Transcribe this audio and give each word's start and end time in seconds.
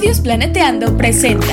Estudios 0.00 0.22
Planeteando 0.22 0.96
presenta. 0.96 1.44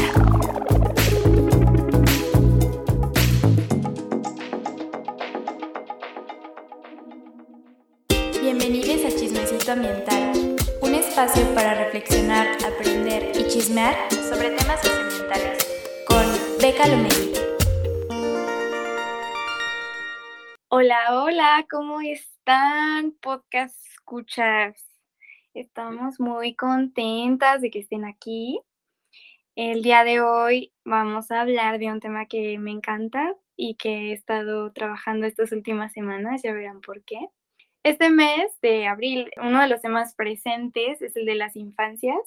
Bienvenidos 8.41 9.03
a 9.03 9.09
Chismecito 9.09 9.73
Ambiental, 9.73 10.55
un 10.81 10.95
espacio 10.95 11.43
para 11.53 11.73
reflexionar, 11.73 12.47
aprender 12.65 13.33
y 13.37 13.49
chismear 13.49 13.97
sobre 14.13 14.51
temas 14.51 14.79
socioambientales 14.81 15.67
con 16.07 16.25
Beca 16.61 16.87
Lomelí. 16.87 17.33
Hola, 20.69 21.21
hola, 21.21 21.65
¿cómo 21.69 21.99
están? 21.99 23.11
Podcast 23.19 23.75
escuchas. 23.91 24.86
Estamos 25.57 26.19
muy 26.19 26.53
contentas 26.53 27.61
de 27.61 27.71
que 27.71 27.79
estén 27.79 28.05
aquí. 28.05 28.61
El 29.55 29.81
día 29.81 30.03
de 30.03 30.21
hoy 30.21 30.71
vamos 30.85 31.31
a 31.31 31.41
hablar 31.41 31.79
de 31.79 31.91
un 31.91 31.99
tema 31.99 32.27
que 32.27 32.59
me 32.59 32.69
encanta 32.69 33.35
y 33.55 33.73
que 33.73 33.89
he 33.89 34.13
estado 34.13 34.71
trabajando 34.71 35.25
estas 35.25 35.51
últimas 35.51 35.93
semanas, 35.93 36.43
ya 36.43 36.53
verán 36.53 36.79
por 36.81 37.03
qué. 37.05 37.17
Este 37.81 38.11
mes 38.11 38.51
de 38.61 38.85
abril, 38.85 39.31
uno 39.41 39.59
de 39.59 39.67
los 39.67 39.81
temas 39.81 40.13
presentes 40.13 41.01
es 41.01 41.15
el 41.15 41.25
de 41.25 41.33
las 41.33 41.55
infancias. 41.55 42.19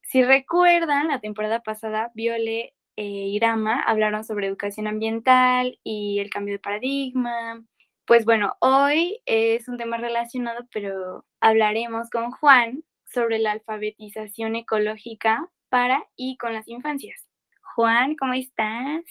Si 0.00 0.22
recuerdan, 0.22 1.08
la 1.08 1.20
temporada 1.20 1.60
pasada, 1.60 2.10
Viole 2.14 2.72
e 2.96 3.04
Irama 3.04 3.82
hablaron 3.82 4.24
sobre 4.24 4.46
educación 4.46 4.86
ambiental 4.86 5.78
y 5.84 6.18
el 6.20 6.30
cambio 6.30 6.54
de 6.54 6.60
paradigma, 6.60 7.62
pues 8.10 8.24
bueno, 8.24 8.56
hoy 8.58 9.22
es 9.24 9.68
un 9.68 9.78
tema 9.78 9.96
relacionado, 9.96 10.66
pero 10.72 11.24
hablaremos 11.38 12.10
con 12.10 12.32
Juan 12.32 12.82
sobre 13.04 13.38
la 13.38 13.52
alfabetización 13.52 14.56
ecológica 14.56 15.48
para 15.68 16.08
y 16.16 16.36
con 16.36 16.52
las 16.52 16.66
infancias. 16.66 17.28
Juan, 17.76 18.16
¿cómo 18.16 18.32
estás? 18.32 19.04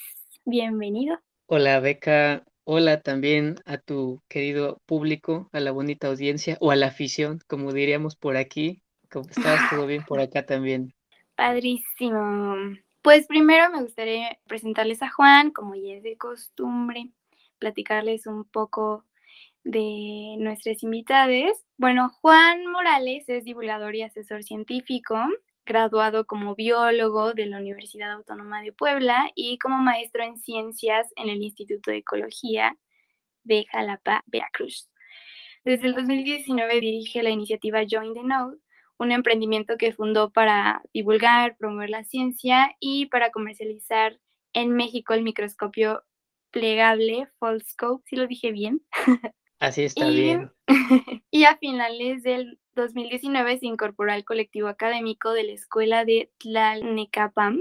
Bienvenido. 0.44 1.18
Hola, 1.46 1.80
Beca. 1.80 2.44
Hola 2.66 3.00
también 3.00 3.56
a 3.66 3.78
tu 3.78 4.22
querido 4.28 4.82
público, 4.86 5.48
a 5.54 5.62
la 5.62 5.72
bonita 5.72 6.10
audiencia 6.10 6.58
o 6.60 6.70
a 6.70 6.76
la 6.76 6.88
afición, 6.88 7.40
como 7.48 7.72
diríamos 7.72 8.18
por 8.18 8.36
aquí. 8.36 8.84
¿Cómo 9.10 9.30
estás? 9.30 9.62
¿Todo 9.70 9.88
bien 9.88 10.04
por 10.04 10.20
acá 10.20 10.46
también? 10.46 10.94
Padrísimo. 11.36 12.58
Pues 13.02 13.28
primero 13.28 13.72
me 13.72 13.82
gustaría 13.82 14.38
presentarles 14.46 15.02
a 15.02 15.10
Juan, 15.10 15.52
como 15.52 15.76
ya 15.76 15.94
es 15.94 16.04
de 16.04 16.18
costumbre 16.18 17.14
platicarles 17.60 18.26
un 18.28 18.46
poco 18.46 19.06
de 19.64 20.36
nuestras 20.40 20.84
invitadas. 20.84 21.66
Bueno, 21.78 22.10
Juan 22.22 22.66
Morales 22.66 23.28
es 23.28 23.44
divulgador 23.44 23.96
y 23.96 24.02
asesor 24.02 24.44
científico, 24.44 25.16
graduado 25.66 26.26
como 26.26 26.56
biólogo 26.56 27.34
de 27.34 27.46
la 27.46 27.58
Universidad 27.58 28.14
Autónoma 28.14 28.62
de 28.62 28.74
Puebla 28.74 29.30
y 29.36 29.58
como 29.60 29.78
maestro 29.78 30.24
en 30.24 30.38
ciencias 30.38 31.08
en 31.16 31.30
el 31.30 31.44
Instituto 31.44 31.92
de 31.92 31.98
Ecología 31.98 32.76
de 33.44 33.66
Jalapa, 33.72 34.24
Veracruz. 34.28 34.90
Desde 35.64 35.88
el 35.88 35.96
2019 35.96 36.80
dirige 36.80 37.22
la 37.22 37.30
iniciativa 37.30 37.82
Join 37.90 38.14
the 38.14 38.24
Node, 38.24 38.58
un 38.98 39.12
emprendimiento 39.12 39.78
que 39.78 39.94
fundó 39.94 40.32
para 40.32 40.82
divulgar, 40.94 41.56
promover 41.58 41.90
la 41.90 42.04
ciencia 42.04 42.76
y 42.80 43.06
para 43.08 43.32
comercializar 43.32 44.20
en 44.54 44.72
México 44.72 45.14
el 45.14 45.22
microscopio 45.22 46.04
plegable 46.52 47.28
Foldscope, 47.40 48.04
si 48.08 48.16
lo 48.16 48.28
dije 48.28 48.52
bien. 48.52 48.82
Así 49.60 49.84
está 49.86 50.08
bien. 50.10 50.52
y 51.32 51.44
a 51.46 51.58
finales 51.58 52.24
del 52.24 52.60
2019 52.76 53.60
se 53.60 53.66
incorporó 53.66 54.12
al 54.12 54.24
colectivo 54.24 54.68
académico 54.68 55.32
de 55.34 55.44
la 55.44 55.52
Escuela 55.54 56.06
de 56.06 56.32
Tlalnecapam 56.38 57.60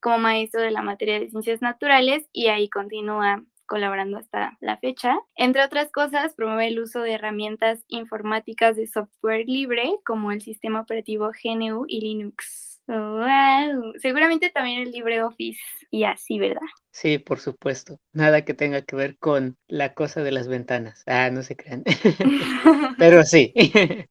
como 0.00 0.18
maestro 0.18 0.62
de 0.62 0.70
la 0.70 0.82
materia 0.82 1.20
de 1.20 1.30
ciencias 1.30 1.62
naturales 1.62 2.28
y 2.32 2.48
ahí 2.48 2.68
continúa 2.68 3.44
colaborando 3.66 4.18
hasta 4.18 4.58
la 4.60 4.78
fecha. 4.78 5.16
Entre 5.36 5.64
otras 5.64 5.92
cosas, 5.92 6.34
promueve 6.34 6.68
el 6.68 6.80
uso 6.80 7.02
de 7.02 7.12
herramientas 7.12 7.84
informáticas 7.86 8.76
de 8.76 8.88
software 8.88 9.46
libre 9.46 9.94
como 10.04 10.32
el 10.32 10.42
sistema 10.42 10.80
operativo 10.80 11.30
GNU 11.30 11.84
y 11.86 12.00
Linux. 12.00 12.69
Wow. 12.90 13.92
Seguramente 13.98 14.50
también 14.50 14.82
el 14.82 14.90
LibreOffice 14.90 15.60
y 15.92 16.02
así, 16.04 16.40
¿verdad? 16.40 16.60
Sí, 16.90 17.18
por 17.18 17.38
supuesto. 17.38 18.00
Nada 18.12 18.44
que 18.44 18.52
tenga 18.52 18.82
que 18.82 18.96
ver 18.96 19.16
con 19.18 19.56
la 19.68 19.94
cosa 19.94 20.24
de 20.24 20.32
las 20.32 20.48
ventanas. 20.48 21.04
Ah, 21.06 21.30
no 21.30 21.42
se 21.42 21.56
crean. 21.56 21.84
Pero 22.98 23.22
sí. 23.22 23.52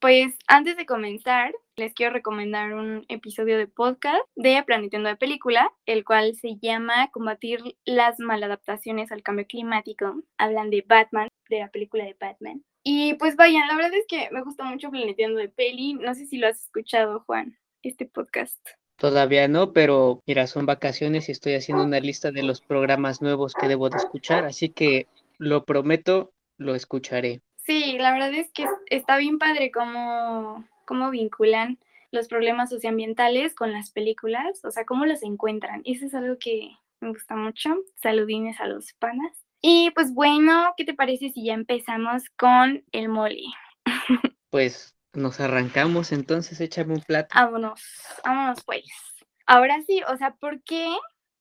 Pues 0.00 0.38
antes 0.46 0.76
de 0.76 0.86
comenzar, 0.86 1.52
les 1.74 1.92
quiero 1.92 2.12
recomendar 2.12 2.72
un 2.72 3.04
episodio 3.08 3.58
de 3.58 3.66
podcast 3.66 4.22
de 4.36 4.62
Planetando 4.62 5.08
de 5.08 5.16
Película, 5.16 5.72
el 5.86 6.04
cual 6.04 6.36
se 6.36 6.56
llama 6.62 7.10
Combatir 7.10 7.60
las 7.84 8.20
maladaptaciones 8.20 9.10
al 9.10 9.24
cambio 9.24 9.44
climático. 9.48 10.22
Hablan 10.38 10.70
de 10.70 10.84
Batman, 10.86 11.26
de 11.50 11.58
la 11.58 11.70
película 11.72 12.04
de 12.04 12.16
Batman. 12.18 12.64
Y 12.84 13.14
pues 13.14 13.34
vayan, 13.34 13.66
la 13.66 13.74
verdad 13.74 13.94
es 13.94 14.06
que 14.06 14.28
me 14.30 14.42
gusta 14.42 14.62
mucho 14.62 14.88
Planeteando 14.88 15.40
de 15.40 15.48
Peli. 15.48 15.94
No 15.94 16.14
sé 16.14 16.26
si 16.26 16.38
lo 16.38 16.46
has 16.46 16.62
escuchado, 16.62 17.24
Juan 17.26 17.58
este 17.82 18.06
podcast? 18.06 18.58
Todavía 18.96 19.46
no, 19.46 19.72
pero 19.72 20.22
mira, 20.26 20.46
son 20.46 20.66
vacaciones 20.66 21.28
y 21.28 21.32
estoy 21.32 21.54
haciendo 21.54 21.84
una 21.84 22.00
lista 22.00 22.32
de 22.32 22.42
los 22.42 22.60
programas 22.60 23.22
nuevos 23.22 23.54
que 23.54 23.68
debo 23.68 23.90
de 23.90 23.96
escuchar, 23.96 24.44
así 24.44 24.70
que 24.70 25.06
lo 25.38 25.64
prometo, 25.64 26.32
lo 26.56 26.74
escucharé. 26.74 27.40
Sí, 27.56 27.96
la 27.98 28.12
verdad 28.12 28.34
es 28.34 28.50
que 28.52 28.66
está 28.90 29.18
bien 29.18 29.38
padre 29.38 29.70
cómo, 29.70 30.64
cómo 30.84 31.10
vinculan 31.10 31.78
los 32.10 32.26
problemas 32.26 32.70
socioambientales 32.70 33.54
con 33.54 33.72
las 33.72 33.90
películas, 33.90 34.64
o 34.64 34.70
sea, 34.70 34.84
cómo 34.84 35.06
los 35.06 35.22
encuentran. 35.22 35.82
Eso 35.84 36.06
es 36.06 36.14
algo 36.14 36.38
que 36.38 36.70
me 37.00 37.10
gusta 37.10 37.36
mucho. 37.36 37.76
Saludines 37.96 38.58
a 38.60 38.66
los 38.66 38.92
panas. 38.94 39.44
Y 39.60 39.90
pues 39.90 40.12
bueno, 40.14 40.74
¿qué 40.76 40.84
te 40.84 40.94
parece 40.94 41.30
si 41.30 41.44
ya 41.44 41.54
empezamos 41.54 42.24
con 42.36 42.84
el 42.92 43.08
mole? 43.08 43.44
Pues 44.50 44.96
nos 45.14 45.40
arrancamos, 45.40 46.12
entonces 46.12 46.60
échame 46.60 46.94
un 46.94 47.02
plato. 47.02 47.34
Vámonos, 47.34 47.80
vámonos 48.24 48.64
pues. 48.64 48.84
Ahora 49.46 49.80
sí, 49.86 50.02
o 50.08 50.16
sea, 50.16 50.34
¿por 50.34 50.62
qué? 50.62 50.88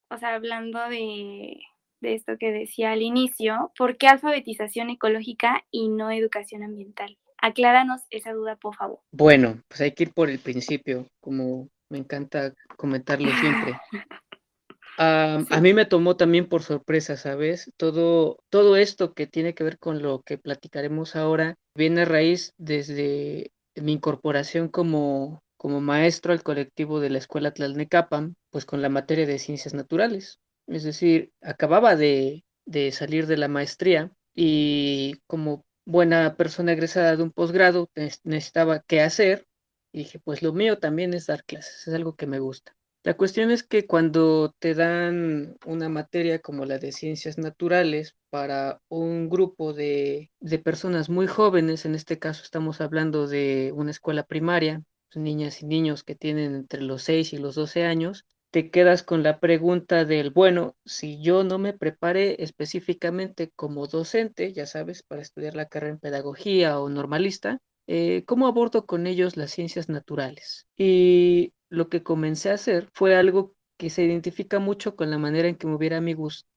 O 0.09 0.17
sea, 0.17 0.35
hablando 0.35 0.79
de, 0.89 1.59
de 1.99 2.13
esto 2.13 2.37
que 2.39 2.51
decía 2.51 2.91
al 2.91 3.01
inicio, 3.01 3.71
¿por 3.77 3.97
qué 3.97 4.07
alfabetización 4.07 4.89
ecológica 4.89 5.65
y 5.71 5.89
no 5.89 6.11
educación 6.11 6.63
ambiental? 6.63 7.17
Acláranos 7.39 8.01
esa 8.09 8.33
duda, 8.33 8.55
por 8.55 8.75
favor. 8.75 8.99
Bueno, 9.11 9.61
pues 9.67 9.81
hay 9.81 9.91
que 9.91 10.03
ir 10.03 10.13
por 10.13 10.29
el 10.29 10.39
principio, 10.39 11.07
como 11.19 11.69
me 11.89 11.99
encanta 11.99 12.53
comentarlo 12.77 13.29
siempre. 13.39 13.79
a 14.97 15.61
mí 15.61 15.73
me 15.73 15.85
tomó 15.85 16.15
también 16.17 16.47
por 16.47 16.63
sorpresa, 16.63 17.17
¿sabes? 17.17 17.71
Todo, 17.77 18.39
todo 18.49 18.75
esto 18.75 19.13
que 19.13 19.27
tiene 19.27 19.53
que 19.53 19.63
ver 19.63 19.77
con 19.77 20.01
lo 20.01 20.21
que 20.21 20.37
platicaremos 20.37 21.15
ahora 21.15 21.57
viene 21.75 22.01
a 22.01 22.05
raíz 22.05 22.53
desde 22.57 23.51
mi 23.81 23.93
incorporación 23.93 24.69
como, 24.69 25.43
como 25.57 25.81
maestro 25.81 26.33
al 26.33 26.43
colectivo 26.43 26.99
de 26.99 27.09
la 27.09 27.17
Escuela 27.19 27.53
Tlalnecapam, 27.53 28.35
pues 28.51 28.65
con 28.65 28.81
la 28.81 28.89
materia 28.89 29.25
de 29.25 29.39
ciencias 29.39 29.73
naturales. 29.73 30.39
Es 30.67 30.83
decir, 30.83 31.31
acababa 31.41 31.95
de, 31.95 32.45
de 32.65 32.91
salir 32.91 33.27
de 33.27 33.37
la 33.37 33.47
maestría 33.47 34.11
y 34.35 35.15
como 35.27 35.65
buena 35.85 36.35
persona 36.35 36.73
egresada 36.73 37.15
de 37.15 37.23
un 37.23 37.31
posgrado 37.31 37.89
necesitaba 38.23 38.81
qué 38.87 39.01
hacer 39.01 39.47
y 39.91 39.99
dije, 39.99 40.19
pues 40.19 40.41
lo 40.43 40.53
mío 40.53 40.79
también 40.79 41.13
es 41.13 41.27
dar 41.27 41.43
clases, 41.45 41.87
es 41.87 41.93
algo 41.93 42.15
que 42.15 42.27
me 42.27 42.39
gusta. 42.39 42.76
La 43.07 43.15
cuestión 43.15 43.51
es 43.51 43.63
que 43.63 43.87
cuando 43.87 44.53
te 44.59 44.73
dan 44.73 45.55
una 45.65 45.87
materia 45.87 46.39
como 46.39 46.65
la 46.65 46.77
de 46.77 46.91
ciencias 46.91 47.37
naturales 47.37 48.17
para 48.29 48.81
un 48.89 49.29
grupo 49.29 49.71
de, 49.71 50.29
personas 50.65 51.09
muy 51.09 51.25
jóvenes, 51.25 51.85
en 51.85 51.95
este 51.95 52.19
caso 52.19 52.43
estamos 52.43 52.81
hablando 52.81 53.25
de 53.25 53.71
una 53.73 53.91
escuela 53.91 54.23
primaria, 54.23 54.83
niñas 55.15 55.61
y 55.61 55.67
niños 55.67 56.03
que 56.03 56.15
tienen 56.15 56.53
entre 56.53 56.81
los 56.81 57.01
6 57.03 57.31
y 57.31 57.37
los 57.37 57.55
12 57.55 57.85
años, 57.85 58.25
te 58.51 58.71
quedas 58.71 59.03
con 59.03 59.23
la 59.23 59.39
pregunta 59.39 60.03
del, 60.03 60.31
bueno, 60.31 60.75
si 60.83 61.21
yo 61.21 61.45
no 61.45 61.59
me 61.59 61.71
preparé 61.71 62.43
específicamente 62.43 63.53
como 63.55 63.87
docente, 63.87 64.51
ya 64.51 64.65
sabes, 64.65 65.01
para 65.01 65.21
estudiar 65.21 65.55
la 65.55 65.69
carrera 65.69 65.93
en 65.93 65.99
pedagogía 65.99 66.77
o 66.81 66.89
normalista, 66.89 67.61
eh, 67.87 68.25
¿cómo 68.25 68.47
abordo 68.47 68.85
con 68.85 69.07
ellos 69.07 69.37
las 69.37 69.51
ciencias 69.51 69.87
naturales? 69.87 70.67
Y 70.75 71.53
lo 71.69 71.89
que 71.89 72.03
comencé 72.03 72.49
a 72.49 72.55
hacer 72.55 72.89
fue 72.93 73.15
algo 73.15 73.55
que 73.77 73.89
se 73.89 74.03
identifica 74.03 74.59
mucho 74.59 74.95
con 74.95 75.11
la 75.11 75.17
manera 75.17 75.47
en 75.47 75.55
que 75.55 75.67
me 75.67 75.75
hubiera, 75.75 76.01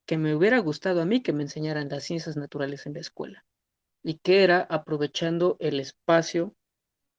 que 0.07 0.19
me 0.19 0.35
hubiera 0.35 0.59
gustado 0.59 1.03
a 1.03 1.05
mí 1.05 1.23
que 1.23 1.33
me 1.33 1.43
enseñaran 1.43 1.89
las 1.89 2.05
ciencias 2.05 2.37
naturales 2.37 2.87
en 2.87 2.95
la 2.95 3.01
escuela, 3.01 3.45
y 4.03 4.15
que 4.19 4.43
era 4.43 4.61
aprovechando 4.61 5.57
el 5.61 5.81
espacio 5.81 6.55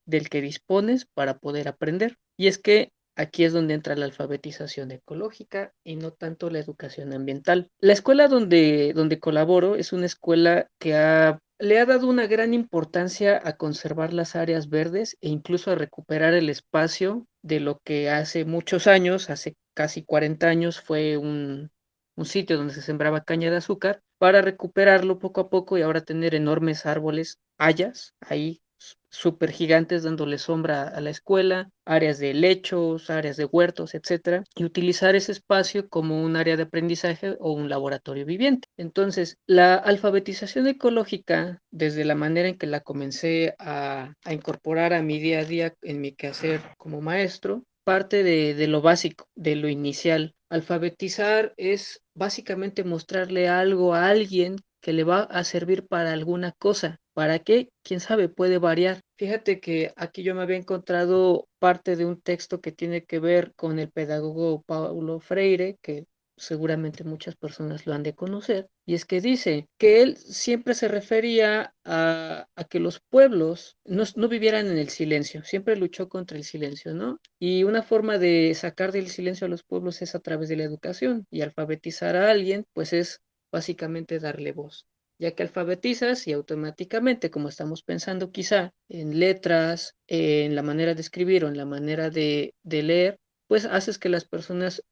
del 0.06 0.30
que 0.30 0.42
dispones 0.42 1.06
para 1.06 1.38
poder 1.38 1.68
aprender. 1.68 2.18
Y 2.38 2.48
es 2.48 2.58
que 2.58 2.92
aquí 3.16 3.44
es 3.44 3.54
donde 3.54 3.76
entra 3.76 3.96
la 3.96 4.06
alfabetización 4.06 4.92
ecológica 4.92 5.74
y 5.84 5.96
no 5.96 6.12
tanto 6.12 6.50
la 6.50 6.60
educación 6.60 7.14
ambiental. 7.14 7.70
La 7.80 7.94
escuela 7.94 8.28
donde, 8.28 8.94
donde 8.96 9.20
colaboro 9.20 9.76
es 9.76 9.94
una 9.94 10.08
escuela 10.08 10.68
que 10.80 10.96
ha 10.96 11.40
le 11.62 11.80
ha 11.80 11.86
dado 11.86 12.08
una 12.08 12.26
gran 12.26 12.56
importancia 12.56 13.40
a 13.44 13.56
conservar 13.56 14.14
las 14.14 14.36
áreas 14.36 14.68
verdes 14.68 15.16
e 15.22 15.30
incluso 15.30 15.70
a 15.70 15.76
recuperar 15.76 16.34
el 16.34 16.50
espacio 16.50 17.28
de 17.44 17.60
lo 17.60 17.80
que 17.84 18.10
hace 18.10 18.46
muchos 18.46 18.88
años, 18.88 19.30
hace 19.30 19.56
casi 19.76 20.04
40 20.04 20.48
años, 20.48 20.82
fue 20.82 21.18
un, 21.18 21.70
un 22.16 22.26
sitio 22.26 22.58
donde 22.58 22.74
se 22.74 22.82
sembraba 22.82 23.24
caña 23.24 23.52
de 23.52 23.58
azúcar, 23.58 24.02
para 24.18 24.42
recuperarlo 24.42 25.20
poco 25.20 25.42
a 25.42 25.50
poco 25.52 25.78
y 25.78 25.84
ahora 25.84 26.02
tener 26.02 26.34
enormes 26.34 26.88
árboles, 26.88 27.40
hayas, 27.60 28.16
ahí 28.22 28.64
súper 29.10 29.52
gigantes 29.52 30.04
dándole 30.04 30.38
sombra 30.38 30.88
a 30.88 31.02
la 31.02 31.10
escuela, 31.10 31.70
áreas 31.86 32.18
de 32.20 32.34
lechos, 32.34 33.10
áreas 33.10 33.38
de 33.38 33.46
huertos, 33.46 33.94
etcétera, 33.94 34.44
y 34.56 34.64
utilizar 34.64 35.16
ese 35.16 35.34
espacio 35.34 35.90
como 35.90 36.24
un 36.24 36.36
área 36.36 36.58
de 36.58 36.64
aprendizaje 36.64 37.36
o 37.40 37.52
un 37.52 37.70
laboratorio 37.70 38.26
viviente. 38.26 38.68
Entonces, 38.78 39.38
la 39.46 39.76
alfabetización 39.76 40.68
ecológica, 40.68 41.62
desde 41.72 42.06
la 42.06 42.16
manera 42.16 42.48
en 42.48 42.58
que 42.58 42.68
la 42.68 42.80
comencé 42.80 43.56
a, 43.60 44.14
a 44.24 44.34
incorporar 44.34 44.94
a 44.94 45.02
mi 45.02 45.20
día 45.20 45.40
a 45.40 45.46
día 45.46 45.74
en 45.82 46.02
mi 46.02 46.14
quehacer 46.14 46.62
como 46.78 47.02
maestro, 47.02 47.64
parte 47.84 48.24
de, 48.24 48.54
de 48.54 48.68
lo 48.68 48.82
básico, 48.82 49.28
de 49.36 49.56
lo 49.56 49.68
inicial. 49.68 50.36
Alfabetizar 50.50 51.54
es 51.58 52.02
básicamente 52.14 52.84
mostrarle 52.84 53.48
algo 53.48 53.94
a 53.94 54.08
alguien 54.08 54.58
que 54.82 54.94
le 54.94 55.04
va 55.04 55.22
a 55.22 55.44
servir 55.44 55.88
para 55.88 56.12
alguna 56.12 56.52
cosa. 56.52 57.00
¿Para 57.14 57.40
qué? 57.40 57.70
Quién 57.84 58.00
sabe, 58.00 58.30
puede 58.30 58.58
variar. 58.58 59.02
Fíjate 59.18 59.60
que 59.60 59.94
aquí 59.96 60.24
yo 60.24 60.36
me 60.36 60.42
había 60.42 60.58
encontrado 60.58 61.48
parte 61.60 61.96
de 61.96 62.06
un 62.06 62.22
texto 62.22 62.62
que 62.62 62.72
tiene 62.72 63.04
que 63.04 63.20
ver 63.20 63.54
con 63.56 63.80
el 63.80 63.92
pedagogo 63.92 64.64
Paulo 64.64 65.20
Freire, 65.20 65.78
que 65.82 66.06
seguramente 66.42 67.04
muchas 67.04 67.36
personas 67.36 67.86
lo 67.86 67.94
han 67.94 68.04
de 68.04 68.16
conocer, 68.16 68.68
y 68.86 68.96
es 68.96 69.06
que 69.06 69.22
dice 69.22 69.68
que 69.78 70.02
él 70.02 70.18
siempre 70.18 70.74
se 70.74 70.88
refería 70.88 71.74
a, 71.86 72.48
que 72.70 72.80
los 72.80 73.00
pueblos 73.00 73.78
no, 73.86 74.06
vivieran 74.28 74.68
en 74.68 74.78
el 74.78 74.90
silencio, 74.90 75.44
siempre 75.44 75.76
luchó 75.76 76.10
contra 76.10 76.38
el 76.38 76.44
silencio, 76.44 76.94
¿no? 76.94 77.20
Y 77.40 77.64
una 77.64 77.84
forma 77.84 78.18
de 78.18 78.54
sacar 78.56 78.92
del 78.92 79.08
silencio 79.10 79.46
a 79.46 79.50
los 79.50 79.64
pueblos 79.64 80.02
es 80.02 80.16
a 80.16 80.20
través 80.20 80.50
de 80.50 80.58
la 80.58 80.64
educación, 80.64 81.26
y 81.30 81.42
alfabetizar 81.42 82.16
a 82.16 82.32
alguien, 82.32 82.66
pues 82.74 82.94
es 82.94 83.22
básicamente 83.52 84.20
darle 84.20 84.52
voz, 84.52 84.86
ya 85.20 85.32
que 85.32 85.44
alfabetizas 85.44 86.28
y 86.28 86.34
automáticamente, 86.34 87.30
como 87.30 87.50
estamos 87.50 87.84
pensando 87.84 88.32
quizá 88.32 88.74
en 88.90 89.20
letras, 89.20 89.96
en 90.08 90.56
la 90.56 90.64
manera 90.64 90.96
de 90.96 91.02
escribir 91.02 91.46
o 91.46 91.48
en 91.48 91.58
la 91.58 91.66
manera 91.66 92.10
de, 92.10 92.54
de 92.64 92.84
leer, 92.84 93.20
pues 93.48 93.66
haces 93.66 93.98
que 93.98 94.10
las 94.10 94.26
personas 94.26 94.84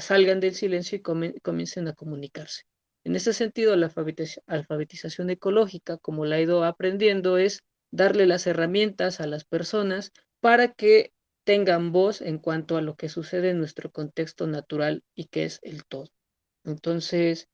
salgan 0.00 0.40
del 0.40 0.54
silencio 0.54 0.98
y 0.98 1.40
comiencen 1.40 1.88
a 1.88 1.94
comunicarse. 1.94 2.62
En 3.04 3.16
ese 3.16 3.32
sentido, 3.32 3.74
la 3.76 3.90
alfabetización 4.46 5.30
ecológica, 5.30 5.96
como 5.98 6.26
la 6.26 6.38
he 6.38 6.42
ido 6.42 6.64
aprendiendo, 6.64 7.38
es 7.38 7.60
darle 7.90 8.26
las 8.26 8.46
herramientas 8.46 9.20
a 9.20 9.26
las 9.26 9.44
personas 9.44 10.12
para 10.40 10.72
que 10.72 11.12
tengan 11.44 11.92
voz 11.92 12.20
en 12.20 12.38
cuanto 12.38 12.76
a 12.76 12.82
lo 12.82 12.96
que 12.96 13.08
sucede 13.08 13.50
en 13.50 13.58
nuestro 13.58 13.90
contexto 13.90 14.46
natural 14.46 15.02
y 15.14 15.28
que 15.28 15.44
es 15.44 15.60
el 15.62 15.86
todo. 15.86 16.10
Entonces, 16.64 17.48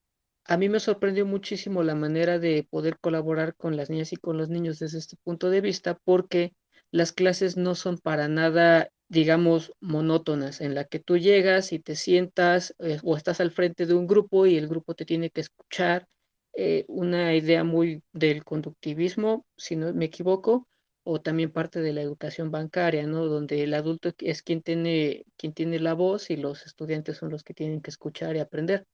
a 0.46 0.56
mí 0.56 0.68
me 0.68 0.80
sorprendió 0.80 1.26
muchísimo 1.26 1.82
la 1.82 1.94
manera 1.94 2.38
de 2.38 2.66
poder 2.68 2.98
colaborar 2.98 3.54
con 3.56 3.76
las 3.76 3.90
niñas 3.90 4.12
y 4.12 4.16
con 4.16 4.36
los 4.36 4.48
niños 4.50 4.78
desde 4.78 4.98
este 4.98 5.16
punto 5.22 5.50
de 5.50 5.60
vista, 5.60 5.98
porque 6.04 6.52
las 6.90 7.12
clases 7.12 7.56
no 7.56 7.74
son 7.74 7.98
para 7.98 8.28
nada, 8.28 8.90
digamos, 9.08 9.72
monótonas, 9.80 10.60
en 10.60 10.74
la 10.74 10.84
que 10.84 11.00
tú 11.00 11.16
llegas 11.18 11.72
y 11.72 11.78
te 11.78 11.96
sientas 11.96 12.74
eh, 12.78 12.98
o 13.02 13.16
estás 13.16 13.40
al 13.40 13.50
frente 13.50 13.86
de 13.86 13.94
un 13.94 14.06
grupo 14.06 14.46
y 14.46 14.56
el 14.56 14.68
grupo 14.68 14.94
te 14.94 15.04
tiene 15.04 15.30
que 15.30 15.40
escuchar. 15.40 16.08
Eh, 16.56 16.84
una 16.88 17.34
idea 17.34 17.64
muy 17.64 18.02
del 18.12 18.44
conductivismo, 18.44 19.44
si 19.56 19.76
no 19.76 19.92
me 19.92 20.04
equivoco, 20.04 20.68
o 21.04 21.20
también 21.20 21.50
parte 21.52 21.80
de 21.80 21.92
la 21.92 22.02
educación 22.02 22.50
bancaria, 22.50 23.06
¿no? 23.06 23.26
Donde 23.26 23.62
el 23.64 23.74
adulto 23.74 24.12
es 24.18 24.42
quien 24.42 24.62
tiene, 24.62 25.24
quien 25.36 25.52
tiene 25.52 25.80
la 25.80 25.94
voz 25.94 26.30
y 26.30 26.36
los 26.36 26.64
estudiantes 26.66 27.16
son 27.18 27.30
los 27.30 27.42
que 27.44 27.54
tienen 27.54 27.80
que 27.80 27.90
escuchar 27.90 28.36
y 28.36 28.40
aprender. 28.40 28.86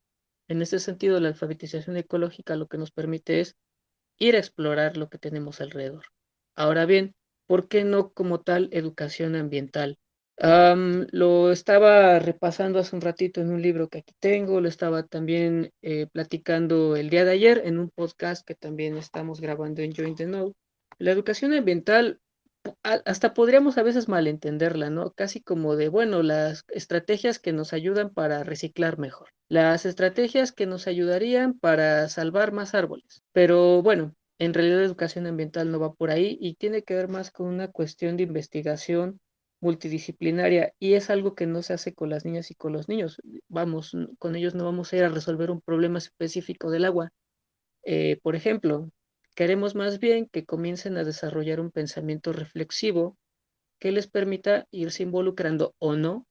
En 0.50 0.62
ese 0.62 0.81
sentido, 0.81 1.20
la 1.20 1.29
alfabetización 1.29 1.97
ecológica 1.97 2.56
lo 2.56 2.67
que 2.67 2.76
nos 2.76 2.91
permite 2.91 3.38
es 3.38 3.55
ir 4.19 4.35
a 4.35 4.41
explorar 4.41 4.97
lo 4.97 5.08
que 5.08 5.17
tenemos 5.17 5.61
alrededor. 5.61 6.06
Ahora 6.56 6.87
bien, 6.87 7.14
¿por 7.47 7.69
qué 7.69 7.85
no 7.85 8.12
como 8.12 8.41
tal 8.41 8.69
educación 8.73 9.37
ambiental? 9.37 10.00
Um, 10.38 11.06
lo 11.12 11.52
estaba 11.52 12.19
repasando 12.19 12.81
hace 12.81 12.97
un 12.97 13.02
ratito 13.02 13.41
en 13.41 13.52
un 13.52 13.62
libro 13.62 13.88
que 13.88 13.99
aquí 13.99 14.12
tengo, 14.19 14.61
lo 14.61 14.69
estaba 14.69 15.05
también 15.05 15.70
eh, 15.82 16.08
platicando 16.11 16.96
el 16.96 17.11
día 17.11 17.25
de 17.25 17.31
ayer 17.31 17.62
en 17.64 17.79
un 17.79 17.88
podcast 17.88 18.44
que 18.44 18.56
también 18.56 18.96
estamos 18.96 19.41
grabando 19.41 19.82
en 19.82 19.94
Join 19.94 20.17
the 20.17 20.25
Know. 20.25 20.55
La 20.99 21.12
educación 21.12 21.53
ambiental 21.53 22.19
hasta 22.83 23.35
podríamos 23.35 23.79
a 23.79 23.83
veces 23.83 24.09
malentenderla, 24.09 24.91
¿no? 24.91 25.12
Casi 25.12 25.41
como 25.41 25.77
de, 25.77 25.89
bueno, 25.89 26.23
las 26.23 26.65
estrategias 26.69 27.39
que 27.39 27.53
nos 27.53 27.73
ayudan 27.73 28.11
para 28.11 28.45
reciclar 28.45 28.99
mejor, 28.99 29.31
las 29.49 29.87
estrategias 29.87 30.53
que 30.53 30.67
nos 30.67 30.87
ayudarían 30.87 31.59
para 31.59 32.09
salvar 32.09 32.53
más 32.53 32.75
árboles. 32.75 33.23
Pero 33.33 33.83
bueno, 33.83 34.15
en 34.39 34.55
realidad 34.55 34.79
la 34.79 34.85
educación 34.85 35.27
ambiental 35.27 35.71
no 35.71 35.81
va 35.81 35.93
por 35.93 36.11
ahí 36.11 36.39
y 36.41 36.55
tiene 36.55 36.83
que 36.83 36.95
ver 36.95 37.09
más 37.09 37.31
con 37.31 37.47
una 37.47 37.69
cuestión 37.69 38.17
de 38.17 38.25
investigación 38.25 39.21
multidisciplinaria 39.61 40.73
y 40.79 40.95
es 40.95 41.11
algo 41.11 41.35
que 41.35 41.47
no 41.47 41.63
se 41.63 41.75
hace 41.75 41.95
con 41.95 42.09
las 42.09 42.25
niñas 42.25 42.51
y 42.51 42.55
con 42.55 42.73
los 42.73 42.89
niños. 42.89 43.21
Vamos, 43.49 43.95
con 44.19 44.37
ellos 44.37 44.55
no 44.55 44.65
vamos 44.65 44.93
a 44.93 44.97
ir 44.97 45.05
a 45.05 45.09
resolver 45.11 45.51
un 45.51 45.61
problema 45.61 45.99
específico 45.99 46.71
del 46.71 46.87
agua. 46.87 47.11
Eh, 47.85 48.19
por 48.23 48.37
ejemplo, 48.37 48.91
Queremos 49.35 49.75
más 49.75 49.99
bien 49.99 50.27
que 50.27 50.44
comiencen 50.44 50.97
a 50.97 51.05
desarrollar 51.05 51.61
un 51.61 51.71
pensamiento 51.71 52.32
reflexivo 52.32 53.17
que 53.79 53.93
les 53.93 54.06
permita 54.06 54.67
irse 54.71 55.03
involucrando 55.03 55.75
o 55.79 55.97
no 55.97 56.27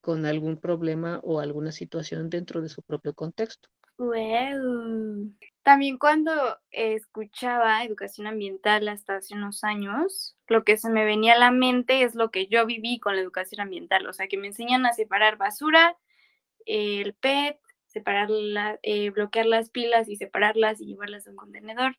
con 0.00 0.26
algún 0.26 0.58
problema 0.58 1.20
o 1.22 1.40
alguna 1.40 1.72
situación 1.72 2.30
dentro 2.30 2.60
de 2.60 2.68
su 2.68 2.82
propio 2.82 3.14
contexto. 3.14 3.68
También 5.62 5.98
cuando 5.98 6.32
escuchaba 6.70 7.84
educación 7.84 8.26
ambiental 8.26 8.88
hasta 8.88 9.16
hace 9.16 9.34
unos 9.34 9.64
años, 9.64 10.36
lo 10.46 10.64
que 10.64 10.76
se 10.76 10.88
me 10.88 11.04
venía 11.04 11.34
a 11.34 11.38
la 11.38 11.50
mente 11.50 12.02
es 12.02 12.14
lo 12.14 12.30
que 12.30 12.46
yo 12.46 12.64
viví 12.64 13.00
con 13.00 13.16
la 13.16 13.22
educación 13.22 13.60
ambiental, 13.60 14.06
o 14.06 14.12
sea, 14.12 14.28
que 14.28 14.38
me 14.38 14.46
enseñan 14.46 14.86
a 14.86 14.92
separar 14.92 15.36
basura, 15.36 15.96
el 16.64 17.14
PET, 17.14 17.58
separar 17.86 18.28
eh, 18.82 19.10
bloquear 19.10 19.46
las 19.46 19.68
pilas 19.68 20.08
y 20.08 20.16
separarlas 20.16 20.80
y 20.80 20.86
llevarlas 20.86 21.26
a 21.26 21.30
un 21.30 21.36
contenedor 21.36 21.96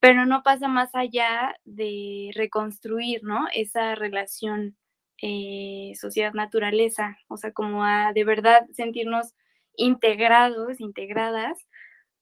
pero 0.00 0.26
no 0.26 0.42
pasa 0.42 0.68
más 0.68 0.94
allá 0.94 1.56
de 1.64 2.30
reconstruir, 2.34 3.22
¿no? 3.24 3.46
Esa 3.52 3.94
relación 3.94 4.76
eh, 5.22 5.92
sociedad-naturaleza, 5.96 7.18
o 7.28 7.36
sea, 7.36 7.52
como 7.52 7.84
a 7.84 8.12
de 8.12 8.24
verdad 8.24 8.66
sentirnos 8.72 9.34
integrados, 9.76 10.80
integradas 10.80 11.58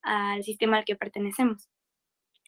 al 0.02 0.42
sistema 0.44 0.78
al 0.78 0.84
que 0.84 0.96
pertenecemos. 0.96 1.68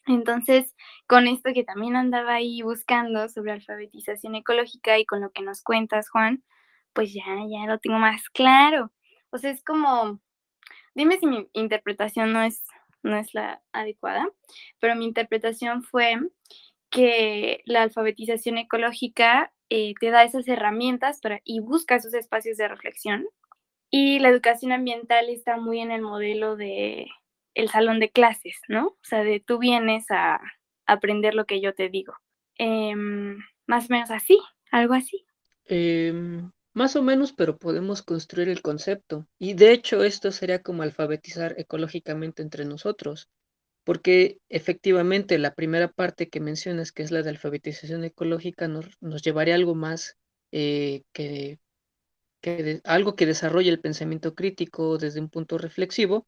Entonces, 0.07 0.75
con 1.07 1.27
esto 1.27 1.51
que 1.53 1.63
también 1.63 1.95
andaba 1.95 2.33
ahí 2.35 2.61
buscando 2.63 3.29
sobre 3.29 3.51
alfabetización 3.51 4.35
ecológica 4.35 4.97
y 4.97 5.05
con 5.05 5.21
lo 5.21 5.31
que 5.31 5.43
nos 5.43 5.61
cuentas, 5.61 6.09
Juan, 6.09 6.43
pues 6.93 7.13
ya, 7.13 7.25
ya 7.47 7.67
lo 7.67 7.77
tengo 7.79 7.99
más 7.99 8.29
claro. 8.29 8.91
O 9.29 9.37
sea, 9.37 9.51
es 9.51 9.63
como, 9.63 10.19
dime 10.95 11.19
si 11.19 11.27
mi 11.27 11.47
interpretación 11.53 12.33
no 12.33 12.41
es 12.41 12.63
no 13.03 13.17
es 13.17 13.33
la 13.33 13.61
adecuada, 13.71 14.27
pero 14.79 14.95
mi 14.95 15.05
interpretación 15.05 15.83
fue 15.83 16.17
que 16.89 17.61
la 17.65 17.83
alfabetización 17.83 18.57
ecológica 18.57 19.53
eh, 19.69 19.93
te 19.99 20.09
da 20.09 20.23
esas 20.23 20.47
herramientas 20.47 21.19
para, 21.21 21.41
y 21.43 21.59
busca 21.59 21.95
esos 21.95 22.13
espacios 22.13 22.57
de 22.57 22.67
reflexión. 22.67 23.27
Y 23.91 24.19
la 24.19 24.29
educación 24.29 24.71
ambiental 24.71 25.29
está 25.29 25.57
muy 25.57 25.79
en 25.79 25.91
el 25.91 26.01
modelo 26.01 26.55
de 26.55 27.07
el 27.55 27.69
salón 27.69 27.99
de 27.99 28.09
clases, 28.09 28.59
¿no? 28.67 28.87
O 28.87 28.99
sea, 29.03 29.23
de 29.23 29.39
tú 29.39 29.57
vienes 29.59 30.05
a 30.11 30.39
aprender 30.85 31.33
lo 31.35 31.45
que 31.45 31.61
yo 31.61 31.73
te 31.73 31.89
digo. 31.89 32.13
Em, 32.55 33.39
más 33.67 33.89
o 33.89 33.93
menos 33.93 34.11
así, 34.11 34.39
algo 34.71 34.93
así. 34.93 35.25
Em, 35.65 36.51
más 36.73 36.95
o 36.95 37.01
menos, 37.01 37.33
pero 37.33 37.57
podemos 37.57 38.01
construir 38.01 38.49
el 38.49 38.61
concepto. 38.61 39.27
Y 39.39 39.53
de 39.53 39.71
hecho 39.71 40.03
esto 40.03 40.31
sería 40.31 40.61
como 40.61 40.83
alfabetizar 40.83 41.55
ecológicamente 41.57 42.41
entre 42.41 42.65
nosotros, 42.65 43.29
porque 43.83 44.39
efectivamente 44.49 45.37
la 45.39 45.55
primera 45.55 45.91
parte 45.91 46.29
que 46.29 46.39
mencionas, 46.39 46.91
que 46.91 47.03
es 47.03 47.11
la 47.11 47.23
de 47.23 47.29
alfabetización 47.31 48.03
ecológica, 48.03 48.67
nos, 48.67 48.85
nos 49.01 49.21
llevaría 49.21 49.55
a 49.55 49.57
algo 49.57 49.75
más 49.75 50.17
eh, 50.51 51.03
que, 51.11 51.59
que 52.41 52.81
algo 52.83 53.15
que 53.15 53.25
desarrolle 53.25 53.69
el 53.69 53.81
pensamiento 53.81 54.35
crítico 54.35 54.97
desde 54.97 55.19
un 55.19 55.29
punto 55.29 55.57
reflexivo 55.57 56.27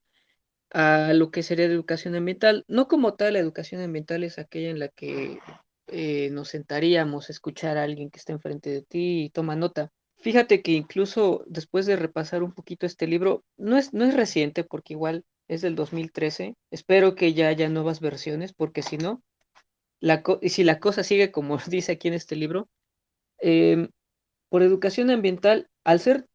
a 0.71 1.13
lo 1.13 1.31
que 1.31 1.43
sería 1.43 1.65
educación 1.65 2.15
ambiental. 2.15 2.63
No 2.67 2.87
como 2.87 3.15
tal, 3.15 3.33
la 3.33 3.39
educación 3.39 3.81
ambiental 3.81 4.23
es 4.23 4.39
aquella 4.39 4.69
en 4.69 4.79
la 4.79 4.87
que 4.89 5.39
eh, 5.87 6.29
nos 6.31 6.49
sentaríamos 6.49 7.29
a 7.29 7.33
escuchar 7.33 7.77
a 7.77 7.83
alguien 7.83 8.09
que 8.09 8.19
está 8.19 8.31
enfrente 8.33 8.69
de 8.69 8.81
ti 8.81 9.25
y 9.25 9.29
toma 9.29 9.55
nota 9.55 9.91
Fíjate 10.21 10.61
que 10.61 10.71
incluso 10.73 11.43
después 11.47 11.87
de 11.87 11.95
repasar 11.95 12.43
un 12.43 12.53
poquito 12.53 12.85
este 12.85 13.07
libro, 13.07 13.43
no 13.57 13.77
es, 13.77 13.91
no 13.91 14.05
es 14.05 14.13
reciente 14.13 14.63
porque 14.63 14.93
igual 14.93 15.25
es 15.47 15.61
del 15.61 15.75
2013, 15.75 16.55
espero 16.69 17.15
que 17.15 17.33
ya 17.33 17.47
haya 17.47 17.69
nuevas 17.69 17.99
versiones 17.99 18.53
porque 18.53 18.83
si 18.83 18.97
no, 18.97 19.23
la 19.99 20.23
y 20.41 20.49
si 20.49 20.63
la 20.63 20.79
cosa 20.79 21.03
sigue 21.03 21.31
como 21.31 21.57
dice 21.67 21.93
aquí 21.93 22.07
en 22.07 22.13
este 22.13 22.35
libro, 22.35 22.69
em, 23.39 23.89
por 24.49 24.61
educación 24.61 25.09
ambiental, 25.09 25.69
al 25.83 25.99
ser 25.99 26.27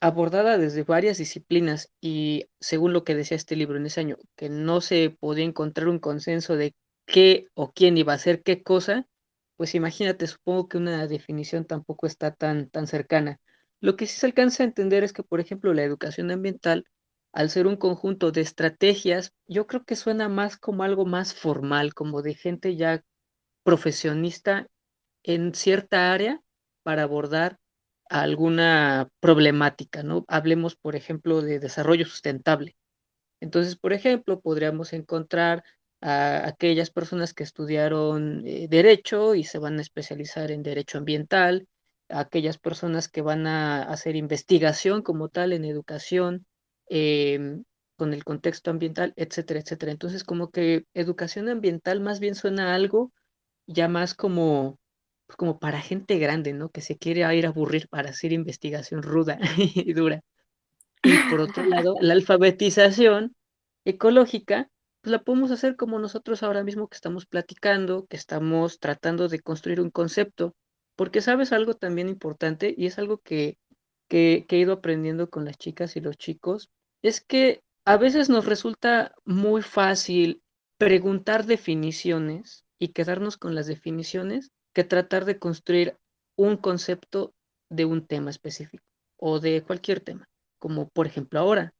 abordada 0.00 0.58
desde 0.58 0.84
varias 0.84 1.18
disciplinas 1.18 1.90
y 2.00 2.46
según 2.60 2.92
lo 2.92 3.02
que 3.02 3.14
decía 3.16 3.36
este 3.36 3.56
libro 3.56 3.76
en 3.76 3.86
ese 3.86 4.00
año, 4.00 4.18
que 4.36 4.48
no 4.48 4.80
se 4.80 5.10
podía 5.18 5.44
encontrar 5.44 5.88
un 5.88 5.98
consenso 5.98 6.56
de 6.56 6.74
qué 7.06 7.48
o 7.54 7.72
quién 7.72 7.96
iba 7.98 8.12
a 8.12 8.16
hacer 8.16 8.42
qué 8.42 8.62
cosa, 8.62 9.08
pues 9.56 9.74
imagínate, 9.74 10.26
supongo 10.26 10.68
que 10.68 10.78
una 10.78 11.06
definición 11.06 11.64
tampoco 11.64 12.06
está 12.06 12.32
tan, 12.34 12.68
tan 12.70 12.86
cercana. 12.86 13.40
Lo 13.80 13.96
que 13.96 14.06
sí 14.06 14.18
se 14.18 14.26
alcanza 14.26 14.62
a 14.62 14.66
entender 14.66 15.04
es 15.04 15.12
que, 15.12 15.22
por 15.22 15.40
ejemplo, 15.40 15.74
la 15.74 15.82
educación 15.82 16.30
ambiental, 16.30 16.84
al 17.32 17.50
ser 17.50 17.66
un 17.66 17.76
conjunto 17.76 18.32
de 18.32 18.40
estrategias, 18.40 19.32
yo 19.46 19.66
creo 19.66 19.84
que 19.84 19.96
suena 19.96 20.28
más 20.28 20.56
como 20.56 20.82
algo 20.82 21.04
más 21.06 21.34
formal, 21.34 21.94
como 21.94 22.22
de 22.22 22.34
gente 22.34 22.76
ya 22.76 23.02
profesionista 23.62 24.68
en 25.22 25.54
cierta 25.54 26.12
área 26.12 26.40
para 26.82 27.02
abordar 27.02 27.58
alguna 28.08 29.08
problemática, 29.20 30.02
¿no? 30.02 30.24
Hablemos, 30.28 30.76
por 30.76 30.96
ejemplo, 30.96 31.42
de 31.42 31.58
desarrollo 31.58 32.06
sustentable. 32.06 32.76
Entonces, 33.40 33.76
por 33.76 33.92
ejemplo, 33.92 34.40
podríamos 34.40 34.92
encontrar 34.92 35.64
a 36.00 36.46
aquellas 36.46 36.90
personas 36.90 37.34
que 37.34 37.42
estudiaron 37.42 38.42
eh, 38.46 38.66
derecho 38.68 39.34
y 39.34 39.44
se 39.44 39.58
van 39.58 39.78
a 39.78 39.82
especializar 39.82 40.50
en 40.50 40.62
derecho 40.62 40.98
ambiental, 40.98 41.66
aquellas 42.08 42.58
personas 42.58 43.08
que 43.08 43.22
van 43.22 43.46
a 43.46 43.82
hacer 43.84 44.16
investigación 44.16 45.02
como 45.02 45.28
tal 45.28 45.52
en 45.52 45.64
educación 45.64 46.46
em, 46.88 47.64
con 47.96 48.12
el 48.14 48.24
contexto 48.24 48.70
ambiental, 48.70 49.12
etcétera, 49.16 49.60
etcétera. 49.60 49.92
Entonces, 49.92 50.24
como 50.24 50.50
que 50.50 50.84
educación 50.94 51.48
ambiental 51.48 52.00
más 52.00 52.20
bien 52.20 52.34
suena 52.34 52.74
algo 52.74 53.12
ya 53.66 53.88
más 53.88 54.14
como 54.14 54.78
pues, 55.26 55.36
como 55.36 55.58
para 55.58 55.80
gente 55.80 56.18
grande, 56.18 56.52
¿no? 56.52 56.70
Que 56.70 56.80
se 56.80 56.96
quiere 56.96 57.36
ir 57.36 57.46
a 57.46 57.48
aburrir 57.50 57.88
para 57.88 58.10
hacer 58.10 58.32
investigación 58.32 59.02
ruda 59.02 59.38
y 59.58 59.92
dura. 59.92 60.22
Y 61.02 61.16
por 61.30 61.40
otro 61.40 61.64
lado, 61.64 61.96
la 62.00 62.14
alfabetización 62.14 63.34
ecológica, 63.84 64.68
pues 65.06 65.12
la 65.12 65.22
podemos 65.22 65.52
hacer 65.52 65.76
como 65.76 66.00
nosotros 66.00 66.42
ahora 66.42 66.64
mismo 66.64 66.88
que 66.88 66.96
estamos 66.96 67.26
platicando, 67.26 68.06
que 68.06 68.16
estamos 68.16 68.80
tratando 68.80 69.28
de 69.28 69.38
construir 69.38 69.80
un 69.80 69.90
concepto, 69.90 70.56
porque 70.96 71.20
sabes 71.20 71.52
algo 71.52 71.74
también 71.74 72.08
importante 72.08 72.74
y 72.76 72.86
es 72.86 72.98
algo 72.98 73.18
que, 73.18 73.56
que, 74.08 74.46
que 74.48 74.56
he 74.56 74.58
ido 74.58 74.72
aprendiendo 74.72 75.30
con 75.30 75.44
las 75.44 75.58
chicas 75.58 75.94
y 75.94 76.00
los 76.00 76.16
chicos, 76.16 76.70
es 77.02 77.20
que 77.20 77.62
a 77.84 77.96
veces 77.98 78.28
nos 78.28 78.46
resulta 78.46 79.14
muy 79.24 79.62
fácil 79.62 80.42
preguntar 80.76 81.46
definiciones 81.46 82.64
y 82.76 82.88
quedarnos 82.88 83.36
con 83.36 83.54
las 83.54 83.68
definiciones 83.68 84.50
que 84.74 84.82
tratar 84.82 85.24
de 85.24 85.38
construir 85.38 85.96
un 86.34 86.56
concepto 86.56 87.32
de 87.70 87.84
un 87.84 88.04
tema 88.08 88.30
específico 88.30 88.82
o 89.20 89.38
de 89.38 89.62
cualquier 89.62 90.00
tema, 90.00 90.28
como 90.58 90.88
por 90.88 91.06
ejemplo 91.06 91.38
ahora. 91.38 91.74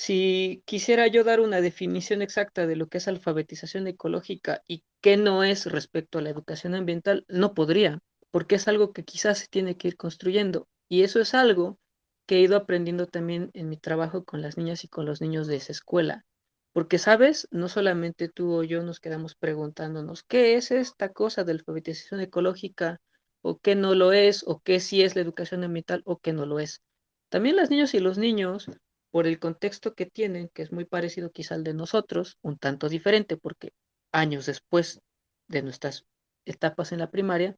Si 0.00 0.62
quisiera 0.64 1.08
yo 1.08 1.24
dar 1.24 1.40
una 1.40 1.60
definición 1.60 2.22
exacta 2.22 2.68
de 2.68 2.76
lo 2.76 2.86
que 2.86 2.98
es 2.98 3.08
alfabetización 3.08 3.88
ecológica 3.88 4.62
y 4.68 4.84
qué 5.00 5.16
no 5.16 5.42
es 5.42 5.66
respecto 5.66 6.18
a 6.18 6.22
la 6.22 6.30
educación 6.30 6.76
ambiental, 6.76 7.24
no 7.26 7.52
podría, 7.52 7.98
porque 8.30 8.54
es 8.54 8.68
algo 8.68 8.92
que 8.92 9.04
quizás 9.04 9.40
se 9.40 9.48
tiene 9.48 9.76
que 9.76 9.88
ir 9.88 9.96
construyendo. 9.96 10.68
Y 10.88 11.02
eso 11.02 11.18
es 11.18 11.34
algo 11.34 11.80
que 12.26 12.36
he 12.36 12.40
ido 12.42 12.56
aprendiendo 12.56 13.08
también 13.08 13.50
en 13.54 13.68
mi 13.68 13.76
trabajo 13.76 14.24
con 14.24 14.40
las 14.40 14.56
niñas 14.56 14.84
y 14.84 14.88
con 14.88 15.04
los 15.04 15.20
niños 15.20 15.48
de 15.48 15.56
esa 15.56 15.72
escuela. 15.72 16.24
Porque, 16.72 16.98
¿sabes? 16.98 17.48
No 17.50 17.68
solamente 17.68 18.28
tú 18.28 18.54
o 18.54 18.62
yo 18.62 18.84
nos 18.84 19.00
quedamos 19.00 19.34
preguntándonos, 19.34 20.22
¿qué 20.22 20.54
es 20.54 20.70
esta 20.70 21.08
cosa 21.12 21.42
de 21.42 21.50
alfabetización 21.50 22.20
ecológica? 22.20 23.00
¿O 23.42 23.58
qué 23.58 23.74
no 23.74 23.96
lo 23.96 24.12
es? 24.12 24.44
¿O 24.46 24.60
qué 24.60 24.78
sí 24.78 25.02
es 25.02 25.16
la 25.16 25.22
educación 25.22 25.64
ambiental? 25.64 26.02
¿O 26.04 26.20
qué 26.20 26.32
no 26.32 26.46
lo 26.46 26.60
es? 26.60 26.82
También 27.30 27.56
las 27.56 27.68
niñas 27.68 27.94
y 27.94 27.98
los 27.98 28.16
niños, 28.16 28.70
por 29.10 29.26
el 29.26 29.38
contexto 29.38 29.94
que 29.94 30.06
tienen, 30.06 30.48
que 30.52 30.62
es 30.62 30.72
muy 30.72 30.84
parecido 30.84 31.30
quizá 31.30 31.54
al 31.54 31.64
de 31.64 31.74
nosotros, 31.74 32.38
un 32.42 32.58
tanto 32.58 32.88
diferente, 32.88 33.36
porque 33.36 33.72
años 34.12 34.46
después 34.46 35.00
de 35.48 35.62
nuestras 35.62 36.04
etapas 36.44 36.92
en 36.92 36.98
la 36.98 37.10
primaria, 37.10 37.56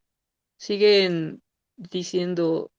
siguen 0.56 1.42
diciendo, 1.76 2.70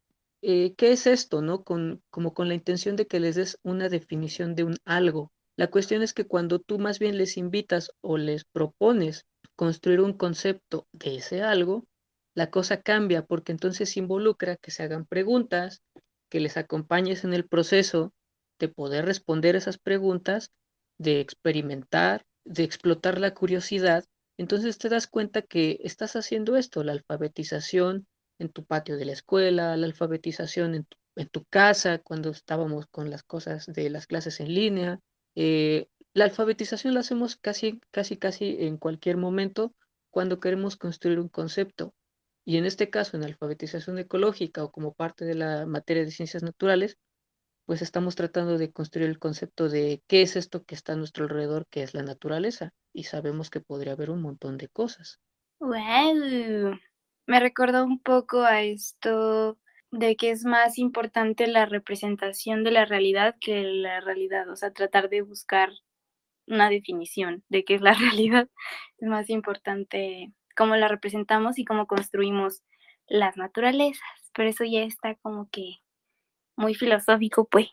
eh, 0.41 0.73
¿qué 0.75 0.91
es 0.91 1.07
esto? 1.07 1.41
¿No? 1.41 1.63
Con, 1.63 2.01
como 2.09 2.33
con 2.33 2.47
la 2.47 2.53
intención 2.53 2.95
de 2.95 3.07
que 3.07 3.19
les 3.19 3.35
des 3.35 3.57
una 3.63 3.89
definición 3.89 4.55
de 4.55 4.63
un 4.63 4.77
algo 4.85 5.31
la 5.61 5.69
cuestión 5.69 6.01
es 6.01 6.13
que 6.13 6.25
cuando 6.25 6.59
tú 6.59 6.79
más 6.79 6.97
bien 6.97 7.19
les 7.19 7.37
invitas 7.37 7.91
o 8.01 8.17
les 8.17 8.45
propones 8.45 9.27
construir 9.55 10.01
un 10.01 10.13
concepto 10.13 10.87
de 10.91 11.17
ese 11.17 11.43
algo, 11.43 11.85
la 12.33 12.49
cosa 12.49 12.81
cambia 12.81 13.25
porque 13.25 13.51
entonces 13.51 13.95
involucra 13.95 14.55
que 14.55 14.71
se 14.71 14.81
hagan 14.81 15.05
preguntas, 15.05 15.83
que 16.29 16.39
les 16.39 16.57
acompañes 16.57 17.25
en 17.25 17.33
el 17.33 17.47
proceso 17.47 18.11
de 18.61 18.69
poder 18.69 19.05
responder 19.05 19.57
esas 19.57 19.77
preguntas, 19.77 20.51
de 20.97 21.19
experimentar, 21.19 22.25
de 22.45 22.63
explotar 22.63 23.19
la 23.19 23.33
curiosidad. 23.33 24.05
Entonces 24.37 24.77
te 24.77 24.87
das 24.87 25.07
cuenta 25.07 25.41
que 25.41 25.79
estás 25.83 26.15
haciendo 26.15 26.55
esto, 26.55 26.83
la 26.83 26.93
alfabetización 26.93 28.07
en 28.39 28.49
tu 28.49 28.63
patio 28.65 28.97
de 28.97 29.05
la 29.05 29.11
escuela, 29.11 29.75
la 29.75 29.85
alfabetización 29.87 30.75
en 30.75 31.27
tu, 31.29 31.43
casa, 31.45 31.99
cuando 31.99 32.29
estábamos 32.29 32.85
con 32.87 33.09
las 33.09 33.23
cosas 33.23 33.65
de 33.65 33.89
las 33.89 34.07
clases 34.07 34.39
en 34.39 34.53
línea, 34.53 34.99
eh, 35.35 35.87
la 36.13 36.25
alfabetización 36.25 36.93
la 36.93 37.01
hacemos 37.01 37.35
casi, 37.35 37.81
casi, 37.91 38.17
casi 38.17 38.57
en 38.59 38.77
cualquier 38.77 39.17
momento 39.17 39.73
cuando 40.09 40.39
queremos 40.39 40.77
construir 40.77 41.19
un 41.19 41.29
concepto. 41.29 41.93
Y 42.45 42.57
en 42.57 42.65
este 42.65 42.89
caso, 42.89 43.17
en 43.17 43.23
alfabetización 43.23 43.99
ecológica 43.99 44.63
o 44.63 44.71
como 44.71 44.93
parte 44.93 45.25
de 45.25 45.35
la 45.35 45.65
materia 45.65 46.03
de 46.03 46.11
ciencias 46.11 46.43
naturales, 46.43 46.97
pues 47.65 47.81
estamos 47.81 48.15
tratando 48.15 48.57
de 48.57 48.71
construir 48.71 49.09
el 49.09 49.19
concepto 49.19 49.69
de 49.69 50.01
qué 50.07 50.21
es 50.21 50.35
esto 50.35 50.63
que 50.63 50.75
está 50.75 50.93
a 50.93 50.95
nuestro 50.95 51.25
alrededor, 51.25 51.67
que 51.67 51.83
es 51.83 51.93
la 51.93 52.03
naturaleza. 52.03 52.73
Y 52.93 53.03
sabemos 53.03 53.49
que 53.49 53.61
podría 53.61 53.93
haber 53.93 54.09
un 54.09 54.21
montón 54.21 54.57
de 54.57 54.67
cosas. 54.67 55.19
Me 57.27 57.39
recordó 57.39 57.85
un 57.85 57.99
poco 58.01 58.41
a 58.41 58.61
esto 58.61 59.57
de 59.91 60.15
que 60.15 60.31
es 60.31 60.45
más 60.45 60.77
importante 60.77 61.47
la 61.47 61.65
representación 61.65 62.63
de 62.63 62.71
la 62.71 62.85
realidad 62.85 63.35
que 63.39 63.63
la 63.63 63.99
realidad, 63.99 64.49
o 64.49 64.55
sea, 64.55 64.71
tratar 64.71 65.09
de 65.09 65.21
buscar 65.21 65.69
una 66.47 66.69
definición 66.69 67.43
de 67.49 67.63
qué 67.63 67.75
es 67.75 67.81
la 67.81 67.93
realidad 68.21 68.49
es 68.97 69.07
más 69.07 69.29
importante 69.29 70.33
cómo 70.55 70.75
la 70.75 70.87
representamos 70.87 71.59
y 71.59 71.65
cómo 71.65 71.87
construimos 71.87 72.63
las 73.07 73.37
naturalezas, 73.37 74.31
pero 74.33 74.49
eso 74.49 74.63
ya 74.63 74.83
está 74.83 75.15
como 75.15 75.49
que 75.49 75.77
muy 76.61 76.75
filosófico, 76.75 77.45
pues. 77.45 77.67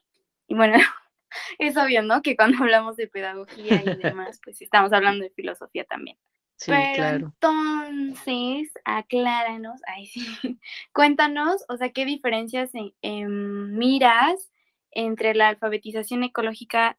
Y 0.49 0.54
bueno, 0.54 0.78
es 1.59 1.76
obvio, 1.76 2.02
¿no? 2.02 2.23
Que 2.23 2.37
cuando 2.37 2.62
hablamos 2.62 2.97
de 2.97 3.07
pedagogía 3.07 3.83
y 3.85 3.97
demás, 4.02 4.40
pues 4.42 4.61
estamos 4.61 4.92
hablando 4.92 5.25
de 5.25 5.30
filosofía 5.30 5.85
también. 5.85 6.18
Pero 6.66 7.04
entonces, 7.04 8.73
acláranos, 8.85 9.80
ay 9.87 10.07
sí, 10.07 10.26
cuéntanos, 10.92 11.64
o 11.68 11.76
sea, 11.76 11.90
qué 11.90 12.04
diferencias 12.04 12.73
miras 13.00 14.50
entre 14.90 15.35
la 15.35 15.49
alfabetización 15.50 16.25
ecológica 16.25 16.99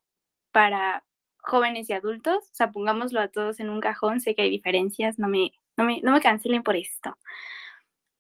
para 0.54 1.04
jóvenes 1.40 1.90
y 1.90 1.94
adultos, 1.94 2.38
o 2.38 2.56
sea, 2.56 2.72
pongámoslo 2.72 3.20
a 3.20 3.28
todos 3.28 3.60
en 3.60 3.70
un 3.70 3.82
cajón, 3.82 4.22
sé 4.22 4.34
que 4.34 4.44
hay 4.44 4.50
diferencias, 4.50 5.20
no 5.20 5.28
me, 5.28 5.52
no 5.76 5.84
me, 5.84 6.00
no 6.02 6.14
me 6.14 6.22
cancelen 6.22 6.64
por 6.64 6.78
esto. 6.78 7.18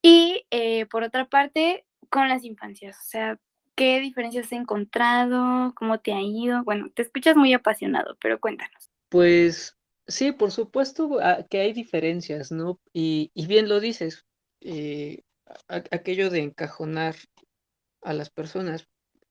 Y 0.01 0.45
eh, 0.51 0.87
por 0.87 1.03
otra 1.03 1.29
parte, 1.29 1.85
con 2.09 2.27
las 2.27 2.43
infancias, 2.43 2.97
o 2.97 3.09
sea, 3.09 3.39
¿qué 3.79 3.99
diferencias 4.01 4.47
has 4.47 4.51
encontrado? 4.51 5.73
¿Cómo 5.75 5.99
te 5.99 6.13
ha 6.13 6.21
ido? 6.21 6.63
Bueno, 6.65 6.89
te 6.93 7.01
escuchas 7.01 7.35
muy 7.37 7.53
apasionado, 7.53 8.17
pero 8.19 8.39
cuéntanos. 8.39 8.91
Pues 9.07 9.79
Sí, 10.09 10.31
por 10.31 10.51
supuesto 10.51 11.19
ah, 11.21 11.45
que 11.47 11.59
hay 11.61 11.71
diferencias, 11.71 12.51
¿no? 12.51 12.79
Y, 12.91 13.31
bien 13.47 13.69
lo 13.69 13.79
dices, 13.79 14.25
eh, 14.59 15.21
aquello 15.67 16.31
de 16.31 16.39
encajonar 16.39 17.15
a 18.01 18.13
las 18.13 18.31
personas, 18.31 18.87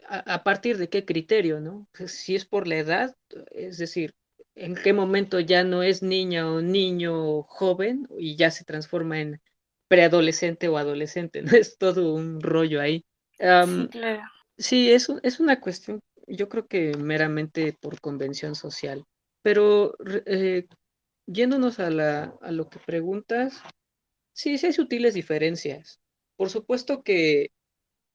a, 0.08 0.44
partir 0.44 0.78
de 0.78 0.88
qué 0.88 1.04
criterio, 1.04 1.60
¿no? 1.60 1.88
Si 2.06 2.36
es 2.36 2.44
por 2.46 2.68
la 2.68 2.76
edad, 2.76 3.16
es 3.50 3.78
decir, 3.78 4.14
en 4.54 4.76
qué 4.76 4.92
momento 4.92 5.40
ya 5.40 5.64
no 5.64 5.82
es 5.82 6.02
niña 6.02 6.48
o 6.48 6.62
niño 6.62 7.42
joven 7.42 8.06
y 8.16 8.36
ya 8.36 8.52
se 8.52 8.64
transforma 8.64 9.20
en 9.20 9.42
preadolescente 9.88 10.68
o 10.68 10.78
adolescente, 10.78 11.42
¿no? 11.42 11.56
Es 11.56 11.76
todo 11.76 12.14
un 12.14 12.40
rollo 12.40 12.80
ahí. 12.80 13.04
sí, 13.40 13.88
claro. 13.90 14.22
Sí, 14.58 14.90
es, 14.92 15.08
es 15.22 15.40
una 15.40 15.60
cuestión, 15.60 16.00
yo 16.26 16.48
creo 16.48 16.66
que 16.66 16.96
meramente 16.96 17.74
por 17.80 18.00
convención 18.00 18.54
social. 18.54 19.04
Pero 19.42 19.94
eh, 20.26 20.66
yéndonos 21.26 21.78
a, 21.80 21.90
la, 21.90 22.34
a 22.42 22.52
lo 22.52 22.68
que 22.68 22.80
preguntas, 22.80 23.62
sí, 24.34 24.58
sí 24.58 24.66
hay 24.66 24.72
sutiles 24.74 25.14
diferencias. 25.14 26.00
Por 26.36 26.50
supuesto 26.50 27.02
que, 27.02 27.50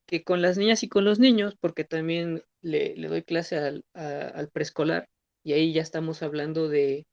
que 0.08 0.24
con 0.24 0.42
las 0.42 0.58
niñas 0.58 0.84
y 0.84 0.90
con 0.90 1.06
los 1.06 1.20
niños, 1.20 1.56
porque 1.60 1.86
también 1.86 2.44
le, 2.62 2.96
le 2.98 3.08
doy 3.10 3.24
clase 3.24 3.58
al, 3.58 3.86
al 3.94 4.50
preescolar 4.50 5.10
y 5.44 5.54
ahí 5.54 5.74
ya 5.74 5.82
estamos 5.82 6.24
hablando 6.24 6.70
de, 6.70 7.06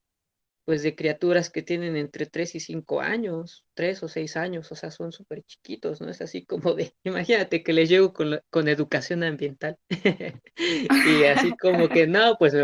pues 0.71 0.85
de 0.85 0.95
criaturas 0.95 1.51
que 1.51 1.63
tienen 1.63 1.97
entre 1.97 2.27
3 2.27 2.55
y 2.55 2.61
5 2.61 3.01
años, 3.01 3.65
3 3.75 4.05
o 4.05 4.09
6 4.09 4.37
años, 4.37 4.71
o 4.71 4.77
sea, 4.77 4.93
son 4.93 5.11
súper 5.11 5.43
chiquitos, 5.43 6.01
¿no? 6.01 6.09
Es 6.09 6.21
así 6.21 6.47
como 6.47 6.75
de, 6.75 6.95
imagínate 7.03 7.65
que 7.65 7.73
les 7.73 7.89
llego 7.89 8.13
con, 8.13 8.41
con 8.51 8.69
educación 8.69 9.25
ambiental 9.25 9.79
y 10.57 11.25
así 11.25 11.57
como 11.57 11.89
que 11.89 12.07
no, 12.07 12.37
pues 12.39 12.55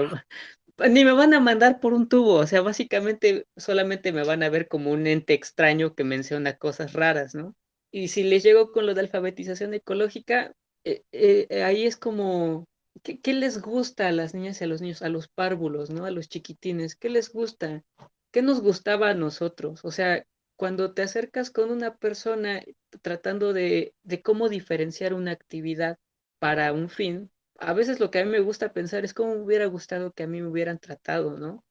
ni 0.88 1.04
me 1.04 1.10
van 1.14 1.34
a 1.34 1.40
mandar 1.40 1.80
por 1.80 1.94
un 1.94 2.08
tubo, 2.08 2.34
o 2.34 2.46
sea, 2.46 2.60
básicamente 2.60 3.48
solamente 3.56 4.12
me 4.12 4.22
van 4.22 4.44
a 4.44 4.50
ver 4.50 4.68
como 4.68 4.92
un 4.92 5.08
ente 5.08 5.34
extraño 5.34 5.96
que 5.96 6.04
menciona 6.04 6.58
cosas 6.58 6.92
raras, 6.92 7.34
¿no? 7.34 7.56
Y 7.90 8.06
si 8.06 8.22
les 8.22 8.44
llego 8.44 8.70
con 8.70 8.86
lo 8.86 8.94
de 8.94 9.00
alfabetización 9.00 9.75
ecológica, 9.75 10.52
eh, 10.84 11.02
eh, 11.10 11.64
ahí 11.64 11.86
es 11.86 11.96
como, 11.96 12.66
¿qué, 13.02 13.20
¿qué, 13.20 13.32
les 13.34 13.60
gusta 13.60 14.08
a 14.08 14.12
las 14.12 14.34
niñas 14.34 14.60
y 14.60 14.64
a 14.64 14.66
los 14.66 14.80
niños, 14.80 15.02
a 15.02 15.08
los 15.08 15.28
párvulos, 15.28 15.90
¿no? 15.90 16.04
A 16.04 16.10
los 16.10 16.28
chiquitines, 16.28 16.96
¿qué 16.96 17.10
les 17.10 17.32
gusta? 17.32 17.82
¿Qué 18.32 18.42
nos 18.42 18.60
gustaba 18.60 19.10
a 19.10 19.14
nosotros? 19.14 19.84
O 19.84 19.90
sea, 19.90 20.24
cuando 20.56 20.94
te 20.94 21.02
acercas 21.02 21.50
con 21.50 21.70
una 21.70 21.96
persona 21.96 22.62
tratando 23.02 23.52
de, 23.52 23.94
de 24.02 24.22
cómo 24.22 24.48
diferenciar 24.48 25.14
una 25.14 25.32
actividad 25.32 25.98
para 26.38 26.72
un 26.72 26.88
fin, 26.88 27.30
a 27.58 27.72
veces 27.72 28.00
lo 28.00 28.10
que 28.10 28.20
a 28.20 28.24
mí 28.24 28.30
me 28.30 28.40
gusta 28.40 28.72
pensar 28.72 29.04
es 29.04 29.14
cómo 29.14 29.34
me 29.34 29.42
hubiera 29.42 29.66
gustado 29.66 30.12
que 30.12 30.24
a 30.24 30.26
mí 30.26 30.40
me 30.40 30.48
hubieran 30.48 30.78
tratado, 30.78 31.38
¿no? 31.38 31.64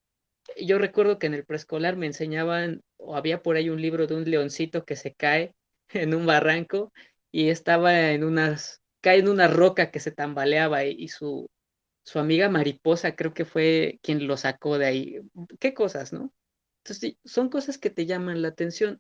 Yo 0.57 0.77
recuerdo 0.77 1.19
que 1.19 1.27
en 1.27 1.33
el 1.33 1.45
preescolar 1.45 1.97
me 1.97 2.05
enseñaban, 2.07 2.83
o 2.97 3.15
había 3.15 3.41
por 3.41 3.55
ahí 3.55 3.69
un 3.69 3.81
libro 3.81 4.07
de 4.07 4.15
un 4.15 4.29
leoncito 4.29 4.85
que 4.85 4.95
se 4.95 5.13
cae 5.13 5.55
en 5.89 6.13
un 6.13 6.25
barranco 6.25 6.91
y 7.31 7.49
estaba 7.49 8.11
en 8.11 8.23
unas, 8.23 8.81
cae 9.05 9.19
en 9.19 9.29
una 9.29 9.47
roca 9.47 9.91
que 9.91 9.99
se 9.99 10.11
tambaleaba 10.11 10.83
y, 10.83 11.09
su, 11.09 11.47
su 12.03 12.17
amiga 12.17 12.49
mariposa 12.49 13.15
creo 13.15 13.35
que 13.35 13.45
fue 13.45 13.99
quien 14.01 14.25
lo 14.25 14.35
sacó 14.35 14.79
de 14.79 14.87
ahí. 14.87 15.19
¿Qué 15.59 15.75
cosas, 15.75 16.11
no? 16.11 16.33
Entonces, 16.83 17.15
son 17.23 17.49
cosas 17.49 17.77
que 17.77 17.91
te 17.91 18.07
llaman 18.07 18.41
la 18.41 18.47
atención, 18.47 18.99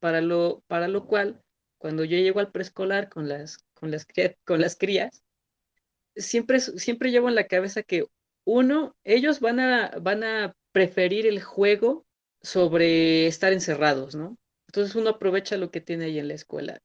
para 0.00 0.20
lo, 0.20 0.64
para 0.66 0.88
lo 0.88 1.06
cual, 1.06 1.40
cuando 1.78 2.02
yo 2.02 2.16
llego 2.16 2.40
al 2.40 2.50
preescolar 2.50 3.08
con 3.08 3.28
las, 3.28 3.58
con 3.74 3.92
las, 3.92 4.08
con 4.44 4.60
las 4.60 4.74
crías, 4.74 5.22
siempre, 6.16 6.58
siempre 6.58 7.12
llevo 7.12 7.28
en 7.28 7.36
la 7.36 7.46
cabeza 7.46 7.84
que 7.84 8.06
uno, 8.44 8.96
ellos 9.04 9.38
van 9.38 9.60
a, 9.60 9.92
van 10.02 10.24
a 10.24 10.56
preferir 10.72 11.28
el 11.28 11.40
juego 11.40 12.04
sobre 12.42 13.28
estar 13.28 13.52
encerrados, 13.52 14.16
¿no? 14.16 14.36
Entonces 14.66 14.96
uno 14.96 15.10
aprovecha 15.10 15.56
lo 15.58 15.70
que 15.70 15.80
tiene 15.80 16.06
ahí 16.06 16.18
en 16.18 16.26
la 16.26 16.34
escuela. 16.34 16.80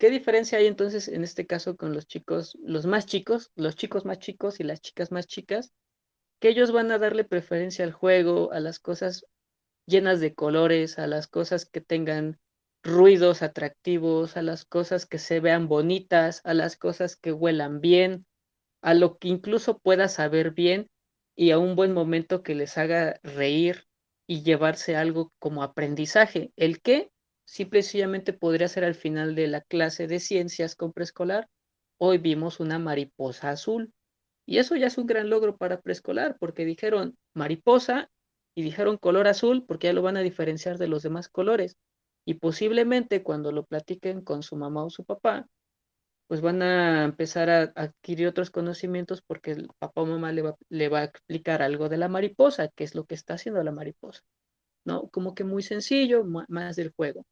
¿Qué 0.00 0.08
diferencia 0.08 0.56
hay 0.56 0.66
entonces 0.66 1.08
en 1.08 1.24
este 1.24 1.46
caso 1.46 1.76
con 1.76 1.92
los 1.92 2.06
chicos, 2.06 2.56
los 2.62 2.86
más 2.86 3.04
chicos, 3.04 3.52
los 3.54 3.76
chicos 3.76 4.06
más 4.06 4.18
chicos 4.18 4.58
y 4.58 4.62
las 4.62 4.80
chicas 4.80 5.12
más 5.12 5.26
chicas? 5.26 5.74
Que 6.40 6.48
ellos 6.48 6.72
van 6.72 6.90
a 6.90 6.96
darle 6.96 7.24
preferencia 7.24 7.84
al 7.84 7.92
juego, 7.92 8.50
a 8.50 8.60
las 8.60 8.78
cosas 8.78 9.26
llenas 9.84 10.20
de 10.20 10.34
colores, 10.34 10.98
a 10.98 11.06
las 11.06 11.28
cosas 11.28 11.66
que 11.66 11.82
tengan 11.82 12.40
ruidos 12.82 13.42
atractivos, 13.42 14.38
a 14.38 14.42
las 14.42 14.64
cosas 14.64 15.04
que 15.04 15.18
se 15.18 15.38
vean 15.38 15.68
bonitas, 15.68 16.40
a 16.44 16.54
las 16.54 16.78
cosas 16.78 17.16
que 17.16 17.32
huelan 17.32 17.82
bien, 17.82 18.24
a 18.80 18.94
lo 18.94 19.18
que 19.18 19.28
incluso 19.28 19.80
pueda 19.80 20.08
saber 20.08 20.52
bien 20.52 20.88
y 21.36 21.50
a 21.50 21.58
un 21.58 21.76
buen 21.76 21.92
momento 21.92 22.42
que 22.42 22.54
les 22.54 22.78
haga 22.78 23.20
reír 23.22 23.84
y 24.26 24.44
llevarse 24.44 24.96
algo 24.96 25.30
como 25.38 25.62
aprendizaje. 25.62 26.54
¿El 26.56 26.80
qué? 26.80 27.10
Simple 27.52 27.80
y 27.80 27.82
sencillamente 27.82 28.32
podría 28.32 28.68
ser 28.68 28.84
al 28.84 28.94
final 28.94 29.34
de 29.34 29.48
la 29.48 29.60
clase 29.60 30.06
de 30.06 30.20
ciencias 30.20 30.76
con 30.76 30.92
preescolar. 30.92 31.48
Hoy 31.98 32.18
vimos 32.18 32.60
una 32.60 32.78
mariposa 32.78 33.50
azul. 33.50 33.92
Y 34.46 34.58
eso 34.58 34.76
ya 34.76 34.86
es 34.86 34.98
un 34.98 35.08
gran 35.08 35.30
logro 35.30 35.56
para 35.56 35.80
preescolar, 35.80 36.36
porque 36.38 36.64
dijeron 36.64 37.18
mariposa 37.34 38.08
y 38.54 38.62
dijeron 38.62 38.98
color 38.98 39.26
azul, 39.26 39.64
porque 39.66 39.88
ya 39.88 39.92
lo 39.92 40.00
van 40.00 40.16
a 40.16 40.20
diferenciar 40.20 40.78
de 40.78 40.86
los 40.86 41.02
demás 41.02 41.28
colores. 41.28 41.76
Y 42.24 42.34
posiblemente 42.34 43.24
cuando 43.24 43.50
lo 43.50 43.64
platiquen 43.64 44.22
con 44.22 44.44
su 44.44 44.54
mamá 44.54 44.84
o 44.84 44.90
su 44.90 45.04
papá, 45.04 45.48
pues 46.28 46.42
van 46.42 46.62
a 46.62 47.02
empezar 47.04 47.50
a 47.50 47.62
adquirir 47.74 48.28
otros 48.28 48.50
conocimientos 48.50 49.22
porque 49.22 49.50
el 49.50 49.68
papá 49.80 50.02
o 50.02 50.06
mamá 50.06 50.30
le 50.30 50.42
va, 50.42 50.56
le 50.68 50.88
va 50.88 51.00
a 51.00 51.04
explicar 51.04 51.62
algo 51.62 51.88
de 51.88 51.96
la 51.96 52.06
mariposa, 52.06 52.68
qué 52.68 52.84
es 52.84 52.94
lo 52.94 53.06
que 53.06 53.16
está 53.16 53.34
haciendo 53.34 53.60
la 53.64 53.72
mariposa, 53.72 54.22
¿no? 54.84 55.08
Como 55.08 55.34
que 55.34 55.42
muy 55.42 55.64
sencillo, 55.64 56.24
más 56.24 56.76
del 56.76 56.92
juego. 56.92 57.26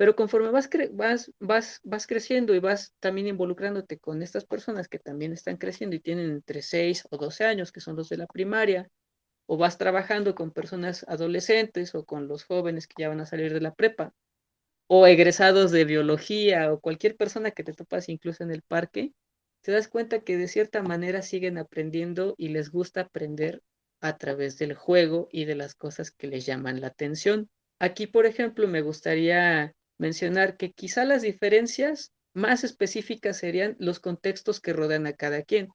Pero 0.00 0.16
conforme 0.16 0.48
vas, 0.48 0.70
vas, 0.92 1.30
vas, 1.40 1.80
vas 1.84 2.06
creciendo 2.06 2.54
y 2.54 2.58
vas 2.58 2.94
también 3.00 3.26
involucrándote 3.26 3.98
con 3.98 4.22
estas 4.22 4.46
personas 4.46 4.88
que 4.88 4.98
también 4.98 5.34
están 5.34 5.58
creciendo 5.58 5.94
y 5.94 6.00
tienen 6.00 6.30
entre 6.30 6.62
6 6.62 7.06
o 7.10 7.18
12 7.18 7.44
años, 7.44 7.70
que 7.70 7.82
son 7.82 7.96
los 7.96 8.08
de 8.08 8.16
la 8.16 8.26
primaria, 8.26 8.88
o 9.44 9.58
vas 9.58 9.76
trabajando 9.76 10.34
con 10.34 10.52
personas 10.52 11.04
adolescentes 11.06 11.94
o 11.94 12.06
con 12.06 12.28
los 12.28 12.44
jóvenes 12.44 12.86
que 12.86 13.02
ya 13.02 13.10
van 13.10 13.20
a 13.20 13.26
salir 13.26 13.52
de 13.52 13.60
la 13.60 13.74
prepa, 13.74 14.14
o 14.86 15.06
egresados 15.06 15.70
de 15.70 15.84
biología 15.84 16.72
o 16.72 16.80
cualquier 16.80 17.18
persona 17.18 17.50
que 17.50 17.62
te 17.62 17.74
topas 17.74 18.08
incluso 18.08 18.42
en 18.42 18.52
el 18.52 18.62
parque, 18.62 19.12
te 19.60 19.70
das 19.70 19.88
cuenta 19.88 20.20
que 20.20 20.38
de 20.38 20.48
cierta 20.48 20.82
manera 20.82 21.20
siguen 21.20 21.58
aprendiendo 21.58 22.34
y 22.38 22.48
les 22.48 22.70
gusta 22.70 23.02
aprender 23.02 23.62
a 24.00 24.16
través 24.16 24.56
del 24.56 24.72
juego 24.72 25.28
y 25.30 25.44
de 25.44 25.56
las 25.56 25.74
cosas 25.74 26.10
que 26.10 26.26
les 26.26 26.46
llaman 26.46 26.80
la 26.80 26.86
atención. 26.86 27.50
Aquí, 27.78 28.06
por 28.06 28.24
ejemplo, 28.24 28.66
me 28.66 28.80
gustaría 28.80 29.74
mencionar 30.00 30.56
que 30.56 30.72
quizá 30.72 31.04
las 31.04 31.22
diferencias 31.22 32.12
más 32.32 32.64
específicas 32.64 33.36
serían 33.36 33.76
los 33.78 34.00
contextos 34.00 34.60
que 34.60 34.72
rodean 34.72 35.06
a 35.06 35.12
cada 35.12 35.42
quien. 35.42 35.68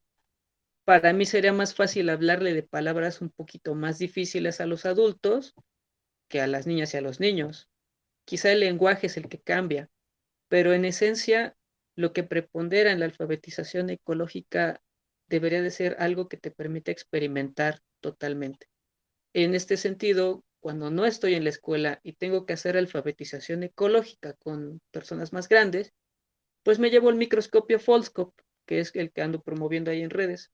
Para 0.84 1.14
mí 1.14 1.26
sería 1.26 1.54
más 1.54 1.76
fácil 1.76 2.10
hablarle 2.10 2.54
de 2.54 2.64
palabras 2.64 3.22
un 3.22 3.30
poquito 3.30 3.76
más 3.76 4.00
difíciles 4.00 4.62
a 4.62 4.66
los 4.66 4.86
adultos 4.86 5.54
que 6.28 6.42
a 6.42 6.48
las 6.48 6.66
niñas 6.66 6.94
y 6.94 6.98
a 6.98 7.02
los 7.02 7.20
niños. 7.20 7.70
Quizá 8.26 8.52
el 8.52 8.62
lenguaje 8.62 9.08
es 9.08 9.18
el 9.18 9.30
que 9.30 9.42
cambia, 9.42 9.90
pero 10.48 10.74
en 10.74 10.86
esencia 10.86 11.56
lo 11.96 12.14
que 12.14 12.24
prepondera 12.24 12.92
en 12.92 13.00
la 13.00 13.06
alfabetización 13.06 13.90
ecológica 13.90 14.82
debería 15.28 15.62
de 15.62 15.72
ser 15.72 15.98
algo 16.00 16.28
que 16.30 16.38
te 16.38 16.52
permite 16.52 16.92
experimentar 16.92 17.82
totalmente. 18.00 18.68
En 19.34 19.54
este 19.54 19.78
sentido, 19.78 20.45
cuando 20.66 20.90
no 20.90 21.06
estoy 21.06 21.36
en 21.36 21.44
la 21.44 21.52
escuela 21.52 22.00
y 22.02 22.14
tengo 22.14 22.48
que 22.48 22.54
hacer 22.54 22.76
alfabetización 22.76 23.62
ecológica 23.62 24.34
con 24.34 24.82
personas 24.90 25.32
más 25.32 25.48
grandes, 25.48 25.94
pues 26.64 26.80
me 26.80 26.90
llevo 26.90 27.12
el 27.12 27.18
microscopio 27.18 27.80
Foldscope, 27.80 28.42
que 28.66 28.80
es 28.80 28.90
el 28.96 29.12
que 29.12 29.22
ando 29.22 29.44
promoviendo 29.44 29.92
ahí 29.92 30.02
en 30.02 30.10
redes. 30.10 30.52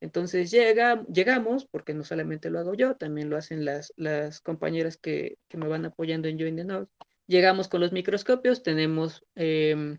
Entonces 0.00 0.50
llega, 0.50 1.04
llegamos, 1.04 1.66
porque 1.66 1.92
no 1.92 2.02
solamente 2.02 2.48
lo 2.48 2.60
hago 2.60 2.72
yo, 2.72 2.96
también 2.96 3.28
lo 3.28 3.36
hacen 3.36 3.66
las, 3.66 3.92
las 3.96 4.40
compañeras 4.40 4.96
que, 4.96 5.36
que 5.48 5.58
me 5.58 5.68
van 5.68 5.84
apoyando 5.84 6.28
en 6.28 6.38
Join 6.38 6.56
the 6.56 6.64
North. 6.64 6.88
Llegamos 7.26 7.68
con 7.68 7.82
los 7.82 7.92
microscopios, 7.92 8.62
tenemos 8.62 9.22
eh, 9.34 9.98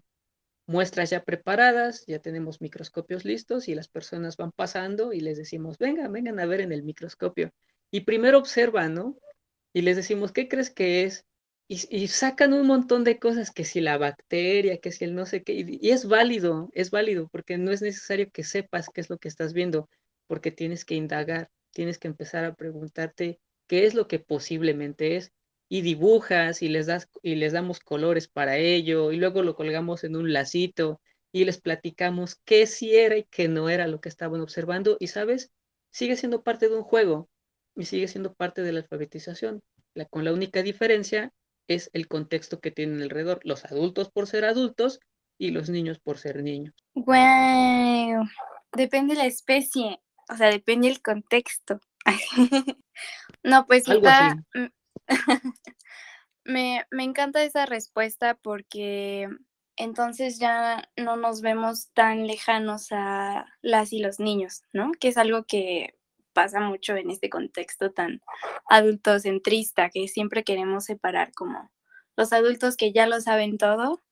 muestras 0.66 1.12
ya 1.12 1.24
preparadas, 1.24 2.08
ya 2.08 2.18
tenemos 2.18 2.60
microscopios 2.60 3.24
listos 3.24 3.68
y 3.68 3.76
las 3.76 3.88
personas 3.88 4.36
van 4.36 4.52
pasando 4.52 5.14
y 5.14 5.20
les 5.20 5.38
decimos, 5.38 5.78
vengan, 5.78 6.12
vengan 6.12 6.40
a 6.40 6.48
ver 6.48 6.62
en 6.62 6.72
el 6.72 6.82
microscopio. 6.82 7.52
Y 7.92 8.02
primero 8.02 8.40
observan, 8.40 8.96
¿no? 8.96 9.16
Y 9.74 9.82
les 9.82 9.96
decimos, 9.96 10.32
¿qué 10.32 10.48
crees 10.48 10.70
que 10.70 11.04
es? 11.04 11.26
Y, 11.68 12.08
sacan 12.08 12.54
un 12.54 12.68
montón 12.68 13.04
de 13.04 13.18
cosas, 13.20 13.50
que 13.52 13.66
si 13.66 13.82
la 13.82 13.98
bacteria, 13.98 14.78
que 14.78 14.92
si 14.92 15.06
el 15.06 15.16
no 15.16 15.26
sé 15.26 15.44
qué, 15.44 15.54
y, 15.54 15.80
y, 15.82 15.90
es 15.92 16.08
válido, 16.08 16.70
es 16.74 16.92
válido, 16.92 17.30
porque 17.30 17.58
no 17.58 17.72
es 17.72 17.82
necesario 17.82 18.30
que 18.32 18.44
sepas 18.44 18.90
qué 18.94 19.02
es 19.02 19.10
lo 19.10 19.18
que 19.18 19.28
estás 19.28 19.54
viendo, 19.54 19.90
porque 20.28 20.52
tienes 20.52 20.86
que 20.86 20.96
indagar, 20.96 21.50
tienes 21.72 21.98
que 21.98 22.08
empezar 22.08 22.46
a 22.46 22.54
preguntarte 22.56 23.40
qué 23.68 23.86
es 23.86 23.96
lo 23.96 24.08
que 24.08 24.20
posiblemente 24.20 25.16
es, 25.16 25.32
y 25.70 25.82
dibujas 25.82 26.62
y 26.62 26.70
les, 26.70 26.86
das, 26.86 27.10
y 27.24 27.36
les 27.36 27.54
damos 27.54 27.80
colores 27.80 28.28
para 28.28 28.58
ello, 28.58 29.12
y 29.12 29.18
luego 29.18 29.42
lo 29.42 29.56
colgamos 29.56 30.04
en 30.04 30.16
un 30.16 30.32
lacito 30.34 31.02
y 31.32 31.46
les 31.46 31.60
platicamos 31.60 32.36
qué 32.46 32.68
sí 32.68 32.96
era 32.96 33.18
y 33.18 33.24
qué 33.24 33.48
no 33.48 33.70
era 33.70 33.88
lo 33.88 34.00
que 34.00 34.10
estaban 34.10 34.42
observando, 34.42 34.98
y 35.00 35.08
sabes, 35.08 35.52
sigue 35.92 36.16
siendo 36.18 36.44
parte 36.44 36.70
de 36.70 36.76
un 36.76 36.84
juego 36.84 37.30
y 37.76 37.86
sigue 37.86 38.08
siendo 38.08 38.34
parte 38.34 38.62
de 38.62 38.72
la 38.72 38.80
alfabetización, 38.80 39.62
la, 39.94 40.06
con 40.06 40.24
la 40.24 40.34
única 40.34 40.62
diferencia 40.64 41.32
es 41.68 41.90
el 41.94 42.08
contexto 42.08 42.60
que 42.60 42.72
tienen 42.72 43.02
alrededor, 43.02 43.40
los 43.44 43.66
adultos 43.66 44.12
por 44.12 44.28
ser 44.28 44.46
adultos 44.46 45.00
y 45.38 45.52
los 45.52 45.70
niños 45.70 46.00
por 46.00 46.18
ser 46.18 46.44
niños. 46.44 46.74
Wow, 46.94 48.26
depende 48.74 49.16
la 49.16 49.26
especie, 49.26 50.02
o 50.30 50.36
sea, 50.36 50.50
depende 50.50 50.90
el 50.90 51.02
contexto. 51.02 51.80
no, 53.44 53.66
pues 53.66 53.88
está, 53.88 54.36
me, 56.44 56.86
me 56.92 57.04
encanta 57.04 57.44
esa 57.44 57.66
respuesta 57.66 58.36
porque 58.36 59.30
entonces 59.76 60.40
ya 60.40 60.90
no 60.98 61.16
nos 61.16 61.42
vemos 61.42 61.90
tan 61.94 62.28
lejanos 62.28 62.88
a 62.92 63.46
las 63.62 63.94
y 63.94 64.00
los 64.00 64.20
niños, 64.20 64.64
¿no? 64.72 64.92
Que 65.00 65.08
es 65.08 65.18
algo 65.18 65.46
que 65.46 65.96
pasa 66.34 66.60
mucho 66.60 66.96
en 66.96 67.10
este 67.10 67.30
contexto 67.30 67.92
tan 67.92 68.22
adultocentrista, 68.68 69.90
que 69.90 70.08
siempre 70.08 70.44
queremos 70.44 70.86
separar 70.86 71.32
como 71.34 71.72
los 72.16 72.34
adultos 72.34 72.78
que 72.78 72.92
ya 72.92 73.08
lo 73.08 73.22
saben 73.22 73.58
todo 73.58 74.04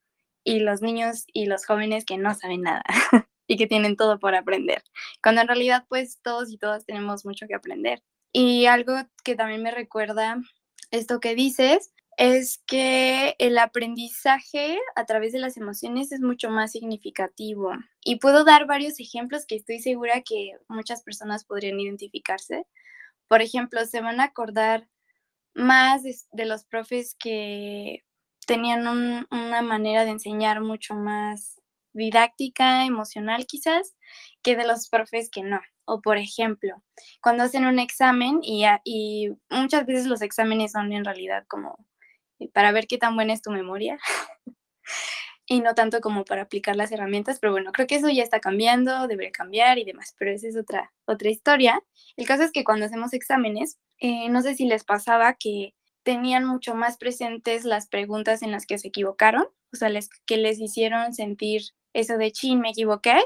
y 0.44 0.60
los 0.60 0.82
niños 0.82 1.24
y 1.32 1.46
los 1.46 1.66
jóvenes 1.66 2.04
que 2.04 2.18
no 2.18 2.34
saben 2.34 2.62
nada 2.62 2.82
y 3.46 3.56
que 3.56 3.66
tienen 3.66 3.96
todo 3.96 4.18
por 4.18 4.34
aprender. 4.34 4.82
Cuando 5.22 5.40
en 5.40 5.48
realidad 5.48 5.84
pues 5.88 6.20
todos 6.22 6.50
y 6.50 6.58
todas 6.58 6.84
tenemos 6.86 7.24
mucho 7.24 7.46
que 7.46 7.54
aprender 7.54 8.02
Y 8.32 8.66
algo 8.66 8.94
que 9.24 9.36
también 9.36 9.62
me 9.62 9.70
recuerda 9.70 10.40
esto 10.90 11.20
que 11.20 11.34
dices 11.34 11.92
es 12.16 12.62
que 12.66 13.34
el 13.38 13.58
aprendizaje 13.58 14.78
a 14.96 15.06
través 15.06 15.32
de 15.32 15.38
las 15.38 15.56
emociones 15.56 16.12
es 16.12 16.20
mucho 16.20 16.50
más 16.50 16.72
significativo. 16.72 17.72
Y 18.04 18.16
puedo 18.16 18.44
dar 18.44 18.66
varios 18.66 19.00
ejemplos 19.00 19.46
que 19.46 19.56
estoy 19.56 19.80
segura 19.80 20.22
que 20.22 20.52
muchas 20.68 21.02
personas 21.02 21.44
podrían 21.44 21.80
identificarse. 21.80 22.66
Por 23.28 23.42
ejemplo, 23.42 23.84
se 23.86 24.00
van 24.00 24.20
a 24.20 24.24
acordar 24.24 24.88
más 25.54 26.02
de, 26.02 26.46
los 26.46 26.64
profes 26.64 27.16
que 27.18 28.04
tenían 28.46 28.86
una 29.30 29.62
manera 29.62 30.04
de 30.04 30.10
enseñar 30.10 30.60
mucho 30.60 30.94
más 30.94 31.60
didáctica, 31.92 32.84
emocional 32.86 33.46
quizás, 33.46 33.96
que 34.42 34.56
de 34.56 34.66
los 34.66 34.88
profes 34.88 35.30
que 35.30 35.42
no. 35.42 35.60
O 35.84 36.00
por 36.00 36.16
ejemplo, 36.18 36.82
cuando 37.22 37.44
hacen 37.44 37.66
un 37.66 37.78
examen 37.78 38.40
y, 38.42 38.64
y 38.84 39.30
muchas 39.50 39.86
veces 39.86 40.06
los 40.06 40.22
exámenes 40.22 40.72
son 40.72 40.92
en 40.92 41.04
realidad 41.04 41.44
como 41.48 41.76
para 42.48 42.72
ver 42.72 42.86
qué 42.86 42.98
tan 42.98 43.14
buena 43.14 43.32
es 43.32 43.42
tu 43.42 43.50
memoria 43.50 43.98
y 45.46 45.60
no 45.60 45.74
tanto 45.74 46.00
como 46.00 46.24
para 46.24 46.42
aplicar 46.42 46.76
las 46.76 46.92
herramientas, 46.92 47.38
pero 47.40 47.52
bueno, 47.52 47.72
creo 47.72 47.86
que 47.86 47.96
eso 47.96 48.08
ya 48.08 48.22
está 48.22 48.40
cambiando, 48.40 49.06
debería 49.06 49.32
cambiar 49.32 49.78
y 49.78 49.84
demás, 49.84 50.14
pero 50.18 50.30
esa 50.30 50.48
es 50.48 50.56
otra, 50.56 50.92
otra 51.04 51.30
historia. 51.30 51.82
El 52.16 52.26
caso 52.26 52.42
es 52.44 52.52
que 52.52 52.64
cuando 52.64 52.86
hacemos 52.86 53.12
exámenes, 53.12 53.78
eh, 53.98 54.28
no 54.28 54.42
sé 54.42 54.54
si 54.54 54.66
les 54.66 54.84
pasaba 54.84 55.34
que 55.34 55.74
tenían 56.02 56.44
mucho 56.44 56.74
más 56.74 56.96
presentes 56.96 57.64
las 57.64 57.86
preguntas 57.86 58.42
en 58.42 58.50
las 58.50 58.66
que 58.66 58.78
se 58.78 58.88
equivocaron, 58.88 59.44
o 59.72 59.76
sea, 59.76 59.88
les, 59.88 60.08
que 60.26 60.36
les 60.36 60.58
hicieron 60.58 61.12
sentir 61.12 61.62
eso 61.92 62.16
de 62.18 62.32
chin, 62.32 62.60
me 62.60 62.70
equivoqué 62.70 63.22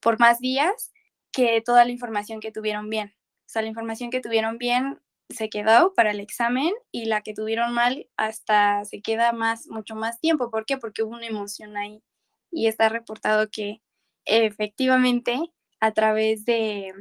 por 0.00 0.18
más 0.18 0.38
días 0.38 0.92
que 1.32 1.62
toda 1.64 1.84
la 1.84 1.90
información 1.90 2.40
que 2.40 2.52
tuvieron 2.52 2.90
bien. 2.90 3.14
O 3.46 3.50
sea, 3.50 3.62
la 3.62 3.68
información 3.68 4.10
que 4.10 4.20
tuvieron 4.20 4.58
bien 4.58 5.00
se 5.28 5.50
quedó 5.50 5.94
para 5.94 6.10
el 6.12 6.20
examen 6.20 6.72
y 6.90 7.06
la 7.06 7.22
que 7.22 7.34
tuvieron 7.34 7.72
mal 7.74 8.08
hasta 8.16 8.84
se 8.84 9.02
queda 9.02 9.32
más, 9.32 9.66
mucho 9.68 9.94
más 9.94 10.20
tiempo. 10.20 10.50
¿Por 10.50 10.64
qué? 10.64 10.78
Porque 10.78 11.02
hubo 11.02 11.14
una 11.14 11.26
emoción 11.26 11.76
ahí 11.76 12.02
y 12.50 12.66
está 12.66 12.88
reportado 12.88 13.48
que 13.50 13.82
efectivamente 14.24 15.38
a 15.80 15.92
través 15.92 16.44
de 16.44 16.92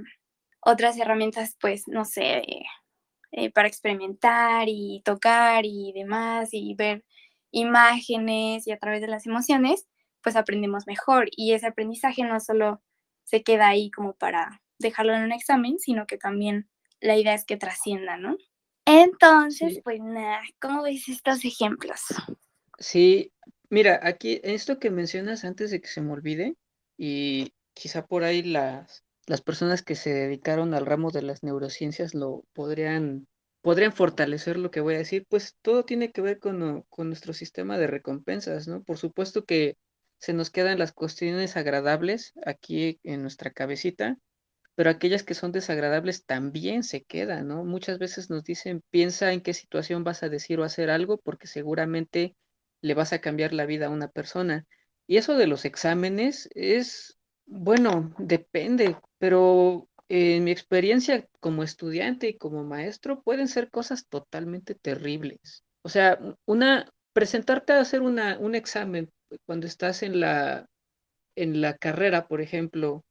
otras 0.62 0.98
herramientas, 0.98 1.58
pues, 1.62 1.88
no 1.88 2.06
sé, 2.06 2.44
eh, 3.32 3.52
para 3.52 3.68
experimentar 3.68 4.68
y 4.68 5.02
tocar 5.06 5.66
y 5.66 5.94
demás 5.94 6.50
y 6.52 6.76
ver 6.76 7.06
imágenes 7.52 8.68
y 8.68 8.72
a 8.72 8.78
través 8.78 9.02
de 9.02 9.08
las 9.08 9.26
emociones, 9.26 9.88
pues 10.22 10.36
aprendemos 10.36 10.88
mejor 10.88 11.30
y 11.32 11.54
ese 11.54 11.68
aprendizaje 11.68 12.24
no 12.24 12.40
solo 12.40 12.82
se 13.24 13.44
queda 13.44 13.68
ahí 13.70 13.92
como 13.92 14.14
para 14.16 14.62
dejarlo 14.80 15.14
en 15.16 15.24
un 15.24 15.32
examen, 15.34 15.80
sino 15.80 16.06
que 16.08 16.18
también 16.18 16.70
la 17.00 17.18
idea 17.18 17.34
es 17.34 17.46
que 17.46 17.58
trascienda, 17.58 18.18
¿no? 18.18 18.38
Entonces, 18.86 19.82
pues 19.84 20.00
nada, 20.02 20.42
¿cómo 20.62 20.84
ves 20.84 21.10
estos 21.10 21.44
ejemplos? 21.44 22.00
Sí, 22.80 23.34
mira, 23.70 24.00
aquí 24.04 24.40
esto 24.44 24.80
que 24.80 24.92
mencionas 24.92 25.44
antes 25.44 25.72
de 25.72 25.82
que 25.82 25.88
se 25.88 26.02
me 26.02 26.14
olvide, 26.14 26.56
y 26.98 27.54
quizá 27.74 28.06
por 28.06 28.24
ahí 28.24 28.44
las, 28.44 29.04
las 29.26 29.42
personas 29.42 29.84
que 29.84 29.96
se 29.96 30.14
dedicaron 30.14 30.74
al 30.74 30.86
ramo 30.86 31.12
de 31.12 31.22
las 31.22 31.44
neurociencias 31.44 32.16
lo 32.16 32.46
podrían, 32.54 33.28
podrían 33.62 33.92
fortalecer 33.92 34.58
lo 34.58 34.72
que 34.72 34.80
voy 34.80 34.96
a 34.96 35.00
decir, 35.00 35.26
pues 35.30 35.58
todo 35.62 35.84
tiene 35.84 36.12
que 36.12 36.22
ver 36.22 36.40
con, 36.40 36.84
con 36.90 37.08
nuestro 37.08 37.34
sistema 37.34 37.78
de 37.78 37.88
recompensas, 37.88 38.68
¿no? 38.68 38.84
Por 38.84 38.98
supuesto 38.98 39.44
que 39.44 39.78
se 40.20 40.34
nos 40.34 40.50
quedan 40.50 40.80
las 40.80 40.94
cuestiones 40.94 41.58
agradables 41.58 42.34
aquí 42.46 43.00
en 43.04 43.22
nuestra 43.22 43.52
cabecita, 43.52 44.18
pero 44.78 44.92
aquellas 44.92 45.24
que 45.24 45.34
son 45.34 45.52
desagradables 45.52 46.24
también 46.24 46.84
se 46.84 47.04
quedan, 47.04 47.48
¿no? 47.48 47.64
Muchas 47.64 47.98
veces 47.98 48.30
nos 48.30 48.44
dicen, 48.44 48.84
piensa 48.92 49.34
en 49.34 49.42
qué 49.42 49.56
situación 49.56 50.04
vas 50.04 50.22
a 50.22 50.30
decir 50.30 50.60
o 50.60 50.64
hacer 50.64 50.92
algo 50.92 51.18
porque 51.18 51.48
seguramente 51.48 52.36
le 52.82 52.94
vas 52.94 53.12
a 53.12 53.20
cambiar 53.20 53.54
la 53.54 53.66
vida 53.66 53.88
a 53.88 53.90
una 53.90 54.08
persona. 54.08 54.68
Y 55.08 55.18
eso 55.18 55.36
de 55.36 55.48
los 55.48 55.66
exámenes 55.66 56.48
es, 56.54 57.18
bueno, 57.48 58.14
depende, 58.20 58.98
pero 59.18 59.90
en 60.10 60.44
mi 60.44 60.52
experiencia 60.52 61.28
como 61.40 61.64
estudiante 61.64 62.28
y 62.30 62.38
como 62.38 62.64
maestro 62.64 63.24
pueden 63.24 63.48
ser 63.48 63.72
cosas 63.72 64.06
totalmente 64.08 64.76
terribles. 64.76 65.64
O 65.82 65.90
sea, 65.90 66.20
una, 66.46 66.88
presentarte 67.14 67.74
a 67.74 67.80
hacer 67.80 68.04
una, 68.04 68.38
un 68.38 68.54
examen 68.54 69.12
cuando 69.48 69.66
estás 69.66 70.04
en 70.04 70.20
la, 70.20 70.68
en 71.36 71.62
la 71.62 71.76
carrera, 71.78 72.28
por 72.28 72.42
ejemplo, 72.42 73.04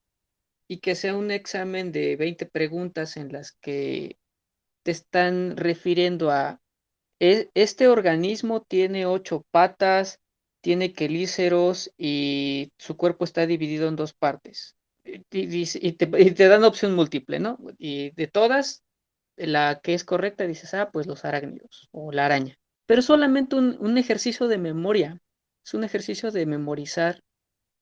y 0.68 0.78
que 0.78 0.94
sea 0.94 1.16
un 1.16 1.30
examen 1.30 1.92
de 1.92 2.16
20 2.16 2.46
preguntas 2.46 3.16
en 3.16 3.32
las 3.32 3.52
que 3.52 4.18
te 4.82 4.90
están 4.90 5.56
refiriendo 5.56 6.30
a 6.30 6.60
e, 7.20 7.50
este 7.54 7.88
organismo 7.88 8.62
tiene 8.62 9.06
ocho 9.06 9.44
patas, 9.50 10.20
tiene 10.60 10.92
quelíceros 10.92 11.92
y 11.96 12.72
su 12.78 12.96
cuerpo 12.96 13.24
está 13.24 13.46
dividido 13.46 13.88
en 13.88 13.96
dos 13.96 14.12
partes. 14.12 14.76
Y, 15.04 15.92
te, 15.92 16.48
dan 16.48 16.64
opción 16.64 16.94
múltiple, 16.94 17.38
¿no? 17.38 17.58
Y 17.78 18.10
de 18.10 18.26
todas, 18.26 18.82
la 19.36 19.80
que 19.80 19.94
es 19.94 20.04
correcta 20.04 20.46
dices, 20.46 20.74
ah, 20.74 20.90
pues 20.92 21.06
los 21.06 21.24
arácnidos 21.24 21.88
o 21.92 22.10
la 22.10 22.26
araña. 22.26 22.58
Pero 22.86 23.02
solamente 23.02 23.54
un, 23.54 23.76
un 23.78 23.98
ejercicio 23.98 24.48
de 24.48 24.58
memoria, 24.58 25.20
es 25.64 25.74
un 25.74 25.84
ejercicio 25.84 26.32
de 26.32 26.46
memorizar 26.46 27.22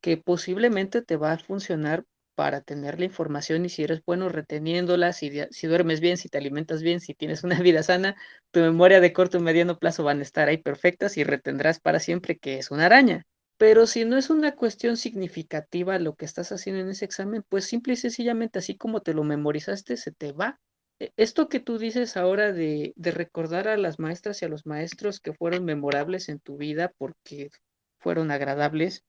que 0.03 0.19
posiblemente 0.19 1.01
te 1.01 1.17
va 1.17 1.33
a 1.33 1.39
funcionar 1.39 2.05
para 2.35 2.61
tener 2.61 2.99
la 2.99 3.07
información 3.07 3.65
y 3.65 3.69
si 3.69 3.85
eres 3.85 4.03
bueno 4.05 4.29
reteniéndola, 4.29 5.13
si, 5.13 5.31
si 5.51 5.67
duermes 5.67 6.01
bien, 6.01 6.17
si 6.17 6.29
te 6.29 6.39
alimentas 6.39 6.83
bien, 6.83 7.01
si 7.01 7.15
tienes 7.15 7.45
una 7.45 7.59
vida 7.63 7.83
sana, 7.83 8.17
tu 8.51 8.61
memoria 8.61 9.01
de 9.01 9.13
corto 9.13 9.39
y 9.39 9.43
mediano 9.43 9.79
plazo 9.79 10.05
van 10.05 10.21
a 10.21 10.23
estar 10.23 10.49
ahí 10.49 10.59
perfectas 10.59 11.17
y 11.17 11.25
retendrás 11.25 11.81
para 11.81 12.01
siempre 12.01 12.39
que 12.39 12.59
es 12.59 12.71
una 12.71 12.87
araña. 12.87 13.27
Pero 13.57 13.87
si 13.87 14.05
no 14.05 14.17
es 14.17 14.31
una 14.31 14.57
cuestión 14.57 14.97
significativa 14.97 15.99
lo 15.99 16.15
que 16.17 16.25
estás 16.25 16.51
haciendo 16.53 16.83
en 16.83 16.91
ese 16.91 17.05
examen, 17.05 17.45
pues 17.49 17.65
simple 17.65 17.95
y 17.95 17.97
sencillamente 17.97 18.59
así 18.59 18.77
como 18.77 19.01
te 19.01 19.15
lo 19.15 19.23
memorizaste, 19.25 19.97
se 19.97 20.11
te 20.13 20.33
va. 20.33 20.59
E, 20.99 21.13
esto 21.17 21.49
que 21.49 21.61
tú 21.61 21.79
dices 21.79 22.17
ahora 22.17 22.53
de, 22.53 22.93
de 22.97 23.11
recordar 23.13 23.69
a 23.69 23.77
las 23.77 23.99
maestras 23.99 24.43
y 24.43 24.45
a 24.45 24.49
los 24.49 24.67
maestros 24.67 25.21
que 25.21 25.33
fueron 25.35 25.65
memorables 25.65 26.29
en 26.29 26.41
tu 26.41 26.57
vida 26.57 26.93
porque 26.99 27.51
fueron 28.01 28.31
agradables, 28.31 29.05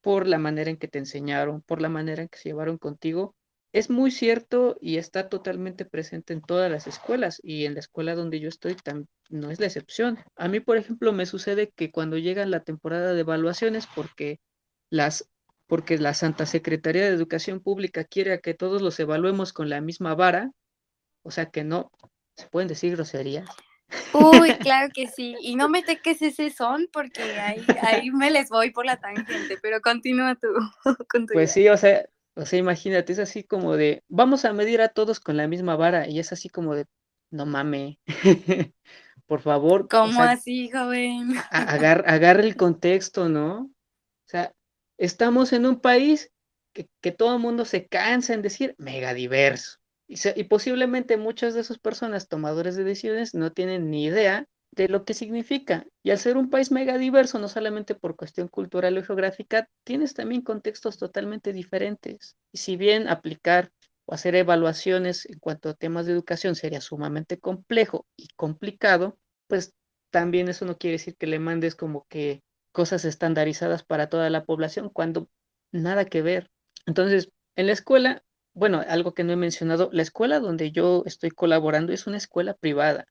por 0.00 0.26
la 0.26 0.38
manera 0.38 0.70
en 0.70 0.76
que 0.76 0.88
te 0.88 0.98
enseñaron, 0.98 1.62
por 1.62 1.82
la 1.82 1.88
manera 1.88 2.22
en 2.22 2.28
que 2.28 2.38
se 2.38 2.50
llevaron 2.50 2.78
contigo, 2.78 3.34
es 3.72 3.90
muy 3.90 4.10
cierto 4.10 4.76
y 4.80 4.96
está 4.96 5.28
totalmente 5.28 5.84
presente 5.84 6.32
en 6.32 6.40
todas 6.40 6.70
las 6.70 6.86
escuelas 6.86 7.40
y 7.42 7.66
en 7.66 7.74
la 7.74 7.80
escuela 7.80 8.14
donde 8.14 8.40
yo 8.40 8.48
estoy 8.48 8.76
no 9.28 9.50
es 9.50 9.60
la 9.60 9.66
excepción. 9.66 10.18
A 10.36 10.48
mí, 10.48 10.60
por 10.60 10.78
ejemplo, 10.78 11.12
me 11.12 11.26
sucede 11.26 11.70
que 11.76 11.90
cuando 11.90 12.16
llega 12.16 12.46
la 12.46 12.64
temporada 12.64 13.12
de 13.12 13.20
evaluaciones, 13.20 13.86
porque 13.94 14.40
las 14.90 15.28
porque 15.66 15.98
la 15.98 16.14
Santa 16.14 16.46
Secretaría 16.46 17.02
de 17.02 17.14
Educación 17.14 17.60
Pública 17.60 18.04
quiere 18.04 18.40
que 18.40 18.54
todos 18.54 18.80
los 18.80 18.98
evaluemos 19.00 19.52
con 19.52 19.68
la 19.68 19.82
misma 19.82 20.14
vara, 20.14 20.50
o 21.22 21.30
sea 21.30 21.50
que 21.50 21.62
no, 21.62 21.92
se 22.36 22.48
pueden 22.48 22.68
decir 22.68 22.92
groserías, 22.92 23.46
Uy, 24.12 24.54
claro 24.58 24.90
que 24.92 25.06
sí. 25.06 25.36
Y 25.40 25.56
no 25.56 25.68
me 25.68 25.82
teques 25.82 26.20
ese 26.22 26.50
son 26.50 26.88
porque 26.92 27.22
ahí, 27.22 27.64
ahí 27.82 28.10
me 28.10 28.30
les 28.30 28.48
voy 28.48 28.70
por 28.70 28.86
la 28.86 28.98
tangente, 28.98 29.58
pero 29.62 29.80
continúa 29.80 30.34
tú. 30.34 30.48
Con 31.08 31.26
pues 31.26 31.52
sí, 31.52 31.68
o 31.68 31.76
sea, 31.76 32.06
o 32.34 32.46
sea, 32.46 32.58
imagínate, 32.58 33.12
es 33.12 33.18
así 33.18 33.42
como 33.42 33.76
de, 33.76 34.04
vamos 34.08 34.44
a 34.44 34.52
medir 34.52 34.80
a 34.80 34.88
todos 34.88 35.20
con 35.20 35.36
la 35.36 35.48
misma 35.48 35.76
vara 35.76 36.08
y 36.08 36.20
es 36.20 36.32
así 36.32 36.48
como 36.48 36.74
de, 36.74 36.86
no 37.30 37.46
mame, 37.46 37.98
por 39.26 39.40
favor. 39.40 39.88
¿Cómo 39.88 40.22
así, 40.22 40.70
joven? 40.70 41.34
agarre 41.50 42.44
el 42.44 42.56
contexto, 42.56 43.28
¿no? 43.28 43.62
O 43.62 44.28
sea, 44.28 44.54
estamos 44.98 45.52
en 45.52 45.66
un 45.66 45.80
país 45.80 46.30
que, 46.72 46.88
que 47.00 47.10
todo 47.10 47.34
el 47.34 47.42
mundo 47.42 47.64
se 47.64 47.88
cansa 47.88 48.34
en 48.34 48.42
decir 48.42 48.74
mega 48.78 49.14
diverso. 49.14 49.78
Y, 50.08 50.44
posiblemente 50.44 51.18
muchas 51.18 51.52
de 51.52 51.60
esas 51.60 51.78
personas 51.78 52.28
tomadores 52.28 52.76
de 52.76 52.84
decisiones 52.84 53.34
no 53.34 53.52
tienen 53.52 53.90
ni 53.90 54.06
idea 54.06 54.46
de 54.72 54.88
lo 54.88 55.04
que 55.04 55.12
significa. 55.12 55.86
Y 56.02 56.10
al 56.10 56.18
ser 56.18 56.38
un 56.38 56.48
país 56.48 56.70
mega 56.70 56.96
diverso, 56.96 57.38
no 57.38 57.48
solamente 57.48 57.94
por 57.94 58.16
cuestión 58.16 58.48
cultural 58.48 58.96
o 58.96 59.04
geográfica, 59.04 59.68
tienes 59.84 60.14
también 60.14 60.40
contextos 60.40 60.96
totalmente 60.96 61.52
diferentes. 61.52 62.36
Y 62.52 62.58
si 62.58 62.76
bien 62.76 63.06
aplicar 63.06 63.70
o 64.06 64.14
hacer 64.14 64.34
evaluaciones 64.34 65.26
en 65.26 65.38
cuanto 65.38 65.68
a 65.68 65.74
temas 65.74 66.06
de 66.06 66.12
educación 66.12 66.54
sería 66.54 66.80
sumamente 66.80 67.38
complejo 67.38 68.06
y 68.16 68.28
complicado, 68.34 69.18
pues 69.46 69.74
también 70.10 70.48
eso 70.48 70.64
no 70.64 70.78
quiere 70.78 70.96
decir 70.96 71.16
que 71.16 71.26
le 71.26 71.38
mandes 71.38 71.74
como 71.74 72.06
que 72.08 72.42
cosas 72.72 73.04
estandarizadas 73.04 73.84
para 73.84 74.08
toda 74.08 74.30
la 74.30 74.44
población 74.44 74.88
cuando 74.88 75.28
nada 75.70 76.06
que 76.06 76.22
ver. 76.22 76.50
Entonces, 76.86 77.30
en 77.56 77.66
la 77.66 77.72
escuela 77.72 78.22
bueno, 78.58 78.82
algo 78.88 79.14
que 79.14 79.24
no 79.24 79.32
he 79.32 79.36
mencionado, 79.36 79.90
la 79.92 80.02
escuela 80.02 80.40
donde 80.40 80.72
yo 80.72 81.02
estoy 81.06 81.30
colaborando 81.30 81.92
es 81.92 82.06
una 82.06 82.16
escuela 82.18 82.54
privada. 82.54 83.06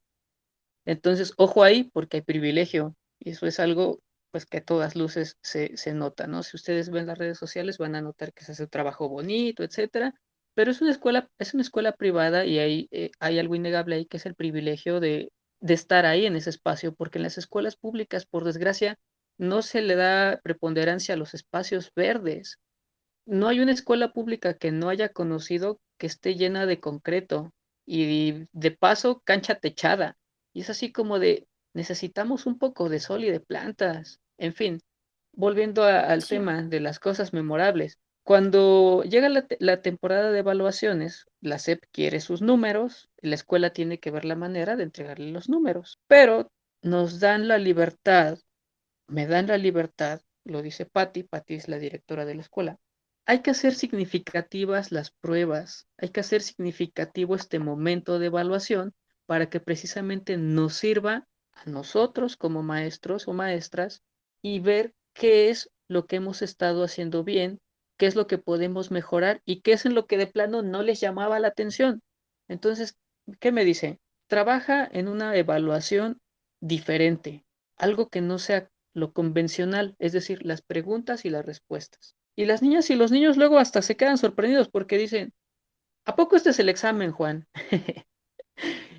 Entonces, 0.85 1.33
ojo 1.37 1.63
ahí 1.63 1.85
porque 1.93 2.17
hay 2.17 2.23
privilegio. 2.23 2.95
Y 3.19 3.31
eso 3.31 3.45
es 3.47 3.59
algo 3.59 3.99
pues 4.31 4.45
que 4.45 4.57
a 4.59 4.65
todas 4.65 4.95
luces 4.95 5.37
se, 5.41 5.77
se 5.77 5.93
nota, 5.93 6.27
¿no? 6.27 6.43
Si 6.43 6.57
ustedes 6.57 6.89
ven 6.89 7.07
las 7.07 7.17
redes 7.17 7.37
sociales 7.37 7.77
van 7.77 7.95
a 7.95 8.01
notar 8.01 8.33
que 8.33 8.43
se 8.45 8.51
hace 8.53 8.63
un 8.63 8.69
trabajo 8.69 9.09
bonito, 9.09 9.63
etcétera. 9.63 10.13
pero 10.53 10.71
es 10.71 10.81
una 10.81 10.91
escuela, 10.91 11.29
es 11.39 11.53
una 11.53 11.63
escuela 11.63 11.93
privada 11.93 12.45
y 12.45 12.59
hay, 12.59 12.87
eh, 12.91 13.11
hay 13.19 13.39
algo 13.39 13.55
innegable 13.55 13.95
ahí 13.95 14.05
que 14.05 14.17
es 14.17 14.25
el 14.25 14.35
privilegio 14.35 14.99
de, 14.99 15.31
de 15.61 15.73
estar 15.73 16.05
ahí 16.05 16.25
en 16.25 16.35
ese 16.35 16.49
espacio, 16.49 16.93
porque 16.95 17.19
en 17.19 17.23
las 17.23 17.37
escuelas 17.37 17.75
públicas, 17.77 18.25
por 18.25 18.43
desgracia, 18.43 18.97
no 19.37 19.61
se 19.61 19.81
le 19.81 19.95
da 19.95 20.39
preponderancia 20.43 21.13
a 21.15 21.17
los 21.17 21.33
espacios 21.33 21.91
verdes. 21.95 22.57
No 23.27 23.49
hay 23.49 23.59
una 23.59 23.73
escuela 23.73 24.13
pública 24.13 24.53
que 24.53 24.71
no 24.71 24.87
haya 24.87 25.09
conocido 25.09 25.81
que 25.97 26.07
esté 26.07 26.35
llena 26.35 26.65
de 26.65 26.79
concreto 26.79 27.53
y 27.85 28.47
de 28.53 28.71
paso 28.71 29.21
cancha 29.25 29.55
techada. 29.55 30.17
Y 30.53 30.61
es 30.61 30.69
así 30.69 30.93
como 30.93 31.19
de, 31.19 31.45
necesitamos 31.73 32.45
un 32.45 32.57
poco 32.57 32.87
de 32.87 33.01
sol 33.01 33.25
y 33.25 33.29
de 33.29 33.41
plantas. 33.41 34.21
En 34.37 34.53
fin, 34.53 34.79
volviendo 35.33 35.83
al 35.83 36.25
tema 36.25 36.63
de 36.63 36.79
las 36.79 36.99
cosas 36.99 37.33
memorables. 37.33 37.99
Cuando 38.23 39.03
llega 39.03 39.27
la, 39.27 39.45
la, 39.59 39.81
temporada 39.81 40.31
de 40.31 40.39
evaluaciones, 40.39 41.25
la 41.41 41.59
SEP 41.59 41.83
quiere 41.91 42.21
sus 42.21 42.41
números, 42.41 43.09
la 43.17 43.35
escuela 43.35 43.71
tiene 43.71 43.99
que 43.99 44.11
ver 44.11 44.23
la 44.23 44.35
manera 44.35 44.77
de 44.77 44.83
entregarle 44.83 45.31
los 45.31 45.49
números, 45.49 45.99
pero 46.07 46.49
nos 46.81 47.19
dan 47.19 47.49
la 47.49 47.57
libertad, 47.57 48.39
me 49.07 49.27
dan 49.27 49.47
la 49.47 49.57
libertad, 49.57 50.21
lo 50.45 50.61
dice 50.61 50.85
Patti, 50.85 51.23
Patti 51.23 51.55
es 51.55 51.67
la 51.67 51.77
directora 51.77 52.25
de 52.25 52.35
la 52.35 52.41
escuela, 52.41 52.79
hay 53.27 53.43
que 53.43 53.51
hacer 53.51 53.75
significativas 53.75 54.91
las 54.91 55.11
pruebas, 55.11 55.87
hay 55.97 56.09
que 56.09 56.21
hacer 56.21 56.41
significativo 56.41 57.35
este 57.35 57.59
momento 57.59 58.17
de 58.17 58.27
evaluación 58.27 58.95
para 59.27 59.49
que 59.49 59.59
precisamente 59.59 60.37
nos 60.37 60.73
sirva 60.73 61.27
a 61.51 61.69
nosotros 61.69 62.37
como 62.37 62.63
maestros 62.63 63.27
o 63.27 63.33
maestras 63.33 64.01
y 64.41 64.59
ver 64.59 64.95
qué 65.13 65.49
es 65.49 65.69
lo 65.87 66.07
que 66.07 66.15
hemos 66.15 66.41
estado 66.41 66.83
haciendo 66.83 67.23
bien 67.23 67.59
qué 67.97 68.05
es 68.05 68.15
lo 68.15 68.27
que 68.27 68.37
podemos 68.37 68.91
mejorar 68.91 69.41
y 69.43 69.61
qué 69.61 69.73
es 69.73 69.85
en 69.85 69.95
lo 69.95 70.05
que 70.05 70.17
de 70.17 70.27
plano 70.27 70.61
no 70.61 70.83
les 70.83 70.99
llamaba 70.99 71.39
la 71.39 71.49
atención. 71.49 72.01
Entonces, 72.47 72.97
¿qué 73.39 73.51
me 73.51 73.65
dice? 73.65 73.99
Trabaja 74.27 74.87
en 74.91 75.07
una 75.07 75.35
evaluación 75.35 76.21
diferente, 76.61 77.45
algo 77.75 78.09
que 78.09 78.21
no 78.21 78.39
sea 78.39 78.69
lo 78.93 79.13
convencional, 79.13 79.95
es 79.99 80.11
decir, 80.11 80.45
las 80.45 80.61
preguntas 80.61 81.25
y 81.25 81.29
las 81.29 81.45
respuestas. 81.45 82.16
Y 82.37 82.45
las 82.45 82.61
niñas 82.61 82.89
y 82.91 82.95
los 82.95 83.11
niños 83.11 83.35
luego 83.35 83.57
hasta 83.57 83.81
se 83.81 83.97
quedan 83.97 84.19
sorprendidos 84.19 84.69
porque 84.69 84.99
dicen, 84.99 85.33
¿a 86.05 86.15
poco 86.15 86.35
este 86.35 86.51
es 86.51 86.59
el 86.59 86.69
examen, 86.69 87.11
Juan? 87.11 87.47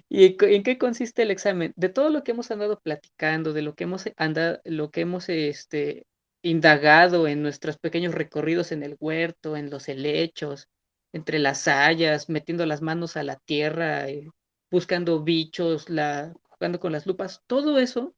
¿Y 0.08 0.36
en 0.40 0.62
qué 0.64 0.76
consiste 0.76 1.22
el 1.22 1.30
examen? 1.30 1.72
De 1.76 1.88
todo 1.88 2.10
lo 2.10 2.24
que 2.24 2.32
hemos 2.32 2.50
andado 2.50 2.80
platicando, 2.80 3.52
de 3.52 3.62
lo 3.62 3.76
que 3.76 3.84
hemos 3.84 4.06
andado, 4.16 4.60
lo 4.64 4.90
que 4.90 5.02
hemos 5.02 5.28
este, 5.28 6.04
indagado 6.42 7.28
en 7.28 7.42
nuestros 7.42 7.78
pequeños 7.78 8.12
recorridos 8.12 8.72
en 8.72 8.82
el 8.82 8.96
huerto, 8.98 9.56
en 9.56 9.70
los 9.70 9.88
helechos, 9.88 10.68
entre 11.12 11.38
las 11.38 11.68
hayas, 11.68 12.28
metiendo 12.28 12.66
las 12.66 12.82
manos 12.82 13.16
a 13.16 13.22
la 13.22 13.36
tierra, 13.36 14.08
eh, 14.08 14.28
buscando 14.68 15.22
bichos, 15.22 15.88
la, 15.88 16.34
jugando 16.42 16.80
con 16.80 16.90
las 16.90 17.06
lupas, 17.06 17.42
todo 17.46 17.78
eso, 17.78 18.16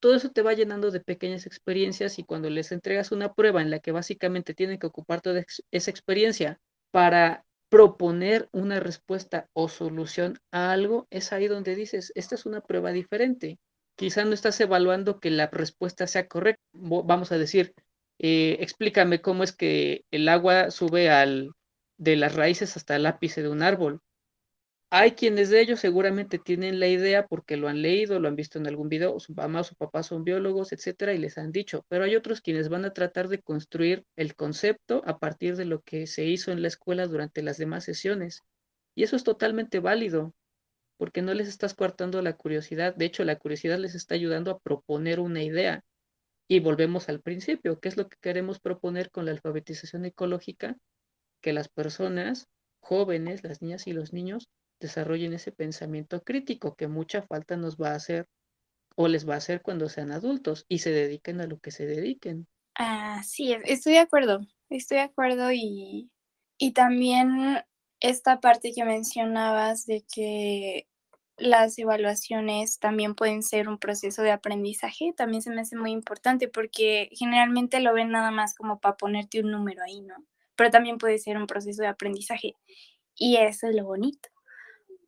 todo 0.00 0.14
eso 0.16 0.30
te 0.30 0.42
va 0.42 0.54
llenando 0.54 0.90
de 0.90 1.00
pequeñas 1.00 1.46
experiencias 1.46 2.18
y 2.18 2.24
cuando 2.24 2.50
les 2.50 2.72
entregas 2.72 3.12
una 3.12 3.34
prueba 3.34 3.62
en 3.62 3.70
la 3.70 3.80
que 3.80 3.92
básicamente 3.92 4.54
tienen 4.54 4.78
que 4.78 4.86
ocupar 4.86 5.20
toda 5.20 5.44
esa 5.70 5.90
experiencia 5.90 6.58
para 6.90 7.44
proponer 7.68 8.48
una 8.52 8.80
respuesta 8.80 9.48
o 9.52 9.68
solución 9.68 10.38
a 10.50 10.72
algo, 10.72 11.06
es 11.10 11.32
ahí 11.32 11.46
donde 11.46 11.76
dices, 11.76 12.12
esta 12.16 12.34
es 12.34 12.46
una 12.46 12.60
prueba 12.60 12.90
diferente 12.90 13.58
quizá 14.00 14.24
no 14.24 14.32
estás 14.32 14.58
evaluando 14.62 15.20
que 15.20 15.28
la 15.28 15.48
respuesta 15.48 16.06
sea 16.06 16.26
correcta. 16.26 16.62
Vamos 16.72 17.32
a 17.32 17.38
decir, 17.38 17.74
eh, 18.18 18.56
explícame 18.60 19.20
cómo 19.20 19.44
es 19.44 19.52
que 19.52 20.06
el 20.10 20.26
agua 20.30 20.70
sube 20.70 21.10
al, 21.10 21.50
de 21.98 22.16
las 22.16 22.34
raíces 22.34 22.78
hasta 22.78 22.96
el 22.96 23.04
ápice 23.04 23.42
de 23.42 23.50
un 23.50 23.62
árbol. 23.62 24.00
Hay 24.92 25.12
quienes 25.12 25.50
de 25.50 25.60
ellos 25.60 25.78
seguramente 25.78 26.38
tienen 26.40 26.80
la 26.80 26.88
idea 26.88 27.26
porque 27.28 27.56
lo 27.56 27.68
han 27.68 27.80
leído, 27.80 28.18
lo 28.18 28.26
han 28.26 28.34
visto 28.34 28.58
en 28.58 28.66
algún 28.66 28.88
video, 28.88 29.20
su 29.20 29.32
mamá 29.34 29.60
o 29.60 29.64
su 29.64 29.76
papá 29.76 30.02
son 30.02 30.24
biólogos, 30.24 30.72
etcétera, 30.72 31.12
y 31.14 31.18
les 31.18 31.38
han 31.38 31.52
dicho, 31.52 31.84
pero 31.88 32.04
hay 32.04 32.16
otros 32.16 32.40
quienes 32.40 32.68
van 32.68 32.84
a 32.84 32.92
tratar 32.92 33.28
de 33.28 33.40
construir 33.40 34.04
el 34.16 34.34
concepto 34.34 35.02
a 35.06 35.20
partir 35.20 35.56
de 35.56 35.64
lo 35.64 35.80
que 35.82 36.08
se 36.08 36.24
hizo 36.24 36.50
en 36.50 36.60
la 36.62 36.68
escuela 36.68 37.06
durante 37.06 37.42
las 37.42 37.56
demás 37.56 37.84
sesiones. 37.84 38.42
Y 38.96 39.04
eso 39.04 39.14
es 39.14 39.22
totalmente 39.22 39.78
válido 39.78 40.34
porque 40.98 41.22
no 41.22 41.34
les 41.34 41.48
estás 41.48 41.74
coartando 41.74 42.20
la 42.20 42.36
curiosidad. 42.36 42.94
De 42.94 43.04
hecho, 43.04 43.24
la 43.24 43.38
curiosidad 43.38 43.78
les 43.78 43.94
está 43.94 44.16
ayudando 44.16 44.50
a 44.50 44.58
proponer 44.58 45.20
una 45.20 45.42
idea. 45.42 45.84
Y 46.48 46.60
volvemos 46.60 47.08
al 47.08 47.20
principio, 47.20 47.78
¿qué 47.78 47.88
es 47.88 47.96
lo 47.96 48.08
que 48.08 48.18
queremos 48.20 48.58
proponer 48.58 49.12
con 49.12 49.24
la 49.24 49.30
alfabetización 49.30 50.04
ecológica? 50.04 50.76
Que 51.40 51.52
las 51.52 51.68
personas 51.68 52.48
jóvenes, 52.80 53.44
las 53.44 53.62
niñas 53.62 53.86
y 53.86 53.92
los 53.92 54.12
niños, 54.12 54.48
desarrollen 54.80 55.34
ese 55.34 55.52
pensamiento 55.52 56.22
crítico 56.22 56.76
que 56.76 56.88
mucha 56.88 57.22
falta 57.22 57.56
nos 57.56 57.76
va 57.76 57.90
a 57.90 57.96
hacer 57.96 58.26
o 58.96 59.08
les 59.08 59.28
va 59.28 59.34
a 59.34 59.38
hacer 59.38 59.62
cuando 59.62 59.88
sean 59.88 60.12
adultos 60.12 60.66
y 60.68 60.80
se 60.80 60.92
dediquen 60.92 61.40
a 61.40 61.46
lo 61.46 61.58
que 61.60 61.72
se 61.72 61.86
dediquen. 61.86 62.48
Ah, 62.76 63.22
sí, 63.24 63.52
estoy 63.64 63.94
de 63.94 63.98
acuerdo, 63.98 64.40
estoy 64.70 64.98
de 64.98 65.02
acuerdo 65.04 65.52
y, 65.52 66.10
y 66.58 66.72
también 66.72 67.62
esta 68.00 68.40
parte 68.40 68.72
que 68.74 68.84
mencionabas 68.84 69.86
de 69.86 70.04
que 70.12 70.88
las 71.36 71.78
evaluaciones 71.78 72.78
también 72.78 73.14
pueden 73.14 73.42
ser 73.42 73.68
un 73.68 73.78
proceso 73.78 74.22
de 74.22 74.30
aprendizaje, 74.30 75.12
también 75.16 75.42
se 75.42 75.50
me 75.50 75.60
hace 75.62 75.76
muy 75.76 75.90
importante 75.90 76.48
porque 76.48 77.10
generalmente 77.12 77.80
lo 77.80 77.94
ven 77.94 78.10
nada 78.10 78.30
más 78.30 78.54
como 78.54 78.80
para 78.80 78.96
ponerte 78.96 79.40
un 79.40 79.50
número 79.50 79.82
ahí, 79.82 80.00
¿no? 80.02 80.16
Pero 80.56 80.70
también 80.70 80.98
puede 80.98 81.18
ser 81.18 81.36
un 81.38 81.46
proceso 81.46 81.82
de 81.82 81.88
aprendizaje 81.88 82.54
y 83.16 83.36
eso 83.36 83.68
es 83.68 83.76
lo 83.76 83.84
bonito. 83.84 84.30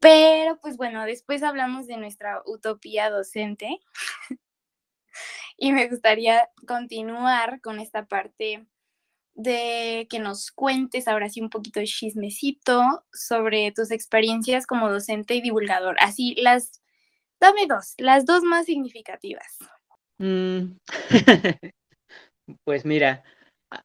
Pero 0.02 0.58
pues 0.60 0.76
bueno, 0.76 1.04
después 1.04 1.44
hablamos 1.44 1.86
de 1.86 1.96
nuestra 1.96 2.42
utopía 2.44 3.08
docente 3.08 3.78
y 5.56 5.70
me 5.70 5.86
gustaría 5.86 6.50
continuar 6.66 7.60
con 7.60 7.78
esta 7.78 8.06
parte 8.06 8.66
de 9.34 10.08
que 10.10 10.18
nos 10.18 10.50
cuentes 10.50 11.06
ahora 11.06 11.28
sí 11.28 11.40
un 11.40 11.50
poquito 11.50 11.78
de 11.78 11.86
chismecito 11.86 13.04
sobre 13.12 13.70
tus 13.70 13.92
experiencias 13.92 14.66
como 14.66 14.90
docente 14.90 15.36
y 15.36 15.40
divulgador. 15.40 15.94
Así, 16.00 16.34
las, 16.34 16.82
dame 17.40 17.68
dos, 17.68 17.94
las 17.96 18.26
dos 18.26 18.42
más 18.42 18.66
significativas. 18.66 19.56
Mm. 20.18 20.78
pues 22.64 22.84
mira. 22.84 23.22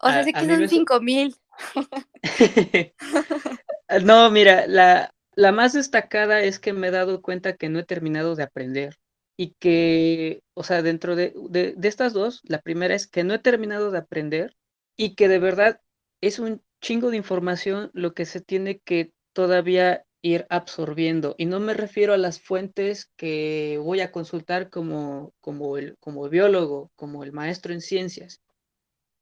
O 0.02 0.10
sea, 0.10 0.24
sé 0.24 0.34
que 0.34 0.48
son 0.48 0.68
cinco 0.68 1.00
mil. 1.00 1.36
no, 4.04 4.32
mira, 4.32 4.66
la, 4.66 5.14
la 5.38 5.52
más 5.52 5.74
destacada 5.74 6.42
es 6.42 6.60
que 6.60 6.74
me 6.74 6.88
he 6.88 6.92
dado 6.92 7.22
cuenta 7.22 7.56
que 7.56 7.70
no 7.70 7.80
he 7.80 7.86
terminado 7.86 8.36
de 8.36 8.44
aprender 8.44 8.96
y 9.38 9.54
que, 9.60 10.42
o 10.56 10.64
sea, 10.64 10.82
dentro 10.82 11.16
de, 11.16 11.32
de 11.52 11.88
estas 11.88 12.14
dos, 12.14 12.42
la 12.44 12.60
primera 12.60 12.96
es 12.96 13.08
que 13.08 13.24
no 13.24 13.36
he 13.36 13.40
terminado 13.40 13.92
de 13.92 14.00
aprender 14.00 14.56
y 14.98 15.14
que 15.16 15.28
de 15.28 15.38
verdad 15.38 15.80
es 16.22 16.40
un 16.40 16.64
chingo 16.82 17.12
de 17.12 17.18
información 17.18 17.92
lo 17.94 18.16
que 18.16 18.26
se 18.26 18.42
tiene 18.42 18.80
que 18.80 19.14
todavía 19.34 20.06
ir 20.24 20.48
absorbiendo. 20.50 21.36
Y 21.38 21.46
no 21.46 21.60
me 21.60 21.76
refiero 21.76 22.14
a 22.14 22.18
las 22.18 22.42
fuentes 22.42 23.12
que 23.16 23.80
voy 23.80 24.02
a 24.02 24.12
consultar 24.12 24.72
como, 24.72 25.36
como, 25.40 25.78
el, 25.78 25.98
como 26.00 26.28
biólogo, 26.30 26.92
como 26.96 27.24
el 27.24 27.32
maestro 27.32 27.74
en 27.74 27.82
ciencias, 27.82 28.42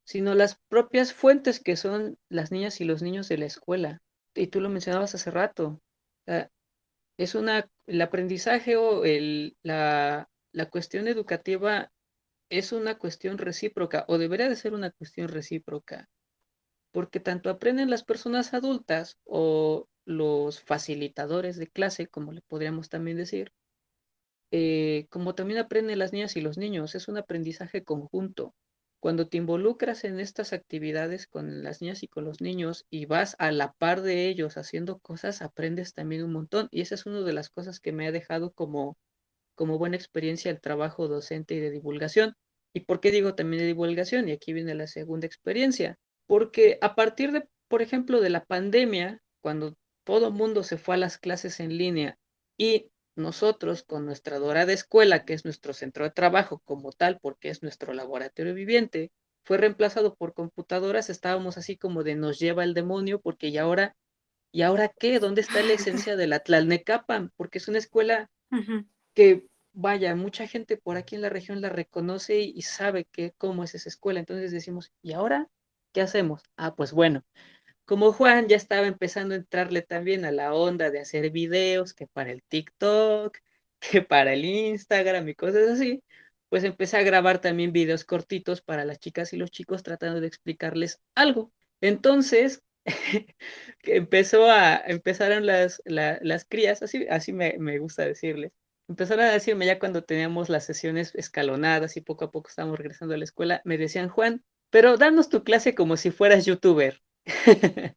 sino 0.05 0.35
las 0.35 0.57
propias 0.69 1.13
fuentes 1.13 1.59
que 1.59 1.75
son 1.75 2.17
las 2.29 2.51
niñas 2.51 2.79
y 2.81 2.85
los 2.85 3.01
niños 3.01 3.27
de 3.27 3.37
la 3.39 3.45
escuela. 3.47 4.01
Y 4.33 4.47
tú 4.47 4.61
lo 4.61 4.69
mencionabas 4.69 5.15
hace 5.15 5.31
rato. 5.31 5.81
Es 7.17 7.35
una, 7.35 7.69
el 7.87 8.01
aprendizaje 8.01 8.75
o 8.77 9.05
el, 9.05 9.57
la, 9.63 10.29
la 10.51 10.69
cuestión 10.69 11.07
educativa 11.07 11.91
es 12.49 12.71
una 12.71 12.97
cuestión 12.97 13.37
recíproca 13.37 14.05
o 14.07 14.17
debería 14.17 14.49
de 14.49 14.55
ser 14.55 14.73
una 14.73 14.91
cuestión 14.91 15.27
recíproca, 15.29 16.09
porque 16.91 17.19
tanto 17.19 17.49
aprenden 17.49 17.89
las 17.89 18.03
personas 18.03 18.53
adultas 18.53 19.17
o 19.23 19.87
los 20.05 20.61
facilitadores 20.61 21.57
de 21.57 21.67
clase, 21.67 22.07
como 22.07 22.31
le 22.31 22.41
podríamos 22.41 22.89
también 22.89 23.17
decir, 23.17 23.51
eh, 24.51 25.07
como 25.09 25.35
también 25.35 25.59
aprenden 25.59 25.99
las 25.99 26.13
niñas 26.13 26.35
y 26.35 26.41
los 26.41 26.57
niños, 26.57 26.95
es 26.95 27.07
un 27.07 27.17
aprendizaje 27.17 27.83
conjunto. 27.83 28.53
Cuando 29.05 29.27
te 29.27 29.37
involucras 29.37 30.03
en 30.03 30.19
estas 30.19 30.51
actividades 30.51 31.27
con 31.27 31.61
las 31.61 31.79
niñas 31.79 32.01
y 32.01 32.07
con 32.07 32.25
los 32.25 32.41
niños 32.41 32.87
y 32.89 33.05
vas 33.05 33.35
a 33.37 33.51
la 33.51 33.73
par 33.73 34.01
de 34.01 34.27
ellos 34.29 34.57
haciendo 34.57 34.97
cosas, 34.97 35.43
aprendes 35.43 35.93
también 35.93 36.23
un 36.23 36.33
montón. 36.33 36.69
Y 36.71 36.81
esa 36.81 36.95
es 36.95 37.05
una 37.05 37.21
de 37.21 37.31
las 37.31 37.51
cosas 37.51 37.79
que 37.79 37.91
me 37.91 38.07
ha 38.07 38.11
dejado 38.11 38.51
como 38.51 38.97
como 39.53 39.77
buena 39.77 39.95
experiencia 39.95 40.49
el 40.49 40.59
trabajo 40.59 41.07
docente 41.07 41.53
y 41.53 41.59
de 41.59 41.69
divulgación. 41.69 42.33
¿Y 42.73 42.79
por 42.79 42.99
qué 42.99 43.11
digo 43.11 43.35
también 43.35 43.59
de 43.59 43.67
divulgación? 43.67 44.27
Y 44.27 44.31
aquí 44.31 44.53
viene 44.53 44.73
la 44.73 44.87
segunda 44.87 45.27
experiencia. 45.27 45.99
Porque 46.25 46.79
a 46.81 46.95
partir 46.95 47.31
de, 47.31 47.47
por 47.67 47.83
ejemplo, 47.83 48.21
de 48.21 48.31
la 48.31 48.43
pandemia, 48.43 49.21
cuando 49.39 49.75
todo 50.03 50.31
mundo 50.31 50.63
se 50.63 50.79
fue 50.79 50.95
a 50.95 50.97
las 50.97 51.19
clases 51.19 51.59
en 51.59 51.77
línea 51.77 52.17
y 52.57 52.89
nosotros 53.15 53.83
con 53.83 54.05
nuestra 54.05 54.39
dorada 54.39 54.73
escuela, 54.73 55.25
que 55.25 55.33
es 55.33 55.45
nuestro 55.45 55.73
centro 55.73 56.03
de 56.03 56.11
trabajo 56.11 56.61
como 56.65 56.91
tal, 56.91 57.19
porque 57.19 57.49
es 57.49 57.63
nuestro 57.63 57.93
laboratorio 57.93 58.53
viviente, 58.53 59.11
fue 59.43 59.57
reemplazado 59.57 60.15
por 60.15 60.33
computadoras, 60.33 61.09
estábamos 61.09 61.57
así 61.57 61.77
como 61.77 62.03
de 62.03 62.15
nos 62.15 62.39
lleva 62.39 62.63
el 62.63 62.73
demonio, 62.73 63.21
porque 63.21 63.51
ya 63.51 63.63
ahora 63.63 63.95
¿y 64.55 64.61
ahora 64.61 64.87
qué? 64.87 65.19
¿Dónde 65.19 65.41
está 65.41 65.61
la 65.61 65.73
esencia 66.07 66.15
de 66.15 66.27
la 66.27 66.39
Tlalnecapan? 66.39 67.33
Porque 67.35 67.57
es 67.57 67.67
una 67.67 67.77
escuela 67.77 68.31
que, 69.13 69.45
vaya, 69.73 70.15
mucha 70.15 70.47
gente 70.47 70.77
por 70.77 70.95
aquí 70.95 71.15
en 71.15 71.21
la 71.21 71.29
región 71.29 71.59
la 71.59 71.67
reconoce 71.67 72.39
y, 72.39 72.61
sabe 72.61 73.03
que, 73.03 73.33
cómo 73.37 73.65
es 73.65 73.75
esa 73.75 73.89
escuela. 73.89 74.21
Entonces 74.21 74.53
decimos, 74.53 74.93
¿y 75.01 75.11
ahora 75.11 75.49
qué 75.91 75.99
hacemos? 75.99 76.41
Ah, 76.55 76.73
pues 76.73 76.93
bueno, 76.93 77.25
como 77.85 78.11
Juan 78.13 78.47
ya 78.47 78.57
estaba 78.57 78.87
empezando 78.87 79.33
a 79.35 79.37
entrarle 79.37 79.81
también 79.81 80.25
a 80.25 80.31
la 80.31 80.53
onda 80.53 80.91
de 80.91 80.99
hacer 80.99 81.29
videos, 81.31 81.93
que 81.93 82.07
para 82.07 82.31
el 82.31 82.43
TikTok, 82.43 83.37
que 83.79 84.01
para 84.01 84.33
el 84.33 84.45
Instagram 84.45 85.29
y 85.29 85.35
cosas 85.35 85.69
así, 85.69 86.03
pues 86.49 86.63
empecé 86.63 86.97
a 86.97 87.03
grabar 87.03 87.39
también 87.41 87.73
videos 87.73 88.05
cortitos 88.05 88.61
para 88.61 88.85
las 88.85 88.99
chicas 88.99 89.33
y 89.33 89.37
los 89.37 89.51
chicos 89.51 89.83
tratando 89.83 90.21
de 90.21 90.27
explicarles 90.27 91.01
algo. 91.15 91.51
Entonces, 91.81 92.63
empezó 93.83 94.49
a, 94.49 94.77
empezaron 94.77 95.45
las, 95.45 95.81
las 95.85 96.45
crías, 96.45 96.81
así, 96.81 97.07
así 97.09 97.33
me, 97.33 97.55
me 97.59 97.79
gusta 97.79 98.05
decirles, 98.05 98.51
empezaron 98.87 99.25
a 99.25 99.31
decirme 99.31 99.65
ya 99.65 99.79
cuando 99.79 100.03
teníamos 100.03 100.49
las 100.49 100.65
sesiones 100.65 101.13
escalonadas 101.15 101.97
y 101.97 102.01
poco 102.01 102.25
a 102.25 102.31
poco 102.31 102.49
estábamos 102.49 102.77
regresando 102.77 103.15
a 103.15 103.17
la 103.17 103.23
escuela, 103.23 103.61
me 103.65 103.77
decían, 103.77 104.09
Juan, 104.09 104.43
pero 104.69 104.97
danos 104.97 105.29
tu 105.29 105.43
clase 105.43 105.75
como 105.75 105.97
si 105.97 106.11
fueras 106.11 106.45
youtuber. 106.45 107.01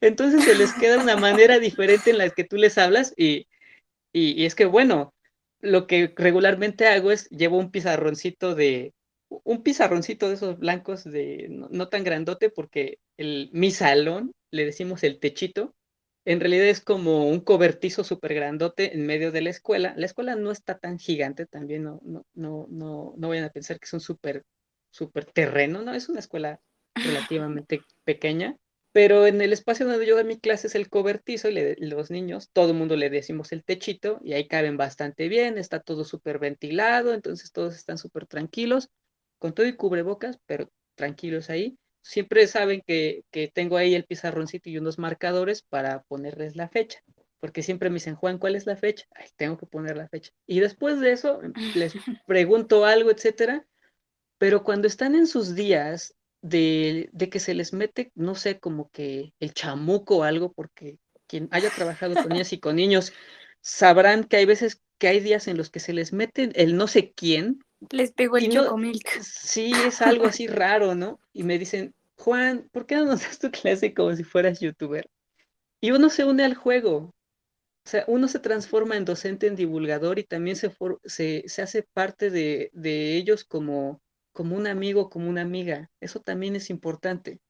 Entonces 0.00 0.44
se 0.44 0.54
les 0.54 0.72
queda 0.74 1.02
una 1.02 1.16
manera 1.16 1.58
diferente 1.58 2.10
en 2.10 2.18
la 2.18 2.30
que 2.30 2.44
tú 2.44 2.56
les 2.56 2.78
hablas 2.78 3.14
y, 3.16 3.48
y, 4.12 4.44
es 4.44 4.54
que, 4.54 4.66
bueno, 4.66 5.14
lo 5.60 5.86
que 5.86 6.12
regularmente 6.16 6.86
hago 6.86 7.10
es 7.10 7.28
llevo 7.30 7.58
un 7.58 7.70
pizarroncito 7.70 8.54
de, 8.54 8.94
un 9.28 9.62
pizarroncito 9.62 10.28
de 10.28 10.34
esos 10.34 10.58
blancos 10.58 11.04
de 11.04 11.48
no, 11.50 11.88
tan 11.88 12.04
grandote 12.04 12.50
porque 12.50 12.98
el, 13.16 13.50
mi 13.52 13.70
salón, 13.70 14.32
le 14.50 14.64
decimos 14.64 15.02
el 15.02 15.18
techito, 15.18 15.74
en 16.24 16.40
realidad 16.40 16.66
es 16.66 16.80
como 16.80 17.28
un 17.28 17.40
cobertizo 17.40 18.02
súper 18.04 18.34
grandote 18.34 18.94
en 18.94 19.06
medio 19.06 19.30
de 19.30 19.42
la 19.42 19.50
escuela. 19.50 19.94
La 19.96 20.06
escuela 20.06 20.34
no 20.34 20.50
está 20.50 20.78
tan 20.78 20.98
gigante, 20.98 21.46
también 21.46 21.84
no, 21.84 22.00
no, 22.02 22.26
no, 22.34 22.66
no, 22.68 23.14
no 23.16 23.28
vayan 23.28 23.44
a 23.44 23.50
pensar 23.50 23.78
que 23.78 23.84
es 23.84 23.92
un 23.92 24.00
súper, 24.00 24.44
súper 24.90 25.24
terreno, 25.26 25.82
no, 25.82 25.94
es 25.94 26.08
una 26.08 26.20
escuela 26.20 26.60
relativamente 26.96 27.82
pequeña 28.04 28.56
pero 28.96 29.26
en 29.26 29.42
el 29.42 29.52
espacio 29.52 29.86
donde 29.86 30.06
yo 30.06 30.14
doy 30.14 30.24
mi 30.24 30.40
clase 30.40 30.68
es 30.68 30.74
el 30.74 30.88
cobertizo 30.88 31.50
y 31.50 31.74
los 31.84 32.10
niños, 32.10 32.48
todo 32.50 32.70
el 32.70 32.78
mundo 32.78 32.96
le 32.96 33.10
decimos 33.10 33.52
el 33.52 33.62
techito 33.62 34.20
y 34.24 34.32
ahí 34.32 34.48
caben 34.48 34.78
bastante 34.78 35.28
bien, 35.28 35.58
está 35.58 35.80
todo 35.80 36.02
súper 36.02 36.38
ventilado, 36.38 37.12
entonces 37.12 37.52
todos 37.52 37.76
están 37.76 37.98
súper 37.98 38.24
tranquilos, 38.24 38.88
con 39.38 39.52
todo 39.52 39.66
y 39.66 39.76
cubrebocas, 39.76 40.38
pero 40.46 40.70
tranquilos 40.94 41.50
ahí. 41.50 41.76
Siempre 42.00 42.46
saben 42.46 42.82
que, 42.86 43.24
que 43.30 43.48
tengo 43.48 43.76
ahí 43.76 43.94
el 43.94 44.06
pizarroncito 44.06 44.70
y 44.70 44.78
unos 44.78 44.98
marcadores 44.98 45.60
para 45.60 46.02
ponerles 46.04 46.56
la 46.56 46.70
fecha, 46.70 47.00
porque 47.38 47.62
siempre 47.62 47.90
me 47.90 47.96
dicen, 47.96 48.14
Juan, 48.14 48.38
¿cuál 48.38 48.56
es 48.56 48.64
la 48.64 48.76
fecha? 48.76 49.04
Ay, 49.10 49.28
tengo 49.36 49.58
que 49.58 49.66
poner 49.66 49.98
la 49.98 50.08
fecha. 50.08 50.32
Y 50.46 50.60
después 50.60 51.00
de 51.00 51.12
eso 51.12 51.42
les 51.74 51.92
pregunto 52.26 52.86
algo, 52.86 53.10
etcétera, 53.10 53.66
pero 54.38 54.64
cuando 54.64 54.86
están 54.86 55.14
en 55.14 55.26
sus 55.26 55.54
días 55.54 56.16
de, 56.48 57.28
que 57.30 57.40
se 57.40 57.54
les 57.54 57.72
mete, 57.72 58.12
no 58.14 58.34
sé, 58.34 58.58
como 58.58 58.90
que 58.90 59.32
el 59.40 59.52
chamuco 59.52 60.18
o 60.18 60.22
algo, 60.22 60.52
porque 60.52 60.98
quien 61.26 61.48
haya 61.50 61.70
trabajado 61.70 62.14
con 62.14 62.28
niñas 62.28 62.52
y 62.52 62.60
con 62.60 62.76
niños 62.76 63.12
sabrán 63.60 64.24
que 64.24 64.36
hay 64.36 64.46
veces 64.46 64.82
que 64.98 65.08
hay 65.08 65.20
días 65.20 65.48
en 65.48 65.56
los 65.56 65.70
que 65.70 65.80
se 65.80 65.92
les 65.92 66.12
mete 66.12 66.50
el 66.54 66.76
no 66.76 66.86
sé 66.86 67.12
quién. 67.12 67.60
Les 67.90 68.12
pegó 68.12 68.36
el 68.38 68.48
chocomilk. 68.48 69.06
Sí, 69.22 69.72
es 69.86 70.00
algo 70.00 70.26
así 70.26 70.46
raro, 70.46 70.94
¿no? 70.94 71.20
Y 71.32 71.42
me 71.42 71.58
dicen, 71.58 71.94
Juan, 72.16 72.68
¿por 72.72 72.86
qué 72.86 72.96
no 72.96 73.06
nos 73.06 73.22
das 73.22 73.38
tu 73.38 73.50
clase 73.50 73.92
como 73.92 74.14
si 74.14 74.24
fueras 74.24 74.60
youtuber? 74.60 75.08
Y 75.80 75.90
uno 75.90 76.08
se 76.08 76.24
une 76.24 76.44
al 76.44 76.54
juego. 76.54 77.12
O 77.84 77.88
sea, 77.88 78.04
uno 78.08 78.26
se 78.26 78.40
transforma 78.40 78.96
en 78.96 79.04
docente, 79.04 79.46
en 79.46 79.54
divulgador 79.54 80.18
y 80.18 80.24
también 80.24 80.56
se, 80.56 80.74
se, 81.04 81.44
se 81.46 81.62
hace 81.62 81.82
parte 81.82 82.30
de, 82.30 82.70
de 82.72 83.16
ellos 83.16 83.44
como, 83.44 84.00
como 84.36 84.54
un 84.56 84.66
amigo, 84.66 85.08
como 85.10 85.30
una 85.30 85.40
amiga. 85.42 85.90
Eso 86.00 86.20
también 86.20 86.56
es 86.56 86.68
importante. 86.70 87.40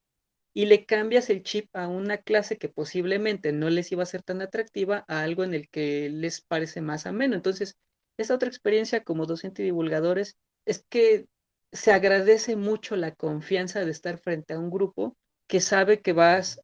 Y 0.54 0.66
le 0.66 0.86
cambias 0.86 1.30
el 1.30 1.42
chip 1.42 1.68
a 1.74 1.88
una 1.88 2.18
clase 2.18 2.58
que 2.58 2.68
posiblemente 2.68 3.52
no 3.52 3.70
les 3.70 3.92
iba 3.92 4.04
a 4.04 4.06
ser 4.06 4.22
tan 4.22 4.40
atractiva 4.42 5.04
a 5.08 5.22
algo 5.22 5.44
en 5.44 5.54
el 5.54 5.68
que 5.68 6.08
les 6.10 6.42
parece 6.42 6.80
más 6.82 7.06
ameno. 7.06 7.34
Entonces, 7.36 7.76
esa 8.18 8.34
otra 8.36 8.48
experiencia 8.48 9.04
como 9.04 9.26
docente 9.26 9.62
y 9.62 9.66
divulgadores 9.66 10.36
es 10.64 10.84
que 10.88 11.26
se 11.72 11.92
agradece 11.92 12.56
mucho 12.56 12.96
la 12.96 13.14
confianza 13.14 13.84
de 13.84 13.90
estar 13.90 14.18
frente 14.18 14.54
a 14.54 14.60
un 14.60 14.70
grupo 14.70 15.16
que 15.48 15.60
sabe 15.60 16.00
que 16.02 16.12
vas 16.12 16.60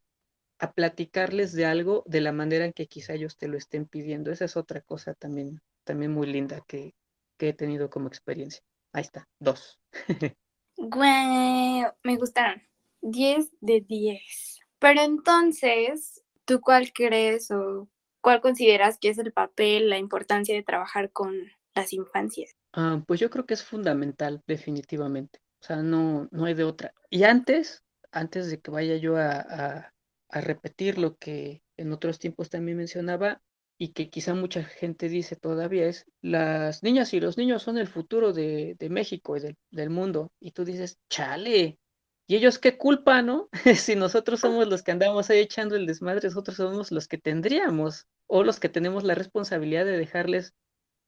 a 0.60 0.72
platicarles 0.72 1.52
de 1.52 1.66
algo 1.66 2.04
de 2.06 2.20
la 2.22 2.32
manera 2.32 2.64
en 2.66 2.72
que 2.72 2.86
quizá 2.86 3.14
ellos 3.14 3.36
te 3.38 3.48
lo 3.48 3.58
estén 3.58 3.86
pidiendo. 3.86 4.30
Esa 4.32 4.46
es 4.46 4.56
otra 4.56 4.82
cosa 4.82 5.14
también, 5.14 5.60
también 5.84 6.12
muy 6.12 6.28
linda 6.28 6.62
que, 6.68 6.94
que 7.38 7.50
he 7.50 7.52
tenido 7.54 7.90
como 7.90 8.08
experiencia. 8.08 8.62
Ahí 8.92 9.02
está, 9.02 9.28
dos. 9.38 9.80
Me 10.76 12.16
gustaron. 12.16 12.62
10 13.00 13.50
de 13.60 13.80
10. 13.80 14.60
Pero 14.78 15.00
entonces, 15.02 16.22
¿tú 16.44 16.60
cuál 16.60 16.92
crees 16.92 17.50
o 17.50 17.88
cuál 18.20 18.40
consideras 18.40 18.98
que 18.98 19.08
es 19.08 19.18
el 19.18 19.32
papel, 19.32 19.88
la 19.88 19.98
importancia 19.98 20.54
de 20.54 20.62
trabajar 20.62 21.10
con 21.10 21.34
las 21.74 21.92
infancias? 21.92 22.54
Ah, 22.72 23.02
pues 23.06 23.20
yo 23.20 23.30
creo 23.30 23.46
que 23.46 23.54
es 23.54 23.64
fundamental, 23.64 24.42
definitivamente. 24.46 25.40
O 25.60 25.64
sea, 25.64 25.76
no, 25.76 26.28
no 26.30 26.44
hay 26.44 26.54
de 26.54 26.64
otra. 26.64 26.94
Y 27.10 27.24
antes, 27.24 27.82
antes 28.10 28.50
de 28.50 28.60
que 28.60 28.70
vaya 28.70 28.96
yo 28.96 29.16
a 29.16 29.92
repetir 30.30 30.98
lo 30.98 31.16
que 31.16 31.62
en 31.76 31.92
otros 31.92 32.18
tiempos 32.18 32.50
también 32.50 32.76
mencionaba, 32.76 33.42
y 33.82 33.88
que 33.88 34.10
quizá 34.10 34.32
mucha 34.32 34.62
gente 34.62 35.08
dice 35.08 35.34
todavía 35.34 35.88
es, 35.88 36.06
las 36.20 36.84
niñas 36.84 37.12
y 37.14 37.20
los 37.20 37.36
niños 37.36 37.64
son 37.64 37.78
el 37.78 37.88
futuro 37.88 38.32
de, 38.32 38.76
México 38.88 39.36
y 39.36 39.56
del, 39.72 39.90
mundo. 39.90 40.30
Y 40.38 40.52
tú 40.52 40.64
dices, 40.64 41.00
chale, 41.10 41.80
¿y 42.28 42.36
ellos 42.36 42.60
qué 42.60 42.78
culpa, 42.78 43.22
no? 43.22 43.48
si 43.74 43.96
nosotros 43.96 44.38
somos 44.38 44.68
los 44.68 44.84
que 44.84 44.92
andamos 44.92 45.30
ahí 45.30 45.40
echando 45.40 45.74
el 45.74 45.86
desmadre, 45.86 46.28
nosotros 46.28 46.58
somos 46.58 46.92
los 46.92 47.08
que 47.08 47.18
tendríamos 47.18 48.06
o 48.28 48.44
los 48.44 48.60
que 48.60 48.68
tenemos 48.68 49.02
la 49.02 49.16
responsabilidad 49.16 49.84
de 49.84 49.98
dejarles 49.98 50.54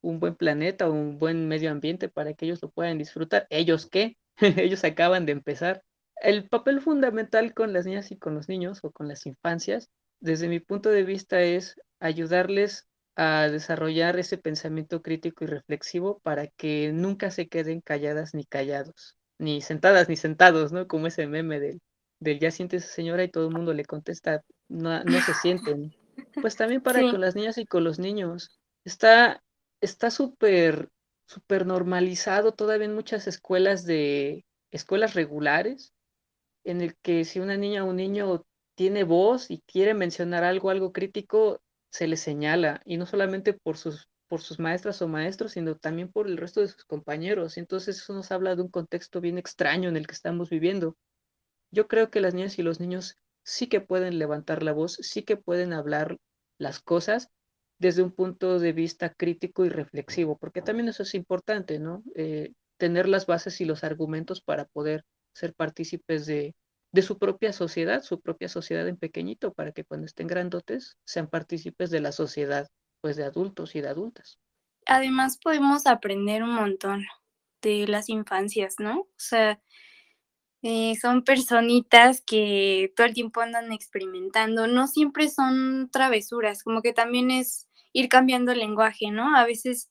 un 0.01 0.19
buen 0.19 0.35
planeta 0.35 0.89
o 0.89 0.93
un 0.93 1.21
buen 1.21 1.47
medio 1.47 1.71
ambiente 1.71 2.09
para 2.09 2.35
que 2.35 2.47
ellos 2.47 2.61
lo 2.61 2.73
puedan 2.73 2.99
disfrutar. 2.99 3.47
¿Ellos 3.51 3.87
qué? 3.87 4.19
ellos 4.41 4.83
acaban 4.83 5.27
de 5.27 5.33
empezar. 5.33 5.85
El 6.21 6.49
papel 6.49 6.81
fundamental 6.81 7.55
con 7.55 7.73
las 7.73 7.87
niñas 7.87 8.11
y 8.11 8.19
con 8.19 8.35
los 8.35 8.49
niños 8.49 8.81
o 8.83 8.91
con 8.91 9.07
las 9.07 9.27
infancias, 9.27 9.93
desde 10.21 10.49
mi 10.49 10.61
punto 10.61 10.91
de 10.91 11.05
vista, 11.05 11.43
es 11.43 11.77
ayudarles 12.01 12.87
a 13.17 13.49
desarrollar 13.49 14.19
ese 14.19 14.39
pensamiento 14.39 15.03
crítico 15.03 15.45
y 15.45 15.47
reflexivo 15.47 16.21
para 16.23 16.49
que 16.49 16.93
nunca 16.93 17.31
se 17.31 17.49
queden 17.49 17.81
calladas 17.81 18.35
ni 18.35 18.45
callados, 18.45 19.17
ni 19.39 19.61
sentadas 19.61 20.09
ni 20.09 20.17
sentados, 20.17 20.73
¿no? 20.73 20.87
Como 20.89 21.07
ese 21.07 21.27
meme 21.27 21.61
del, 21.61 21.81
del 22.21 22.41
ya 22.41 22.49
esa 22.49 22.81
señora 22.81 23.23
y 23.23 23.31
todo 23.31 23.49
el 23.49 23.55
mundo 23.55 23.73
le 23.73 23.85
contesta, 23.85 24.43
no, 24.69 25.03
no 25.05 25.21
se 25.21 25.35
sienten. 25.35 25.95
Pues 26.41 26.57
también 26.57 26.81
para 26.81 27.01
con 27.01 27.21
las 27.21 27.35
niñas 27.35 27.59
y 27.59 27.67
con 27.67 27.85
los 27.85 27.99
niños. 27.99 28.59
Está 28.85 29.43
está 29.81 30.11
súper 30.11 30.89
súper 31.27 31.67
normalizado 31.67 32.53
todavía 32.53 32.87
en 32.87 32.95
muchas 32.95 33.27
escuelas 33.27 33.85
de 33.85 34.45
escuelas 34.71 35.15
regulares 35.15 35.93
en 36.65 36.81
el 36.81 36.97
que 36.97 37.25
si 37.25 37.41
una 37.41 37.57
niña 37.57 37.85
o 37.85 37.89
un 37.89 37.97
niño 37.97 38.45
tiene 38.75 39.05
voz 39.05 39.51
y 39.51 39.63
quiere 39.67 39.95
mencionar 39.95 40.45
algo, 40.45 40.71
algo 40.71 40.93
crítico, 40.93 41.61
se 41.91 42.07
le 42.09 42.17
señala, 42.17 42.81
y 42.85 42.97
no 42.97 43.07
solamente 43.07 43.53
por 43.53 43.77
sus, 43.77 44.09
por 44.29 44.41
sus 44.41 44.59
maestras 44.59 45.01
o 45.03 45.09
maestros, 45.09 45.53
sino 45.53 45.77
también 45.77 46.11
por 46.11 46.27
el 46.27 46.37
resto 46.37 46.61
de 46.61 46.69
sus 46.69 46.85
compañeros. 46.85 47.57
Entonces 47.57 47.99
eso 47.99 48.13
nos 48.15 48.33
habla 48.33 48.57
de 48.57 48.63
un 48.63 48.69
contexto 48.69 49.21
bien 49.21 49.39
extraño 49.39 49.89
en 49.89 49.97
el 49.97 50.07
que 50.07 50.15
estamos 50.15 50.51
viviendo. 50.51 50.97
Yo 51.71 51.89
creo 51.89 52.11
que 52.11 52.21
las 52.21 52.35
niñas 52.35 52.59
y 52.59 52.63
los 52.63 52.81
niños 52.81 53.17
sí 53.45 53.69
que 53.69 53.81
pueden 53.81 54.19
levantar 54.19 54.63
la 54.63 54.73
voz, 54.73 54.95
sí 55.01 55.23
que 55.23 55.37
pueden 55.37 55.73
hablar 55.73 56.19
las 56.59 56.81
cosas 56.81 57.29
desde 57.79 58.03
un 58.03 58.13
punto 58.13 58.59
de 58.59 58.73
vista 58.73 59.13
crítico 59.13 59.65
y 59.65 59.69
reflexivo, 59.69 60.39
porque 60.39 60.63
también 60.63 60.89
eso 60.89 61.03
es 61.03 61.15
importante, 61.15 61.79
¿no? 61.79 62.03
Eh, 62.15 62.53
tener 62.77 63.09
las 63.09 63.27
bases 63.27 63.61
y 63.61 63.65
los 63.65 63.85
argumentos 63.85 64.41
para 64.41 64.65
poder 64.67 65.05
ser 65.33 65.55
partícipes 65.55 66.27
de, 66.27 66.55
de 66.95 67.03
su 67.03 67.19
propia 67.19 67.53
sociedad, 67.53 68.05
su 68.05 68.21
propia 68.21 68.49
sociedad 68.49 68.87
en 68.87 68.97
pequeñito, 68.97 69.53
para 69.53 69.73
que 69.73 69.83
cuando 69.85 70.07
estén 70.07 70.29
grandotes 70.29 70.97
sean 71.05 71.27
partícipes 71.29 71.91
de 71.91 71.99
la 71.99 72.13
sociedad, 72.13 72.69
pues 73.01 73.17
de 73.17 73.25
adultos 73.25 73.75
y 73.75 73.81
de 73.81 73.89
adultas. 73.89 74.39
Además 74.87 75.37
podemos 75.43 75.89
aprender 75.89 76.45
un 76.45 76.55
montón 76.55 77.05
de 77.63 77.89
las 77.89 78.09
infancias, 78.09 78.77
¿no? 78.79 79.01
O 79.01 79.09
sea, 79.17 79.61
eh, 80.63 80.95
son 81.03 81.25
personitas 81.25 82.23
que 82.25 82.93
todo 82.95 83.09
el 83.09 83.15
tiempo 83.15 83.41
andan 83.41 83.73
experimentando, 83.73 84.69
no 84.69 84.87
siempre 84.87 85.29
son 85.29 85.91
travesuras, 85.91 86.63
como 86.63 86.81
que 86.81 86.93
también 86.93 87.33
es 87.33 87.69
ir 87.93 88.09
cambiando 88.09 88.53
el 88.53 88.61
lenguaje, 88.61 89.11
¿no? 89.11 89.37
A 89.37 89.45
veces 89.45 89.91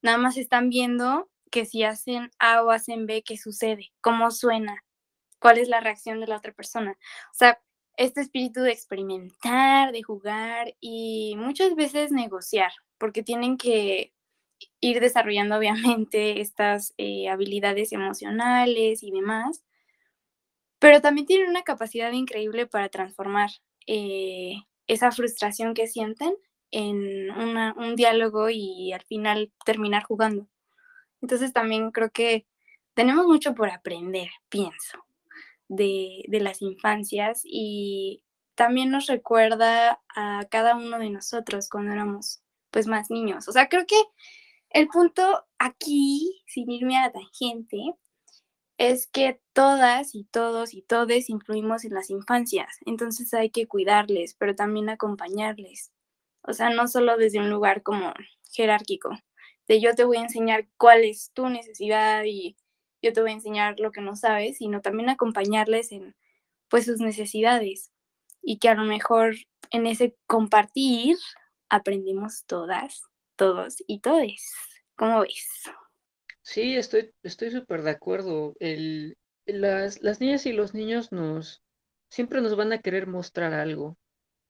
nada 0.00 0.16
más 0.16 0.38
están 0.38 0.70
viendo 0.70 1.30
que 1.50 1.66
si 1.66 1.82
hacen 1.82 2.30
A 2.38 2.62
o 2.62 2.70
hacen 2.70 3.04
B, 3.04 3.22
¿qué 3.26 3.36
sucede? 3.36 3.92
¿Cómo 4.00 4.30
suena? 4.30 4.82
Cuál 5.40 5.58
es 5.58 5.68
la 5.68 5.80
reacción 5.80 6.20
de 6.20 6.26
la 6.26 6.36
otra 6.36 6.52
persona. 6.52 6.92
O 7.30 7.34
sea, 7.34 7.60
este 7.96 8.20
espíritu 8.20 8.62
de 8.62 8.72
experimentar, 8.72 9.92
de 9.92 10.02
jugar 10.02 10.74
y 10.80 11.34
muchas 11.36 11.74
veces 11.74 12.12
negociar, 12.12 12.72
porque 12.98 13.22
tienen 13.22 13.56
que 13.56 14.12
ir 14.80 15.00
desarrollando 15.00 15.56
obviamente 15.58 16.40
estas 16.40 16.94
eh, 16.98 17.28
habilidades 17.28 17.92
emocionales 17.92 19.02
y 19.02 19.10
demás, 19.10 19.64
pero 20.78 21.00
también 21.00 21.26
tienen 21.26 21.50
una 21.50 21.62
capacidad 21.62 22.12
increíble 22.12 22.66
para 22.66 22.88
transformar 22.88 23.50
eh, 23.86 24.54
esa 24.86 25.12
frustración 25.12 25.74
que 25.74 25.86
sienten 25.86 26.34
en 26.70 27.30
un 27.30 27.96
diálogo 27.96 28.48
y 28.48 28.92
al 28.92 29.02
final 29.02 29.52
terminar 29.64 30.04
jugando. 30.04 30.46
Entonces 31.20 31.52
también 31.52 31.90
creo 31.90 32.10
que 32.10 32.46
tenemos 32.94 33.26
mucho 33.26 33.54
por 33.54 33.70
aprender, 33.70 34.30
pienso, 34.48 35.04
de, 35.70 36.24
de 36.28 36.40
las 36.40 36.60
infancias 36.62 37.42
y 37.44 38.22
también 38.56 38.90
nos 38.90 39.06
recuerda 39.06 40.02
a 40.14 40.44
cada 40.50 40.76
uno 40.76 40.98
de 40.98 41.10
nosotros 41.10 41.68
cuando 41.70 41.92
éramos 41.92 42.42
pues 42.70 42.86
más 42.86 43.10
niños. 43.10 43.48
O 43.48 43.52
sea, 43.52 43.68
creo 43.68 43.86
que 43.86 43.96
el 44.70 44.88
punto 44.88 45.46
aquí, 45.58 46.42
sin 46.46 46.70
irme 46.70 46.98
a 46.98 47.06
la 47.06 47.12
tangente, 47.12 47.94
es 48.76 49.06
que 49.06 49.40
todas 49.52 50.14
y 50.14 50.24
todos 50.24 50.74
y 50.74 50.82
todes 50.82 51.30
influimos 51.30 51.84
en 51.84 51.94
las 51.94 52.10
infancias, 52.10 52.78
entonces 52.86 53.32
hay 53.34 53.50
que 53.50 53.66
cuidarles, 53.66 54.34
pero 54.34 54.54
también 54.54 54.88
acompañarles. 54.88 55.92
O 56.42 56.52
sea, 56.52 56.70
no 56.70 56.88
solo 56.88 57.16
desde 57.16 57.40
un 57.40 57.50
lugar 57.50 57.82
como 57.82 58.12
jerárquico, 58.52 59.10
de 59.68 59.80
yo 59.80 59.94
te 59.94 60.04
voy 60.04 60.16
a 60.16 60.22
enseñar 60.22 60.66
cuál 60.78 61.04
es 61.04 61.30
tu 61.32 61.48
necesidad 61.48 62.24
y 62.24 62.56
yo 63.02 63.12
te 63.12 63.20
voy 63.20 63.30
a 63.30 63.34
enseñar 63.34 63.80
lo 63.80 63.92
que 63.92 64.00
no 64.00 64.16
sabes, 64.16 64.58
sino 64.58 64.80
también 64.80 65.08
acompañarles 65.08 65.92
en 65.92 66.14
pues 66.68 66.84
sus 66.84 67.00
necesidades 67.00 67.90
y 68.42 68.58
que 68.58 68.68
a 68.68 68.74
lo 68.74 68.84
mejor 68.84 69.34
en 69.70 69.86
ese 69.86 70.16
compartir 70.26 71.16
aprendimos 71.68 72.44
todas, 72.46 73.02
todos 73.36 73.76
y 73.86 74.00
todes. 74.00 74.52
¿Cómo 74.96 75.20
ves? 75.20 75.48
Sí, 76.42 76.76
estoy 76.76 77.12
estoy 77.22 77.50
súper 77.50 77.82
de 77.82 77.90
acuerdo. 77.90 78.54
El, 78.60 79.16
las, 79.46 80.02
las 80.02 80.20
niñas 80.20 80.46
y 80.46 80.52
los 80.52 80.74
niños 80.74 81.12
nos 81.12 81.62
siempre 82.08 82.40
nos 82.40 82.56
van 82.56 82.72
a 82.72 82.80
querer 82.80 83.06
mostrar 83.06 83.54
algo. 83.54 83.96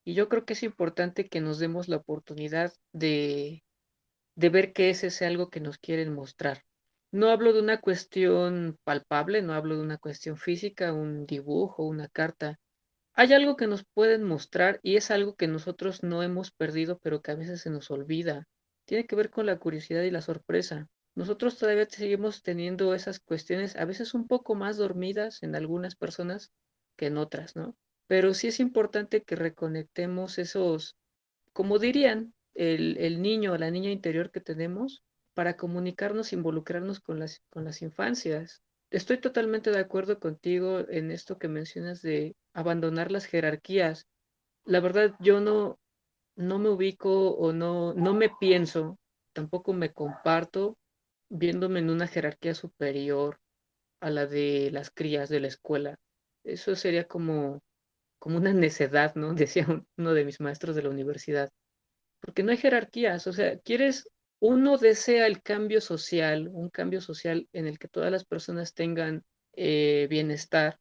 Y 0.05 0.15
yo 0.15 0.29
creo 0.29 0.45
que 0.45 0.55
es 0.55 0.63
importante 0.63 1.29
que 1.29 1.41
nos 1.41 1.59
demos 1.59 1.89
la 1.89 1.97
oportunidad 1.97 2.73
de, 2.93 3.65
de 4.35 4.49
ver 4.49 4.73
qué 4.73 4.91
es 4.91 5.05
ese 5.05 5.27
algo 5.27 5.51
que 5.51 5.61
nos 5.61 5.79
quieren 5.79 6.15
mostrar. 6.15 6.65
No 7.13 7.31
hablo 7.31 7.53
de 7.53 7.61
una 7.61 7.81
cuestión 7.81 8.79
palpable, 8.85 9.43
no 9.43 9.53
hablo 9.55 9.77
de 9.77 9.83
una 9.83 9.99
cuestión 9.99 10.37
física, 10.37 10.93
un 10.93 11.27
dibujo, 11.27 11.85
una 11.85 12.09
carta. 12.09 12.61
Hay 13.15 13.33
algo 13.33 13.57
que 13.57 13.67
nos 13.67 13.85
pueden 13.85 14.23
mostrar 14.23 14.79
y 14.83 14.97
es 14.97 15.11
algo 15.11 15.35
que 15.35 15.49
nosotros 15.49 16.03
no 16.05 16.23
hemos 16.23 16.53
perdido, 16.53 16.99
pero 17.03 17.21
que 17.21 17.33
a 17.33 17.35
veces 17.35 17.61
se 17.63 17.71
nos 17.71 17.91
olvida. 17.91 18.47
Tiene 18.85 19.07
que 19.07 19.17
ver 19.17 19.31
con 19.31 19.47
la 19.47 19.59
curiosidad 19.59 20.03
y 20.03 20.11
la 20.11 20.23
sorpresa. 20.23 20.89
Nosotros 21.17 21.59
todavía 21.59 21.87
seguimos 21.91 22.43
teniendo 22.43 22.95
esas 22.95 23.19
cuestiones, 23.19 23.75
a 23.77 23.85
veces 23.85 24.15
un 24.15 24.29
poco 24.29 24.55
más 24.55 24.77
dormidas 24.77 25.43
en 25.43 25.57
algunas 25.57 25.97
personas 25.97 26.53
que 26.97 27.07
en 27.07 27.19
otras, 27.19 27.57
¿no? 27.57 27.77
Pero 28.07 28.35
sí 28.35 28.49
es 28.49 28.61
importante 28.61 29.23
que 29.23 29.37
reconectemos 29.37 30.39
esos, 30.39 30.97
como 31.53 31.79
dirían, 31.79 32.35
el, 32.55 33.23
niño 33.23 33.53
o 33.53 33.59
la 33.59 33.71
niña 33.71 33.91
interior 33.91 34.31
que 34.31 34.41
tenemos 34.41 35.03
para 35.35 35.57
comunicarnos, 35.57 36.33
involucrarnos 36.33 37.01
con 37.01 37.19
las, 37.19 37.43
con 37.51 37.65
las 37.65 37.83
infancias. 37.83 38.63
Estoy 38.91 39.19
totalmente 39.19 39.71
de 39.71 39.79
acuerdo 39.79 40.19
contigo 40.19 40.81
en 40.89 41.11
esto 41.11 41.39
que 41.39 41.49
mencionas 41.49 42.03
de 42.03 42.37
abandonar 42.53 43.13
las 43.13 43.27
jerarquías. 43.27 44.07
La 44.65 44.81
verdad, 44.81 45.15
yo 45.21 45.41
no, 45.41 45.79
no 46.37 46.59
me 46.59 46.71
ubico 46.71 47.31
o 47.31 47.53
no, 47.53 47.95
no 47.95 48.15
me 48.15 48.31
pienso, 48.41 48.99
tampoco 49.33 49.73
me 49.73 49.93
comparto 49.93 50.77
viéndome 51.29 51.79
en 51.79 51.91
una 51.91 52.09
jerarquía 52.09 52.55
superior 52.55 53.39
a 54.01 54.11
la 54.11 54.27
de 54.27 54.71
las 54.73 54.91
crías 54.91 55.29
de 55.29 55.41
la 55.41 55.47
escuela. 55.47 55.99
Eso 56.45 56.75
sería 56.75 57.07
como, 57.07 57.63
como 58.19 58.39
una 58.39 58.53
necedad, 58.53 59.15
¿no? 59.15 59.35
Decía 59.35 59.67
uno 59.97 60.15
de 60.15 60.25
mis 60.25 60.41
maestros 60.41 60.75
de 60.75 60.83
la 60.83 60.91
universidad. 60.91 61.51
Porque 62.21 62.43
no 62.43 62.51
hay 62.51 62.59
jerarquías, 62.59 63.27
o 63.27 63.33
sea, 63.33 63.59
quieres, 63.61 64.09
uno 64.41 64.79
desea 64.79 65.27
el 65.27 65.43
cambio 65.43 65.81
social, 65.81 66.49
un 66.53 66.71
cambio 66.71 67.01
social 67.01 67.49
en 67.53 67.67
el 67.67 67.79
que 67.79 67.89
todas 67.89 68.11
las 68.11 68.25
personas 68.25 68.75
tengan 68.75 69.23
eh, 69.53 70.07
bienestar, 70.11 70.81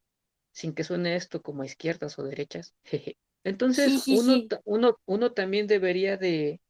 sin 0.51 0.73
que 0.73 0.83
suene 0.83 1.15
esto 1.15 1.41
como 1.41 1.63
izquierdas 1.63 2.17
o 2.17 2.23
derechas. 2.23 2.73
Entonces, 3.43 4.05
uno, 4.07 4.43
uno, 4.65 4.99
uno 5.05 5.31
también 5.31 5.67
debería 5.67 6.17
de, 6.17 6.61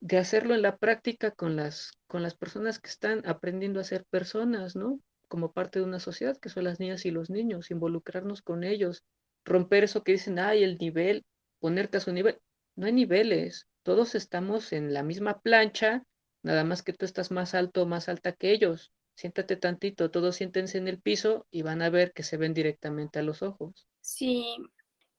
de 0.00 0.18
hacerlo 0.18 0.54
en 0.54 0.62
la 0.62 0.76
práctica 0.76 1.30
con 1.30 1.56
las, 1.56 1.92
con 2.06 2.22
las 2.22 2.34
personas 2.34 2.78
que 2.78 2.88
están 2.88 3.26
aprendiendo 3.26 3.80
a 3.80 3.84
ser 3.84 4.04
personas, 4.04 4.76
¿no? 4.76 5.00
Como 5.28 5.52
parte 5.52 5.78
de 5.78 5.84
una 5.84 5.98
sociedad, 5.98 6.36
que 6.36 6.50
son 6.50 6.64
las 6.64 6.78
niñas 6.78 7.06
y 7.06 7.10
los 7.10 7.30
niños, 7.30 7.70
involucrarnos 7.70 8.42
con 8.42 8.64
ellos, 8.64 9.04
romper 9.44 9.84
eso 9.84 10.02
que 10.04 10.12
dicen, 10.12 10.38
ay, 10.38 10.62
el 10.62 10.78
nivel, 10.78 11.24
ponerte 11.58 11.98
a 11.98 12.00
su 12.00 12.12
nivel. 12.12 12.38
No 12.76 12.86
hay 12.86 12.92
niveles, 12.92 13.66
todos 13.82 14.14
estamos 14.14 14.72
en 14.72 14.92
la 14.92 15.02
misma 15.02 15.40
plancha, 15.40 16.04
nada 16.44 16.62
más 16.62 16.82
que 16.82 16.92
tú 16.92 17.04
estás 17.04 17.30
más 17.30 17.54
alto 17.54 17.82
o 17.82 17.86
más 17.86 18.08
alta 18.08 18.32
que 18.32 18.52
ellos. 18.52 18.92
Siéntate 19.16 19.56
tantito, 19.56 20.10
todos 20.10 20.36
siéntense 20.36 20.78
en 20.78 20.88
el 20.88 21.00
piso 21.00 21.46
y 21.50 21.62
van 21.62 21.82
a 21.82 21.90
ver 21.90 22.12
que 22.12 22.22
se 22.22 22.36
ven 22.36 22.54
directamente 22.54 23.18
a 23.18 23.22
los 23.22 23.42
ojos. 23.42 23.86
Sí, 24.00 24.56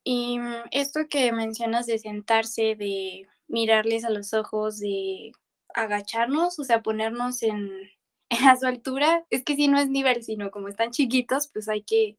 y 0.03 0.37
mm, 0.39 0.65
esto 0.71 1.01
que 1.09 1.31
mencionas 1.31 1.87
de 1.87 1.97
sentarse, 1.97 2.75
de 2.75 3.27
mirarles 3.47 4.05
a 4.05 4.09
los 4.09 4.33
ojos, 4.33 4.79
de 4.79 5.31
agacharnos, 5.73 6.59
o 6.59 6.63
sea, 6.63 6.81
ponernos 6.81 7.41
en, 7.43 7.71
a 8.47 8.55
su 8.55 8.67
altura. 8.67 9.25
Es 9.29 9.43
que 9.43 9.55
si 9.55 9.67
no 9.67 9.79
es 9.79 9.89
nivel, 9.89 10.23
sino 10.23 10.51
como 10.51 10.67
están 10.67 10.91
chiquitos, 10.91 11.49
pues 11.51 11.67
hay 11.69 11.83
que 11.83 12.17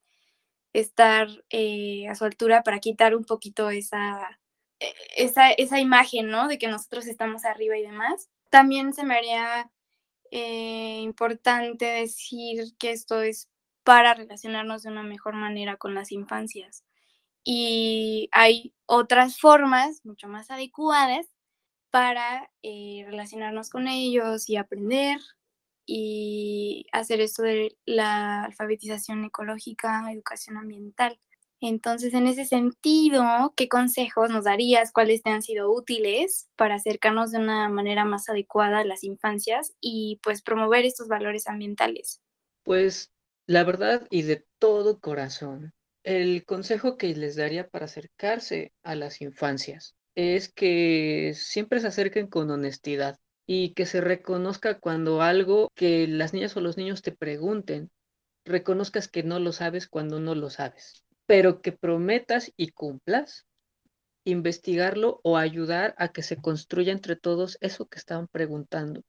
estar 0.72 1.28
eh, 1.50 2.08
a 2.08 2.14
su 2.14 2.24
altura 2.24 2.62
para 2.62 2.80
quitar 2.80 3.14
un 3.16 3.24
poquito 3.24 3.70
esa, 3.70 4.40
e, 4.80 4.92
esa, 5.16 5.50
esa, 5.52 5.80
imagen, 5.80 6.28
¿no? 6.28 6.48
De 6.48 6.58
que 6.58 6.68
nosotros 6.68 7.06
estamos 7.06 7.44
arriba 7.44 7.78
y 7.78 7.82
demás. 7.82 8.30
También 8.56 8.94
se 8.94 9.04
me 9.04 9.16
haría 9.16 9.70
eh, 10.30 11.00
importante 11.02 11.84
decir 11.84 12.74
que 12.78 12.90
esto 12.92 13.20
es 13.20 13.50
para 13.84 14.14
relacionarnos 14.14 14.82
de 14.82 14.90
una 14.92 15.02
mejor 15.02 15.34
manera 15.34 15.76
con 15.76 15.94
las 15.94 16.10
infancias 16.10 16.82
y 17.44 18.30
hay 18.32 18.74
otras 18.86 19.38
formas 19.38 20.00
mucho 20.06 20.28
más 20.28 20.50
adecuadas 20.50 21.26
para 21.90 22.50
eh, 22.62 23.04
relacionarnos 23.06 23.68
con 23.68 23.88
ellos 23.88 24.48
y 24.48 24.56
aprender 24.56 25.20
y 25.86 26.86
hacer 26.92 27.20
esto 27.20 27.42
de 27.42 27.76
la 27.86 28.44
alfabetización 28.44 29.24
ecológica, 29.26 30.10
educación 30.10 30.56
ambiental. 30.56 31.20
Entonces, 31.68 32.14
en 32.14 32.28
ese 32.28 32.44
sentido, 32.44 33.52
¿qué 33.56 33.68
consejos 33.68 34.30
nos 34.30 34.44
darías? 34.44 34.92
¿Cuáles 34.92 35.22
te 35.22 35.30
han 35.30 35.42
sido 35.42 35.72
útiles 35.72 36.48
para 36.54 36.76
acercarnos 36.76 37.32
de 37.32 37.38
una 37.38 37.68
manera 37.68 38.04
más 38.04 38.28
adecuada 38.28 38.78
a 38.78 38.84
las 38.84 39.02
infancias 39.02 39.74
y 39.80 40.20
pues 40.22 40.42
promover 40.42 40.84
estos 40.84 41.08
valores 41.08 41.48
ambientales? 41.48 42.20
Pues 42.62 43.10
la 43.48 43.64
verdad 43.64 44.06
y 44.10 44.22
de 44.22 44.46
todo 44.60 45.00
corazón, 45.00 45.72
el 46.04 46.44
consejo 46.44 46.96
que 46.96 47.14
les 47.16 47.34
daría 47.34 47.68
para 47.68 47.86
acercarse 47.86 48.72
a 48.84 48.94
las 48.94 49.20
infancias 49.20 49.96
es 50.14 50.52
que 50.52 51.32
siempre 51.34 51.80
se 51.80 51.88
acerquen 51.88 52.28
con 52.28 52.48
honestidad 52.50 53.18
y 53.44 53.74
que 53.74 53.86
se 53.86 54.00
reconozca 54.00 54.78
cuando 54.78 55.20
algo 55.20 55.68
que 55.74 56.06
las 56.06 56.32
niñas 56.32 56.56
o 56.56 56.60
los 56.60 56.76
niños 56.76 57.02
te 57.02 57.10
pregunten, 57.10 57.90
reconozcas 58.44 59.08
que 59.08 59.24
no 59.24 59.40
lo 59.40 59.52
sabes 59.52 59.88
cuando 59.88 60.20
no 60.20 60.36
lo 60.36 60.48
sabes, 60.48 61.04
pero 61.26 61.60
que 61.60 61.72
prometas 61.72 62.52
y 62.56 62.68
cumplas 62.68 63.46
investigarlo 64.24 65.20
o 65.22 65.36
ayudar 65.36 65.94
a 65.98 66.08
que 66.08 66.22
se 66.22 66.36
construya 66.36 66.92
entre 66.92 67.14
todos 67.14 67.58
eso 67.60 67.86
que 67.86 67.98
estaban 67.98 68.26
preguntando, 68.26 69.02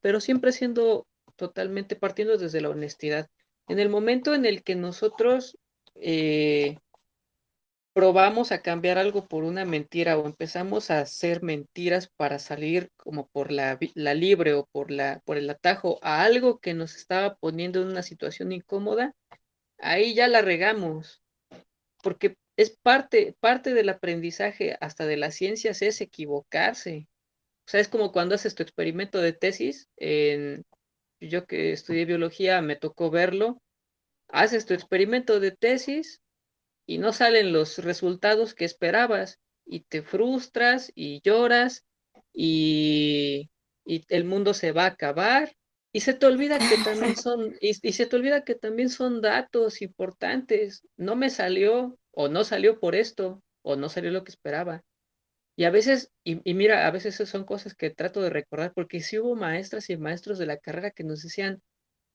pero, 0.00 0.20
siempre 0.20 0.52
siendo 0.52 1.06
totalmente 1.36 1.96
partiendo 1.96 2.36
desde 2.36 2.60
la 2.60 2.70
honestidad. 2.70 3.28
En 3.68 3.78
el 3.78 3.88
momento 3.88 4.34
en 4.34 4.44
el 4.44 4.62
que 4.62 4.74
nosotros 4.74 5.58
eh, 5.94 6.78
probamos 7.92 8.50
a 8.50 8.60
cambiar 8.60 8.98
algo 8.98 9.26
por 9.26 9.44
una 9.44 9.64
mentira 9.64 10.18
o 10.18 10.26
empezamos 10.26 10.90
a 10.90 11.00
hacer 11.00 11.42
mentiras 11.42 12.08
para 12.16 12.40
salir 12.40 12.90
como 12.96 13.28
por 13.28 13.52
la, 13.52 13.78
la 13.94 14.14
libre 14.14 14.54
o 14.54 14.66
por, 14.66 14.90
la, 14.90 15.22
por 15.24 15.36
el 15.38 15.48
atajo 15.48 15.98
a 16.02 16.24
algo 16.24 16.58
que 16.58 16.74
nos 16.74 16.96
estaba 16.96 17.36
poniendo 17.36 17.80
en 17.80 17.88
una 17.88 18.02
situación 18.02 18.50
incómoda, 18.52 19.14
ahí 19.78 20.14
ya 20.14 20.28
la 20.28 20.42
regamos, 20.42 21.23
porque 22.04 22.36
es 22.56 22.70
parte, 22.70 23.34
parte 23.40 23.72
del 23.72 23.88
aprendizaje 23.88 24.76
hasta 24.80 25.06
de 25.06 25.16
las 25.16 25.34
ciencias 25.34 25.80
es 25.80 26.02
equivocarse. 26.02 27.08
O 27.66 27.70
sea, 27.70 27.80
es 27.80 27.88
como 27.88 28.12
cuando 28.12 28.34
haces 28.34 28.54
tu 28.54 28.62
experimento 28.62 29.22
de 29.22 29.32
tesis, 29.32 29.88
en, 29.96 30.66
yo 31.18 31.46
que 31.46 31.72
estudié 31.72 32.04
biología 32.04 32.60
me 32.60 32.76
tocó 32.76 33.10
verlo, 33.10 33.62
haces 34.28 34.66
tu 34.66 34.74
experimento 34.74 35.40
de 35.40 35.52
tesis 35.52 36.20
y 36.86 36.98
no 36.98 37.14
salen 37.14 37.52
los 37.52 37.78
resultados 37.78 38.54
que 38.54 38.66
esperabas 38.66 39.40
y 39.64 39.80
te 39.80 40.02
frustras 40.02 40.92
y 40.94 41.22
lloras 41.22 41.86
y, 42.34 43.50
el 43.86 44.24
mundo 44.24 44.54
se 44.54 44.72
va 44.72 44.84
a 44.84 44.88
acabar 44.88 45.54
y 45.94 46.00
se 46.00 46.12
te 46.12 46.26
olvida 46.26 46.58
que 46.58 46.76
también 46.84 47.16
son 47.16 47.54
y, 47.60 47.70
y 47.70 47.92
se 47.92 48.06
te 48.06 48.16
olvida 48.16 48.44
que 48.44 48.56
también 48.56 48.90
son 48.90 49.22
datos 49.22 49.80
importantes. 49.80 50.82
No 50.96 51.14
me 51.14 51.30
salió 51.30 51.96
o 52.10 52.28
no 52.28 52.42
salió 52.44 52.80
por 52.80 52.96
esto 52.96 53.42
o 53.62 53.76
no 53.76 53.88
salió 53.88 54.10
lo 54.10 54.24
que 54.24 54.32
esperaba. 54.32 54.82
Y 55.56 55.64
a 55.64 55.70
veces, 55.70 56.10
y, 56.24 56.36
mira, 56.52 56.86
a 56.86 56.90
veces 56.90 57.14
son 57.28 57.44
cosas 57.44 57.74
que 57.76 57.90
trato 57.90 58.20
de 58.20 58.30
recordar, 58.30 58.72
porque 58.74 59.00
sí 59.00 59.20
hubo 59.20 59.36
maestras 59.36 59.88
y 59.88 59.96
maestros 59.96 60.38
de 60.38 60.46
la 60.46 60.56
carrera 60.56 60.90
que 60.90 61.04
nos 61.04 61.22
decían, 61.22 61.62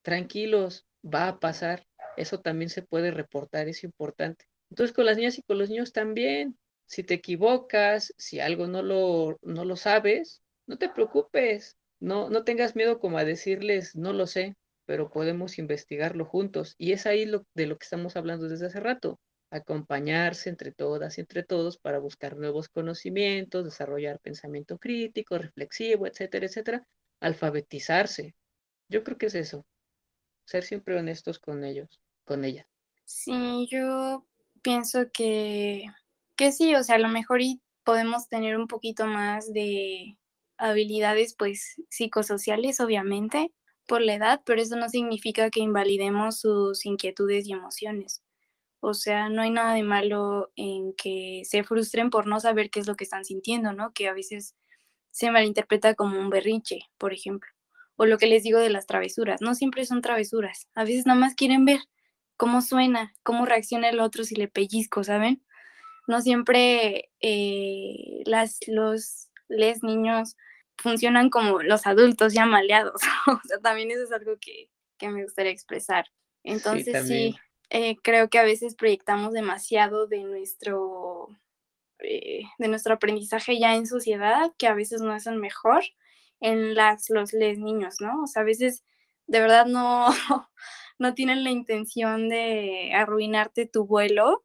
tranquilos, 0.01 0.85
va 1.03 1.29
a 1.29 1.39
pasar, 1.39 1.85
eso 2.17 2.41
también 2.41 2.69
se 2.69 2.81
puede 2.81 3.11
reportar, 3.11 3.69
es 3.69 3.85
importante. 3.85 4.45
Entonces 4.69 4.93
con 4.93 5.05
las 5.05 5.15
niñas 5.15 5.37
y 5.37 5.43
con 5.43 5.57
los 5.57 5.69
niños 5.69 5.93
también, 5.93 6.59
si 6.85 7.03
te 7.03 7.13
equivocas, 7.13 8.13
si 8.17 8.41
algo 8.41 8.67
no 8.67 8.81
lo, 8.81 9.39
no 9.41 9.63
lo 9.63 9.77
sabes, 9.77 10.43
no 10.67 10.77
te 10.77 10.89
preocupes, 10.89 11.77
no, 11.99 12.29
no 12.29 12.43
tengas 12.43 12.75
miedo 12.75 12.99
como 12.99 13.17
a 13.17 13.25
decirles, 13.25 13.95
no 13.95 14.13
lo 14.13 14.27
sé, 14.27 14.55
pero 14.85 15.09
podemos 15.09 15.59
investigarlo 15.59 16.25
juntos. 16.25 16.75
Y 16.77 16.93
es 16.93 17.05
ahí 17.05 17.25
lo, 17.25 17.45
de 17.53 17.67
lo 17.67 17.77
que 17.77 17.85
estamos 17.85 18.15
hablando 18.15 18.47
desde 18.47 18.67
hace 18.67 18.79
rato 18.79 19.19
acompañarse 19.51 20.49
entre 20.49 20.71
todas 20.71 21.17
y 21.17 21.21
entre 21.21 21.43
todos 21.43 21.77
para 21.77 21.99
buscar 21.99 22.37
nuevos 22.37 22.69
conocimientos, 22.69 23.65
desarrollar 23.65 24.19
pensamiento 24.19 24.77
crítico, 24.77 25.37
reflexivo, 25.37 26.07
etcétera, 26.07 26.45
etcétera, 26.45 26.87
alfabetizarse. 27.19 28.35
Yo 28.89 29.03
creo 29.03 29.17
que 29.17 29.27
es 29.27 29.35
eso, 29.35 29.65
ser 30.45 30.63
siempre 30.63 30.97
honestos 30.97 31.39
con 31.39 31.63
ellos, 31.63 31.99
con 32.25 32.43
ella. 32.45 32.67
Sí, 33.05 33.67
yo 33.71 34.25
pienso 34.61 35.09
que, 35.11 35.85
que 36.35 36.51
sí, 36.51 36.75
o 36.75 36.83
sea, 36.83 36.95
a 36.95 36.99
lo 36.99 37.09
mejor 37.09 37.41
podemos 37.83 38.29
tener 38.29 38.57
un 38.57 38.67
poquito 38.67 39.05
más 39.07 39.51
de 39.51 40.17
habilidades, 40.59 41.33
pues, 41.35 41.81
psicosociales, 41.89 42.79
obviamente, 42.79 43.51
por 43.87 44.01
la 44.01 44.13
edad, 44.13 44.41
pero 44.45 44.61
eso 44.61 44.75
no 44.75 44.89
significa 44.89 45.49
que 45.49 45.61
invalidemos 45.61 46.39
sus 46.39 46.85
inquietudes 46.85 47.47
y 47.47 47.53
emociones. 47.53 48.21
O 48.81 48.93
sea, 48.93 49.29
no 49.29 49.41
hay 49.41 49.49
nada 49.49 49.73
de 49.73 49.83
malo 49.83 50.51
en 50.55 50.93
que 50.93 51.41
se 51.45 51.63
frustren 51.63 52.09
por 52.09 52.27
no 52.27 52.39
saber 52.39 52.69
qué 52.69 52.79
es 52.79 52.87
lo 52.87 52.95
que 52.95 53.03
están 53.03 53.25
sintiendo, 53.25 53.73
¿no? 53.73 53.91
Que 53.93 54.07
a 54.07 54.13
veces 54.13 54.55
se 55.11 55.31
malinterpreta 55.31 55.95
como 55.95 56.19
un 56.19 56.29
berrinche, 56.29 56.81
por 56.97 57.13
ejemplo. 57.13 57.49
O 57.97 58.05
lo 58.05 58.17
que 58.17 58.27
les 58.27 58.43
digo 58.43 58.59
de 58.59 58.69
las 58.69 58.85
travesuras, 58.85 59.41
no 59.41 59.55
siempre 59.55 59.85
son 59.85 60.01
travesuras. 60.01 60.67
A 60.75 60.83
veces 60.85 61.05
nada 61.05 61.19
más 61.19 61.35
quieren 61.35 61.65
ver 61.65 61.79
cómo 62.37 62.61
suena, 62.61 63.13
cómo 63.23 63.45
reacciona 63.45 63.89
el 63.89 63.99
otro 63.99 64.23
si 64.23 64.35
le 64.35 64.47
pellizco, 64.47 65.03
¿saben? 65.03 65.43
No 66.07 66.21
siempre 66.21 67.11
eh, 67.19 68.23
las, 68.25 68.59
los 68.67 69.29
les 69.49 69.83
niños 69.83 70.37
funcionan 70.81 71.29
como 71.29 71.61
los 71.61 71.85
adultos 71.87 72.33
ya 72.33 72.45
maleados. 72.45 73.01
o 73.27 73.39
sea, 73.47 73.59
también 73.59 73.91
eso 73.91 74.03
es 74.03 74.11
algo 74.11 74.33
que, 74.39 74.69
me 75.07 75.23
gustaría 75.23 75.51
expresar. 75.51 76.05
Entonces 76.43 77.07
sí 77.07 77.35
eh, 77.69 77.97
creo 78.01 78.29
que 78.29 78.39
a 78.39 78.43
veces 78.43 78.75
proyectamos 78.75 79.33
demasiado 79.33 80.07
de 80.07 80.23
nuestro, 80.23 81.27
eh, 81.99 82.43
de 82.57 82.67
nuestro 82.67 82.95
aprendizaje 82.95 83.59
ya 83.59 83.75
en 83.75 83.85
sociedad, 83.85 84.51
que 84.57 84.67
a 84.67 84.73
veces 84.73 85.01
no 85.01 85.15
es 85.15 85.27
el 85.27 85.35
mejor, 85.35 85.83
en 86.39 86.73
las, 86.73 87.09
los 87.09 87.33
les 87.33 87.59
niños, 87.59 87.97
¿no? 87.99 88.23
O 88.23 88.27
sea, 88.27 88.41
a 88.41 88.45
veces 88.45 88.83
de 89.27 89.39
verdad 89.39 89.67
no, 89.67 90.07
no 90.99 91.13
tienen 91.13 91.43
la 91.43 91.51
intención 91.51 92.29
de 92.29 92.91
arruinarte 92.95 93.67
tu 93.67 93.85
vuelo 93.85 94.43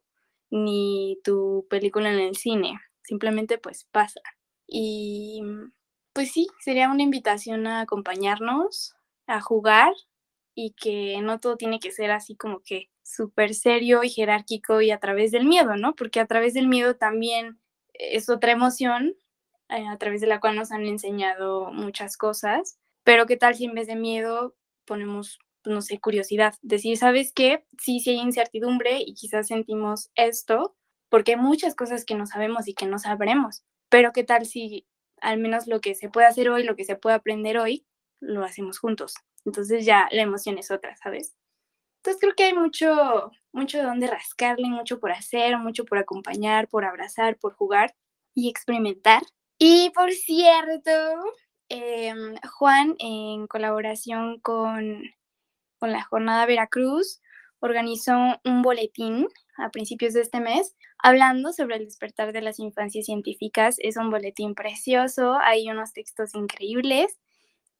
ni 0.51 1.19
tu 1.23 1.65
película 1.69 2.11
en 2.11 2.19
el 2.19 2.35
cine, 2.35 2.79
simplemente 3.03 3.57
pues 3.57 3.85
pasa. 3.91 4.21
Y 4.67 5.41
pues 6.15 6.31
sí, 6.31 6.47
sería 6.59 6.89
una 6.89 7.03
invitación 7.03 7.67
a 7.67 7.81
acompañarnos, 7.81 8.95
a 9.27 9.41
jugar 9.41 9.91
y 10.55 10.71
que 10.71 11.19
no 11.21 11.41
todo 11.41 11.57
tiene 11.57 11.81
que 11.81 11.91
ser 11.91 12.09
así 12.09 12.37
como 12.37 12.61
que 12.61 12.89
súper 13.03 13.53
serio 13.53 14.01
y 14.01 14.09
jerárquico 14.09 14.79
y 14.79 14.91
a 14.91 14.99
través 14.99 15.31
del 15.31 15.45
miedo, 15.45 15.75
¿no? 15.75 15.93
Porque 15.93 16.21
a 16.21 16.25
través 16.25 16.53
del 16.53 16.69
miedo 16.69 16.95
también 16.95 17.59
es 17.93 18.29
otra 18.29 18.53
emoción 18.53 19.13
eh, 19.67 19.85
a 19.89 19.97
través 19.97 20.21
de 20.21 20.27
la 20.27 20.39
cual 20.39 20.55
nos 20.55 20.71
han 20.71 20.85
enseñado 20.85 21.73
muchas 21.73 22.15
cosas, 22.15 22.79
pero 23.03 23.25
¿qué 23.25 23.35
tal 23.35 23.55
si 23.55 23.65
en 23.65 23.75
vez 23.75 23.87
de 23.87 23.97
miedo 23.97 24.55
ponemos, 24.85 25.39
no 25.65 25.81
sé, 25.81 25.99
curiosidad? 25.99 26.55
Decir, 26.61 26.95
¿sabes 26.97 27.33
qué? 27.33 27.65
Sí, 27.77 27.99
sí 27.99 28.11
hay 28.11 28.19
incertidumbre 28.19 28.99
y 29.05 29.15
quizás 29.15 29.47
sentimos 29.47 30.11
esto, 30.15 30.77
porque 31.09 31.33
hay 31.33 31.39
muchas 31.39 31.75
cosas 31.75 32.05
que 32.05 32.15
no 32.15 32.25
sabemos 32.25 32.69
y 32.69 32.73
que 32.73 32.85
no 32.85 32.99
sabremos, 32.99 33.65
pero 33.89 34.13
¿qué 34.13 34.23
tal 34.23 34.45
si 34.45 34.87
al 35.21 35.39
menos 35.39 35.67
lo 35.67 35.81
que 35.81 35.95
se 35.95 36.09
puede 36.09 36.27
hacer 36.27 36.49
hoy, 36.49 36.63
lo 36.63 36.75
que 36.75 36.85
se 36.85 36.95
puede 36.95 37.15
aprender 37.15 37.57
hoy, 37.57 37.85
lo 38.19 38.43
hacemos 38.43 38.79
juntos? 38.79 39.15
Entonces 39.45 39.85
ya 39.85 40.07
la 40.11 40.21
emoción 40.21 40.57
es 40.57 40.71
otra, 40.71 40.95
¿sabes? 40.97 41.35
Entonces 41.97 42.21
creo 42.21 42.35
que 42.35 42.43
hay 42.43 42.53
mucho, 42.53 43.31
mucho 43.51 43.79
de 43.79 43.83
donde 43.83 44.07
rascarle, 44.07 44.67
mucho 44.67 44.99
por 44.99 45.11
hacer, 45.11 45.57
mucho 45.57 45.85
por 45.85 45.97
acompañar, 45.97 46.67
por 46.67 46.85
abrazar, 46.85 47.37
por 47.37 47.53
jugar 47.53 47.95
y 48.35 48.49
experimentar. 48.49 49.23
Y 49.57 49.89
por 49.91 50.11
cierto, 50.11 50.91
em, 51.69 52.35
Juan, 52.57 52.95
en 52.99 53.47
colaboración 53.47 54.39
con, 54.41 55.01
con 55.79 55.91
la 55.91 56.03
Jornada 56.03 56.45
Veracruz, 56.45 57.21
organizó 57.59 58.13
un 58.43 58.61
boletín 58.61 59.27
a 59.57 59.69
principios 59.69 60.13
de 60.13 60.21
este 60.21 60.39
mes 60.39 60.75
hablando 61.05 61.53
sobre 61.53 61.75
el 61.75 61.85
despertar 61.85 62.33
de 62.33 62.41
las 62.41 62.57
infancias 62.57 63.05
científicas. 63.05 63.75
Es 63.77 63.95
un 63.95 64.09
boletín 64.09 64.55
precioso, 64.55 65.37
hay 65.39 65.69
unos 65.69 65.93
textos 65.93 66.33
increíbles. 66.33 67.19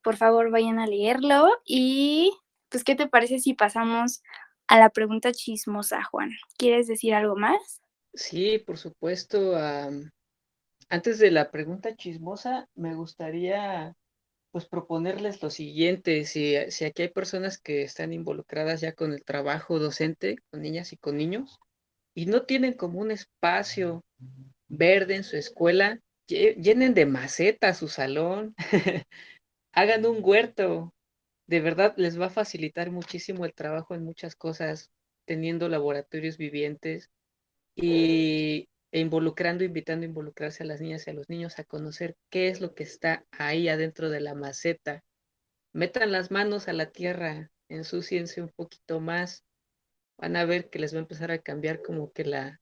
Por 0.04 0.16
favor, 0.16 0.52
vayan 0.52 0.78
a 0.78 0.86
leerlo 0.86 1.50
y 1.66 2.32
pues, 2.70 2.84
¿qué 2.84 2.94
te 2.94 3.08
parece 3.08 3.40
si 3.40 3.56
pasamos 3.56 4.22
a 4.68 4.78
la 4.78 4.92
pregunta 4.92 5.32
chismosa, 5.32 6.04
Juan? 6.04 6.30
¿Quieres 6.60 6.86
decir 6.86 7.16
algo 7.16 7.36
más? 7.36 7.82
Sí, 8.14 8.60
por 8.60 8.78
supuesto. 8.78 9.58
antes 10.90 11.18
de 11.18 11.32
la 11.32 11.50
pregunta 11.50 11.96
chismosa, 11.96 12.70
me 12.76 12.94
gustaría 12.94 13.96
pues 14.52 14.68
proponerles 14.68 15.42
lo 15.42 15.50
siguiente, 15.50 16.26
si, 16.26 16.56
si 16.70 16.86
aquí 16.86 17.02
hay 17.02 17.10
personas 17.10 17.58
que 17.58 17.82
están 17.82 18.14
involucradas 18.14 18.82
ya 18.82 18.94
con 18.94 19.14
el 19.14 19.26
trabajo 19.26 19.80
docente, 19.80 20.38
con 20.52 20.62
niñas 20.62 20.94
y 20.94 20.98
con 20.98 21.18
niños, 21.18 21.60
y 22.16 22.26
no 22.26 22.44
tienen 22.44 22.74
como 22.74 23.00
un 23.00 23.12
espacio 23.12 24.04
verde 24.68 25.16
en 25.16 25.24
su 25.24 25.38
escuela, 25.38 26.00
llenen 26.28 26.94
de 26.96 27.06
maceta 27.06 27.74
su 27.74 27.88
salón, 27.88 28.56
hagan 29.74 30.06
un 30.06 30.20
huerto, 30.22 30.94
de 31.48 31.60
verdad 31.60 31.94
les 31.98 32.20
va 32.20 32.28
a 32.28 32.32
facilitar 32.32 32.90
muchísimo 32.90 33.46
el 33.46 33.54
trabajo 33.54 33.94
en 33.94 34.04
muchas 34.04 34.36
cosas, 34.36 34.90
teniendo 35.26 35.70
laboratorios 35.70 36.38
vivientes 36.38 37.10
y, 37.76 38.70
e 38.92 39.00
involucrando, 39.00 39.64
invitando 39.64 40.06
a 40.06 40.10
involucrarse 40.10 40.64
a 40.64 40.68
las 40.68 40.82
niñas 40.82 41.06
y 41.06 41.10
a 41.10 41.14
los 41.14 41.30
niños 41.30 41.60
a 41.60 41.66
conocer 41.66 42.16
qué 42.32 42.48
es 42.48 42.62
lo 42.62 42.74
que 42.74 42.84
está 42.84 43.26
ahí 43.32 43.68
adentro 43.68 44.10
de 44.10 44.22
la 44.22 44.34
maceta. 44.34 45.04
Metan 45.74 46.12
las 46.12 46.32
manos 46.32 46.70
a 46.70 46.74
la 46.74 46.92
tierra, 46.92 47.52
ensúciense 47.68 48.42
un 48.42 48.50
poquito 48.56 49.02
más, 49.02 49.45
van 50.18 50.36
a 50.36 50.46
ver 50.46 50.70
que 50.70 50.80
les 50.80 50.94
va 50.94 50.98
a 50.98 51.02
empezar 51.02 51.32
a 51.32 51.40
cambiar 51.40 51.82
como 51.82 52.12
que 52.12 52.26
la, 52.26 52.62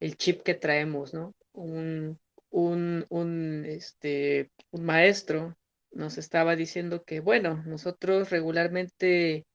el 0.00 0.16
chip 0.16 0.42
que 0.42 0.54
traemos, 0.54 1.14
¿no? 1.14 1.34
Un, 1.52 2.18
un, 2.50 3.06
un, 3.08 3.64
este, 3.66 4.50
un 4.70 4.84
maestro 4.84 5.56
nos 5.90 6.18
estaba 6.18 6.56
diciendo 6.56 7.04
que, 7.04 7.20
bueno, 7.20 7.62
nosotros 7.66 8.30
regularmente 8.30 9.46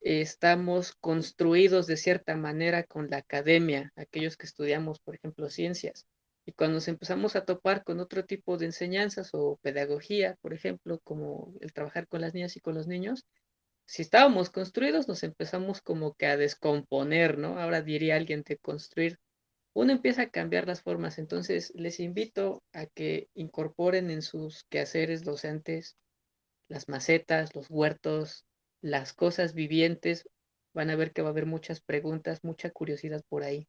estamos 0.00 0.94
construidos 1.00 1.86
de 1.86 1.96
cierta 1.96 2.36
manera 2.36 2.84
con 2.84 3.10
la 3.10 3.18
academia, 3.18 3.92
aquellos 3.96 4.36
que 4.36 4.46
estudiamos, 4.46 5.00
por 5.00 5.14
ejemplo, 5.14 5.48
ciencias. 5.50 6.06
Y 6.46 6.52
cuando 6.52 6.76
nos 6.76 6.88
empezamos 6.88 7.36
a 7.36 7.44
topar 7.44 7.84
con 7.84 8.00
otro 8.00 8.24
tipo 8.24 8.56
de 8.56 8.66
enseñanzas 8.66 9.30
o 9.32 9.58
pedagogía, 9.62 10.36
por 10.40 10.54
ejemplo, 10.54 11.00
como 11.04 11.54
el 11.60 11.72
trabajar 11.72 12.08
con 12.08 12.22
las 12.22 12.34
niñas 12.34 12.56
y 12.56 12.60
con 12.60 12.74
los 12.74 12.86
niños, 12.86 13.26
si 13.86 14.02
estábamos 14.02 14.50
construidos, 14.50 15.08
nos 15.08 15.22
empezamos 15.22 15.80
como 15.82 16.14
que 16.14 16.26
a 16.26 16.36
descomponer, 16.36 17.38
¿no? 17.38 17.58
Ahora 17.58 17.82
diría 17.82 18.16
alguien 18.16 18.42
de 18.46 18.56
construir 18.56 19.18
uno 19.72 19.92
empieza 19.92 20.22
a 20.22 20.30
cambiar 20.30 20.66
las 20.66 20.82
formas. 20.82 21.18
Entonces, 21.18 21.72
les 21.74 22.00
invito 22.00 22.62
a 22.72 22.86
que 22.86 23.28
incorporen 23.34 24.10
en 24.10 24.22
sus 24.22 24.64
quehaceres 24.64 25.22
docentes 25.22 25.96
las 26.68 26.88
macetas, 26.88 27.54
los 27.54 27.70
huertos, 27.70 28.44
las 28.80 29.12
cosas 29.12 29.54
vivientes. 29.54 30.28
Van 30.74 30.90
a 30.90 30.96
ver 30.96 31.12
que 31.12 31.22
va 31.22 31.28
a 31.28 31.30
haber 31.32 31.46
muchas 31.46 31.80
preguntas, 31.80 32.44
mucha 32.44 32.70
curiosidad 32.70 33.22
por 33.28 33.42
ahí. 33.44 33.68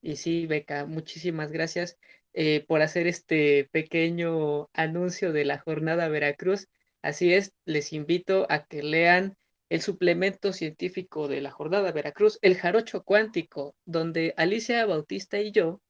Y 0.00 0.16
sí, 0.16 0.46
Beca, 0.46 0.86
muchísimas 0.86 1.50
gracias 1.50 1.96
eh, 2.32 2.64
por 2.66 2.82
hacer 2.82 3.06
este 3.06 3.68
pequeño 3.72 4.68
anuncio 4.72 5.32
de 5.32 5.44
la 5.44 5.58
jornada 5.58 6.08
Veracruz. 6.08 6.68
Así 7.02 7.32
es, 7.32 7.52
les 7.64 7.92
invito 7.92 8.46
a 8.50 8.64
que 8.64 8.82
lean 8.82 9.36
el 9.68 9.82
suplemento 9.82 10.52
científico 10.52 11.28
de 11.28 11.40
la 11.40 11.50
jornada 11.50 11.92
Veracruz, 11.92 12.38
el 12.42 12.56
jarocho 12.56 13.02
cuántico, 13.02 13.76
donde 13.84 14.34
Alicia 14.36 14.84
Bautista 14.86 15.38
y 15.38 15.52
yo 15.52 15.80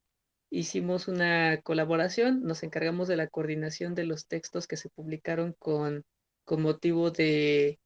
hicimos 0.50 1.09
una 1.09 1.61
colaboración, 1.62 2.42
nos 2.42 2.62
encargamos 2.62 3.09
de 3.09 3.16
la 3.16 3.28
coordinación 3.28 3.94
de 3.94 4.04
los 4.04 4.26
textos 4.26 4.66
que 4.66 4.76
se 4.76 4.88
publicaron 4.88 5.54
con, 5.59 6.04
con 6.44 6.62
motivo 6.62 7.11
de, 7.11 7.78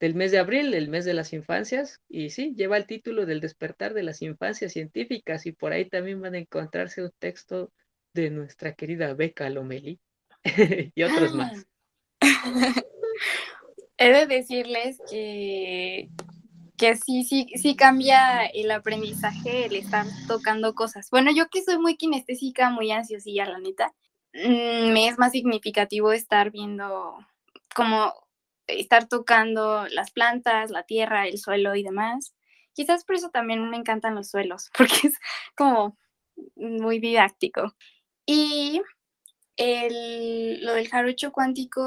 del 0.00 0.14
mes 0.14 0.30
de 0.30 0.38
abril, 0.38 0.72
el 0.74 0.88
mes 0.88 1.04
de 1.04 1.14
las 1.14 1.32
infancias, 1.32 2.00
y 2.08 2.30
sí, 2.30 2.54
lleva 2.56 2.76
el 2.76 2.86
título 2.86 3.26
del 3.26 3.40
despertar 3.40 3.94
de 3.94 4.02
las 4.02 4.22
infancias 4.22 4.72
científicas, 4.72 5.46
y 5.46 5.52
por 5.52 5.72
ahí 5.72 5.88
también 5.88 6.20
van 6.20 6.34
a 6.34 6.38
encontrarse 6.38 7.02
un 7.02 7.12
texto 7.18 7.72
de 8.14 8.30
nuestra 8.30 8.74
querida 8.74 9.12
Beca 9.14 9.50
Lomeli 9.50 10.00
y 10.94 11.02
otros 11.02 11.32
ah. 11.32 11.36
más. 11.36 11.66
He 13.98 14.12
de 14.12 14.26
decirles 14.26 14.98
que, 15.08 16.08
que 16.76 16.96
sí, 16.96 17.24
sí, 17.24 17.46
sí 17.54 17.76
cambia 17.76 18.46
el 18.46 18.70
aprendizaje 18.70 19.66
el 19.66 19.76
estar 19.76 20.06
tocando 20.26 20.74
cosas. 20.74 21.10
Bueno, 21.10 21.30
yo 21.32 21.48
que 21.48 21.62
soy 21.62 21.78
muy 21.78 21.96
kinestésica, 21.96 22.70
muy 22.70 22.90
ansiosilla, 22.90 23.46
la 23.46 23.58
neta, 23.58 23.94
mm, 24.32 24.92
me 24.92 25.08
es 25.08 25.18
más 25.18 25.32
significativo 25.32 26.12
estar 26.12 26.50
viendo 26.50 27.16
como 27.74 28.12
estar 28.66 29.08
tocando 29.08 29.86
las 29.88 30.10
plantas, 30.10 30.70
la 30.70 30.84
tierra, 30.84 31.26
el 31.26 31.38
suelo 31.38 31.74
y 31.74 31.82
demás. 31.82 32.34
Quizás 32.72 33.04
por 33.04 33.16
eso 33.16 33.30
también 33.30 33.70
me 33.70 33.76
encantan 33.76 34.14
los 34.14 34.30
suelos, 34.30 34.70
porque 34.78 35.08
es 35.08 35.18
como 35.56 35.96
muy 36.56 36.98
didáctico. 36.98 37.74
Y 38.26 38.80
el, 39.56 40.64
lo 40.64 40.74
del 40.74 40.88
jarocho 40.88 41.32
cuántico, 41.32 41.82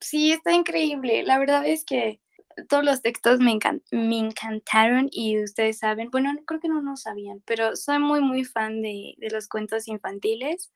sí, 0.00 0.32
está 0.32 0.52
increíble. 0.52 1.22
La 1.24 1.38
verdad 1.38 1.66
es 1.66 1.84
que 1.84 2.20
todos 2.68 2.84
los 2.84 3.02
textos 3.02 3.40
me, 3.40 3.58
me 3.92 4.18
encantaron 4.18 5.08
y 5.10 5.42
ustedes 5.42 5.78
saben, 5.78 6.10
bueno, 6.10 6.32
creo 6.46 6.60
que 6.60 6.68
no 6.68 6.80
lo 6.82 6.96
sabían, 6.96 7.42
pero 7.46 7.76
soy 7.76 7.98
muy, 7.98 8.20
muy 8.20 8.44
fan 8.44 8.82
de, 8.82 9.14
de 9.18 9.30
los 9.30 9.48
cuentos 9.48 9.88
infantiles. 9.88 10.72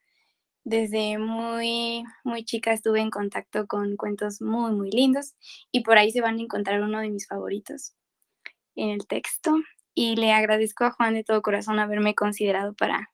Desde 0.64 1.18
muy, 1.18 2.05
muy 2.25 2.45
chica 2.45 2.73
estuve 2.73 3.01
en 3.01 3.11
contacto 3.11 3.66
con 3.66 3.97
cuentos 3.97 4.43
muy, 4.43 4.73
muy 4.73 4.91
lindos 4.91 5.35
y 5.73 5.83
por 5.83 5.99
ahí 5.99 6.11
se 6.12 6.21
van 6.21 6.39
a 6.39 6.43
encontrar 6.43 6.83
uno 6.83 7.01
de 7.01 7.11
mis 7.11 7.27
favoritos 7.27 7.95
en 8.77 8.91
el 8.91 9.07
texto. 9.07 9.55
Y 9.95 10.16
le 10.16 10.33
agradezco 10.33 10.85
a 10.85 10.93
Juan 10.93 11.14
de 11.14 11.25
todo 11.25 11.43
corazón 11.43 11.79
haberme 11.79 12.14
considerado 12.14 12.75
para 12.75 13.11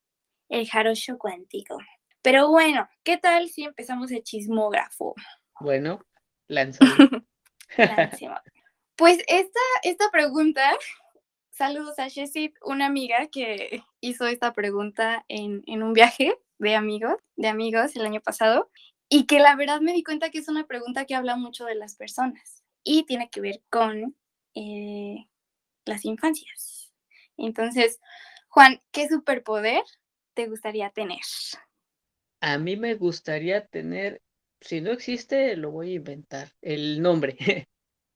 el 0.48 0.68
jarocho 0.68 1.18
cuántico. 1.18 1.78
Pero 2.26 2.48
bueno, 2.48 2.88
¿qué 3.04 3.18
tal 3.18 3.48
si 3.50 3.62
empezamos 3.62 4.10
el 4.10 4.24
chismógrafo? 4.24 5.14
Bueno, 5.60 6.04
lanza. 6.48 6.80
pues 8.96 9.20
esta, 9.28 9.60
esta 9.84 10.10
pregunta, 10.10 10.72
saludos 11.52 12.00
a 12.00 12.10
Jessie, 12.10 12.52
una 12.62 12.86
amiga 12.86 13.28
que 13.28 13.84
hizo 14.00 14.26
esta 14.26 14.52
pregunta 14.52 15.24
en, 15.28 15.62
en 15.68 15.84
un 15.84 15.92
viaje 15.92 16.36
de 16.58 16.74
amigos, 16.74 17.14
de 17.36 17.46
amigos 17.46 17.94
el 17.94 18.04
año 18.04 18.20
pasado, 18.20 18.72
y 19.08 19.26
que 19.26 19.38
la 19.38 19.54
verdad 19.54 19.80
me 19.80 19.92
di 19.92 20.02
cuenta 20.02 20.30
que 20.30 20.38
es 20.38 20.48
una 20.48 20.66
pregunta 20.66 21.04
que 21.04 21.14
habla 21.14 21.36
mucho 21.36 21.64
de 21.64 21.76
las 21.76 21.94
personas 21.94 22.64
y 22.82 23.04
tiene 23.04 23.30
que 23.30 23.40
ver 23.40 23.62
con 23.70 24.16
eh, 24.56 25.28
las 25.84 26.04
infancias. 26.04 26.92
Entonces, 27.36 28.00
Juan, 28.48 28.82
¿qué 28.90 29.06
superpoder 29.06 29.84
te 30.34 30.48
gustaría 30.48 30.90
tener? 30.90 31.20
A 32.40 32.58
mí 32.58 32.76
me 32.76 32.94
gustaría 32.94 33.66
tener, 33.66 34.22
si 34.60 34.80
no 34.80 34.92
existe, 34.92 35.56
lo 35.56 35.70
voy 35.70 35.92
a 35.92 35.96
inventar, 35.96 36.52
el 36.62 37.00
nombre, 37.00 37.36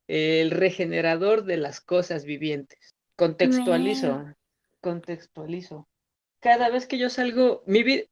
el 0.08 0.50
regenerador 0.50 1.44
de 1.44 1.56
las 1.56 1.80
cosas 1.80 2.24
vivientes. 2.24 2.94
Contextualizo, 3.16 4.34
contextualizo. 4.80 5.88
Cada 6.40 6.70
vez 6.70 6.86
que 6.86 6.98
yo 6.98 7.10
salgo, 7.10 7.62
mi 7.66 7.82
vida, 7.82 8.04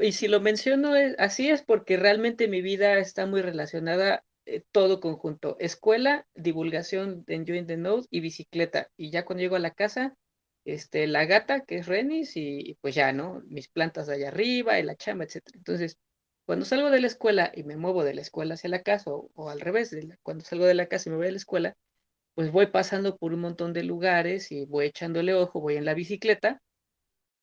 y 0.00 0.12
si 0.12 0.28
lo 0.28 0.40
menciono 0.40 0.92
así 1.18 1.48
es 1.48 1.62
porque 1.62 1.96
realmente 1.96 2.48
mi 2.48 2.62
vida 2.62 2.98
está 2.98 3.26
muy 3.26 3.42
relacionada 3.42 4.24
eh, 4.46 4.62
todo 4.72 5.00
conjunto, 5.00 5.56
escuela, 5.58 6.26
divulgación 6.34 7.24
de 7.24 7.34
Enjoying 7.34 7.66
the 7.66 7.76
Node 7.76 8.06
y 8.10 8.20
bicicleta. 8.20 8.90
Y 8.96 9.10
ya 9.10 9.24
cuando 9.24 9.42
llego 9.42 9.56
a 9.56 9.60
la 9.60 9.72
casa, 9.72 10.16
este, 10.64 11.06
la 11.06 11.24
gata, 11.26 11.64
que 11.64 11.76
es 11.78 11.86
Renis, 11.86 12.36
y, 12.36 12.76
pues 12.80 12.94
ya, 12.94 13.12
¿no? 13.12 13.42
Mis 13.46 13.68
plantas 13.68 14.06
de 14.06 14.14
allá 14.14 14.28
arriba, 14.28 14.78
y 14.78 14.82
la 14.82 14.96
chamba, 14.96 15.24
etc. 15.24 15.42
Entonces, 15.54 15.98
cuando 16.46 16.64
salgo 16.64 16.90
de 16.90 17.00
la 17.00 17.06
escuela 17.06 17.52
y 17.54 17.64
me 17.64 17.76
muevo 17.76 18.04
de 18.04 18.14
la 18.14 18.20
escuela 18.22 18.54
hacia 18.54 18.70
la 18.70 18.82
casa, 18.82 19.10
o, 19.12 19.50
al 19.50 19.60
revés, 19.60 19.96
cuando 20.22 20.44
salgo 20.44 20.66
de 20.66 20.74
la 20.74 20.86
casa 20.86 21.08
y 21.08 21.12
me 21.12 21.18
voy 21.18 21.28
a 21.28 21.30
la 21.32 21.36
escuela, 21.38 21.76
pues 22.34 22.50
voy 22.52 22.66
pasando 22.68 23.16
por 23.16 23.34
un 23.34 23.40
montón 23.40 23.72
de 23.72 23.84
lugares 23.84 24.52
y 24.52 24.66
voy 24.66 24.86
echándole 24.86 25.34
ojo, 25.34 25.60
voy 25.60 25.76
en 25.76 25.84
la 25.84 25.94
bicicleta, 25.94 26.62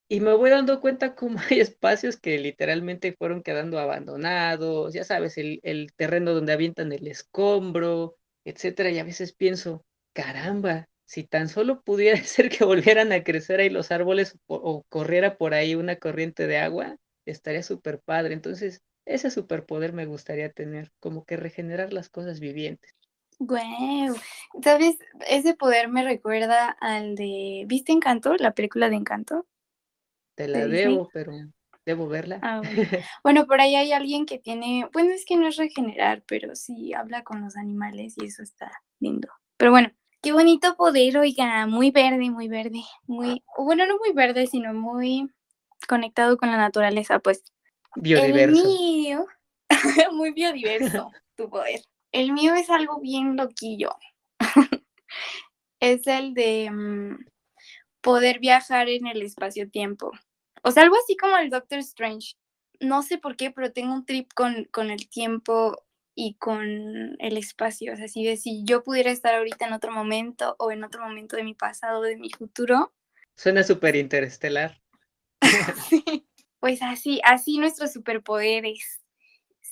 y 0.07 0.19
me 0.19 0.33
voy 0.33 0.49
dando 0.49 0.81
cuenta 0.81 1.15
cómo 1.15 1.39
hay 1.49 1.61
espacios 1.61 2.17
que 2.19 2.37
literalmente 2.39 3.15
fueron 3.17 3.43
quedando 3.43 3.79
abandonados, 3.79 4.93
ya 4.93 5.03
sabes, 5.05 5.37
el, 5.37 5.59
el 5.63 5.93
terreno 5.95 6.33
donde 6.33 6.53
avientan 6.53 6.91
el 6.91 7.07
escombro, 7.07 8.17
etcétera, 8.45 8.91
y 8.91 8.99
a 8.99 9.03
veces 9.05 9.33
pienso, 9.33 9.85
caramba, 10.13 10.89
si 11.11 11.25
tan 11.25 11.49
solo 11.49 11.81
pudiera 11.81 12.15
ser 12.23 12.49
que 12.49 12.63
volvieran 12.63 13.11
a 13.11 13.21
crecer 13.21 13.59
ahí 13.59 13.69
los 13.69 13.91
árboles 13.91 14.39
o, 14.47 14.83
corriera 14.87 15.37
por 15.37 15.53
ahí 15.53 15.75
una 15.75 15.97
corriente 15.97 16.47
de 16.47 16.57
agua, 16.57 16.95
estaría 17.25 17.63
súper 17.63 17.99
padre. 17.99 18.33
Entonces, 18.33 18.81
ese 19.05 19.29
superpoder 19.29 19.91
me 19.91 20.05
gustaría 20.05 20.53
tener, 20.53 20.89
como 21.01 21.25
que 21.25 21.35
regenerar 21.35 21.91
las 21.91 22.07
cosas 22.07 22.39
vivientes. 22.39 22.95
Wow, 23.39 24.15
¿sabes? 24.63 24.99
Ese 25.27 25.53
poder 25.53 25.89
me 25.89 26.03
recuerda 26.03 26.69
al 26.79 27.15
de, 27.15 27.65
¿viste 27.67 27.91
Encanto? 27.91 28.35
La 28.37 28.53
película 28.53 28.89
de 28.89 28.95
Encanto. 28.95 29.45
Te 30.35 30.47
la 30.47 30.65
debo, 30.65 31.09
pero 31.11 31.33
debo 31.85 32.07
verla. 32.07 32.39
Ah, 32.41 32.61
bueno. 33.23 33.47
por 33.47 33.59
ahí 33.59 33.75
hay 33.75 33.91
alguien 33.91 34.25
que 34.25 34.39
tiene, 34.39 34.87
bueno, 34.93 35.11
es 35.11 35.25
que 35.25 35.35
no 35.35 35.45
es 35.49 35.57
regenerar, 35.57 36.23
pero 36.25 36.55
sí 36.55 36.93
habla 36.93 37.23
con 37.23 37.41
los 37.41 37.57
animales 37.57 38.13
y 38.17 38.27
eso 38.27 38.43
está 38.43 38.71
lindo. 38.99 39.27
Pero 39.57 39.71
bueno, 39.71 39.91
Qué 40.21 40.31
bonito 40.33 40.75
poder, 40.75 41.17
oiga, 41.17 41.65
muy 41.65 41.89
verde, 41.89 42.29
muy 42.29 42.47
verde, 42.47 42.83
muy, 43.07 43.43
bueno, 43.57 43.87
no 43.87 43.97
muy 43.97 44.13
verde, 44.13 44.45
sino 44.45 44.71
muy 44.71 45.31
conectado 45.87 46.37
con 46.37 46.51
la 46.51 46.57
naturaleza, 46.57 47.17
pues. 47.17 47.43
Biodiverso. 47.95 48.61
El 48.61 48.67
mío, 48.67 49.25
muy 50.13 50.31
biodiverso, 50.31 51.11
tu 51.35 51.49
poder. 51.49 51.81
El 52.11 52.33
mío 52.33 52.53
es 52.53 52.69
algo 52.69 52.99
bien 52.99 53.35
loquillo. 53.35 53.95
es 55.79 56.05
el 56.05 56.35
de 56.35 56.69
mm, 56.69 57.25
poder 58.01 58.39
viajar 58.39 58.89
en 58.89 59.07
el 59.07 59.23
espacio-tiempo. 59.23 60.11
O 60.61 60.69
sea, 60.69 60.83
algo 60.83 60.97
así 61.03 61.17
como 61.17 61.35
el 61.37 61.49
Doctor 61.49 61.79
Strange. 61.79 62.35
No 62.79 63.01
sé 63.01 63.17
por 63.17 63.35
qué, 63.35 63.49
pero 63.49 63.73
tengo 63.73 63.93
un 63.93 64.05
trip 64.05 64.31
con, 64.35 64.65
con 64.65 64.91
el 64.91 65.09
tiempo 65.09 65.83
y 66.15 66.35
con 66.35 67.15
el 67.19 67.37
espacio. 67.37 67.93
O 67.93 67.95
sea, 67.95 68.07
si, 68.07 68.63
yo 68.63 68.83
pudiera 68.83 69.11
estar 69.11 69.35
ahorita 69.35 69.67
en 69.67 69.73
otro 69.73 69.91
momento 69.91 70.55
o 70.59 70.71
en 70.71 70.83
otro 70.83 71.03
momento 71.03 71.35
de 71.35 71.43
mi 71.43 71.53
pasado 71.53 71.99
o 71.99 72.03
de 72.03 72.17
mi 72.17 72.29
futuro. 72.29 72.93
Suena 73.35 73.63
súper 73.63 73.95
interestelar. 73.95 74.81
pues 76.59 76.81
así, 76.81 77.21
así 77.23 77.57
nuestros 77.57 77.93
superpoderes. 77.93 79.01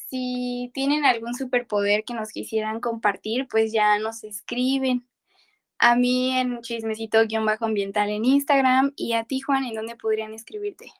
Si 0.10 0.72
tienen 0.74 1.06
algún 1.06 1.36
superpoder 1.36 2.04
que 2.04 2.16
nos 2.16 2.32
quisieran 2.32 2.80
compartir, 2.80 3.48
pues 3.48 3.72
ya 3.72 4.00
nos 4.00 4.24
escriben. 4.24 5.08
A 5.78 5.96
mí 5.96 6.38
en 6.38 6.60
chismecito-ambiental 6.62 8.10
en 8.10 8.26
Instagram 8.26 8.92
y 8.96 9.14
a 9.14 9.24
ti, 9.24 9.40
Juan, 9.40 9.64
¿en 9.66 9.76
dónde 9.76 9.96
podrían 9.96 10.34
escribirte? 10.34 10.92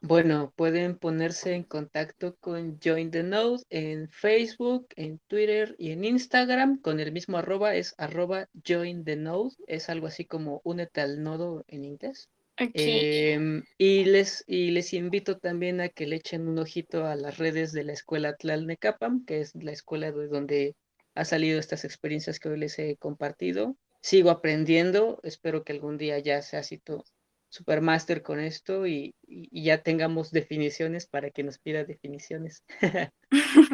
Bueno, 0.00 0.52
pueden 0.54 0.96
ponerse 0.96 1.54
en 1.54 1.64
contacto 1.64 2.36
con 2.36 2.78
Join 2.82 3.10
the 3.10 3.24
Node 3.24 3.62
en 3.68 4.08
Facebook, 4.08 4.86
en 4.94 5.18
Twitter 5.26 5.74
y 5.76 5.90
en 5.90 6.04
Instagram 6.04 6.80
con 6.80 7.00
el 7.00 7.10
mismo 7.10 7.38
arroba, 7.38 7.74
es 7.74 7.94
arroba 7.98 8.48
Join 8.66 9.04
the 9.04 9.16
Node, 9.16 9.56
es 9.66 9.88
algo 9.88 10.06
así 10.06 10.24
como 10.24 10.60
únete 10.62 11.00
al 11.00 11.22
nodo 11.22 11.64
en 11.66 11.84
inglés. 11.84 12.28
Em, 12.58 13.62
y, 13.76 14.04
les, 14.04 14.44
y 14.46 14.70
les 14.70 14.92
invito 14.92 15.38
también 15.38 15.80
a 15.80 15.88
que 15.88 16.06
le 16.06 16.16
echen 16.16 16.48
un 16.48 16.58
ojito 16.58 17.06
a 17.06 17.16
las 17.16 17.38
redes 17.38 17.72
de 17.72 17.84
la 17.84 17.92
escuela 17.92 18.36
Tlalnecapam, 18.36 19.24
que 19.24 19.40
es 19.40 19.54
la 19.54 19.72
escuela 19.72 20.12
de 20.12 20.28
donde 20.28 20.76
ha 21.14 21.24
salido 21.24 21.58
estas 21.58 21.84
experiencias 21.84 22.38
que 22.38 22.48
hoy 22.48 22.58
les 22.58 22.78
he 22.78 22.96
compartido. 22.96 23.76
Sigo 24.00 24.30
aprendiendo, 24.30 25.20
espero 25.24 25.64
que 25.64 25.72
algún 25.72 25.98
día 25.98 26.18
ya 26.20 26.40
sea 26.42 26.60
así 26.60 26.78
todo 26.78 27.04
supermaster 27.48 28.22
con 28.22 28.40
esto 28.40 28.86
y, 28.86 29.14
ya 29.50 29.82
tengamos 29.82 30.30
definiciones 30.30 31.06
para 31.06 31.30
que 31.30 31.42
nos 31.42 31.58
pida 31.58 31.84
definiciones. 31.84 32.64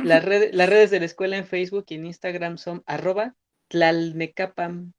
las, 0.04 0.24
las 0.52 0.68
redes 0.68 0.90
de 0.90 1.00
la 1.00 1.06
escuela 1.06 1.36
en 1.36 1.46
Facebook 1.46 1.86
y 1.88 1.94
en 1.94 2.06
Instagram 2.06 2.58
son 2.58 2.82
arroba 2.86 3.34
tlalnecapam. 3.68 4.92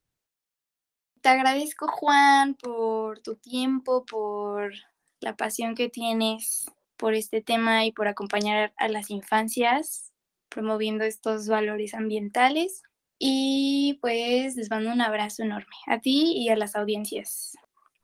Te 1.21 1.29
agradezco 1.29 1.87
Juan 1.87 2.55
por 2.55 3.19
tu 3.19 3.35
tiempo, 3.35 4.05
por 4.05 4.73
la 5.19 5.35
pasión 5.35 5.75
que 5.75 5.89
tienes 5.89 6.65
por 6.97 7.13
este 7.15 7.41
tema 7.41 7.85
y 7.85 7.91
por 7.91 8.07
acompañar 8.07 8.73
a 8.77 8.87
las 8.87 9.09
infancias 9.09 10.13
promoviendo 10.55 11.03
estos 11.03 11.47
valores 11.47 11.93
ambientales. 11.93 12.81
Y 13.19 13.97
pues 14.01 14.55
les 14.55 14.69
mando 14.69 14.91
un 14.91 15.01
abrazo 15.01 15.43
enorme 15.43 15.75
a 15.87 15.99
ti 15.99 16.33
y 16.35 16.49
a 16.49 16.55
las 16.55 16.75
audiencias. 16.75 17.55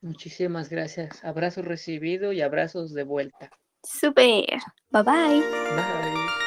Muchísimas 0.02 0.70
gracias. 0.70 1.24
Abrazo 1.24 1.62
recibido 1.62 2.34
y 2.34 2.42
abrazos 2.42 2.94
de 2.94 3.04
vuelta. 3.04 3.52
Super. 3.84 4.60
Bye 4.92 5.04
bye. 5.04 5.42
Bye. 5.42 6.41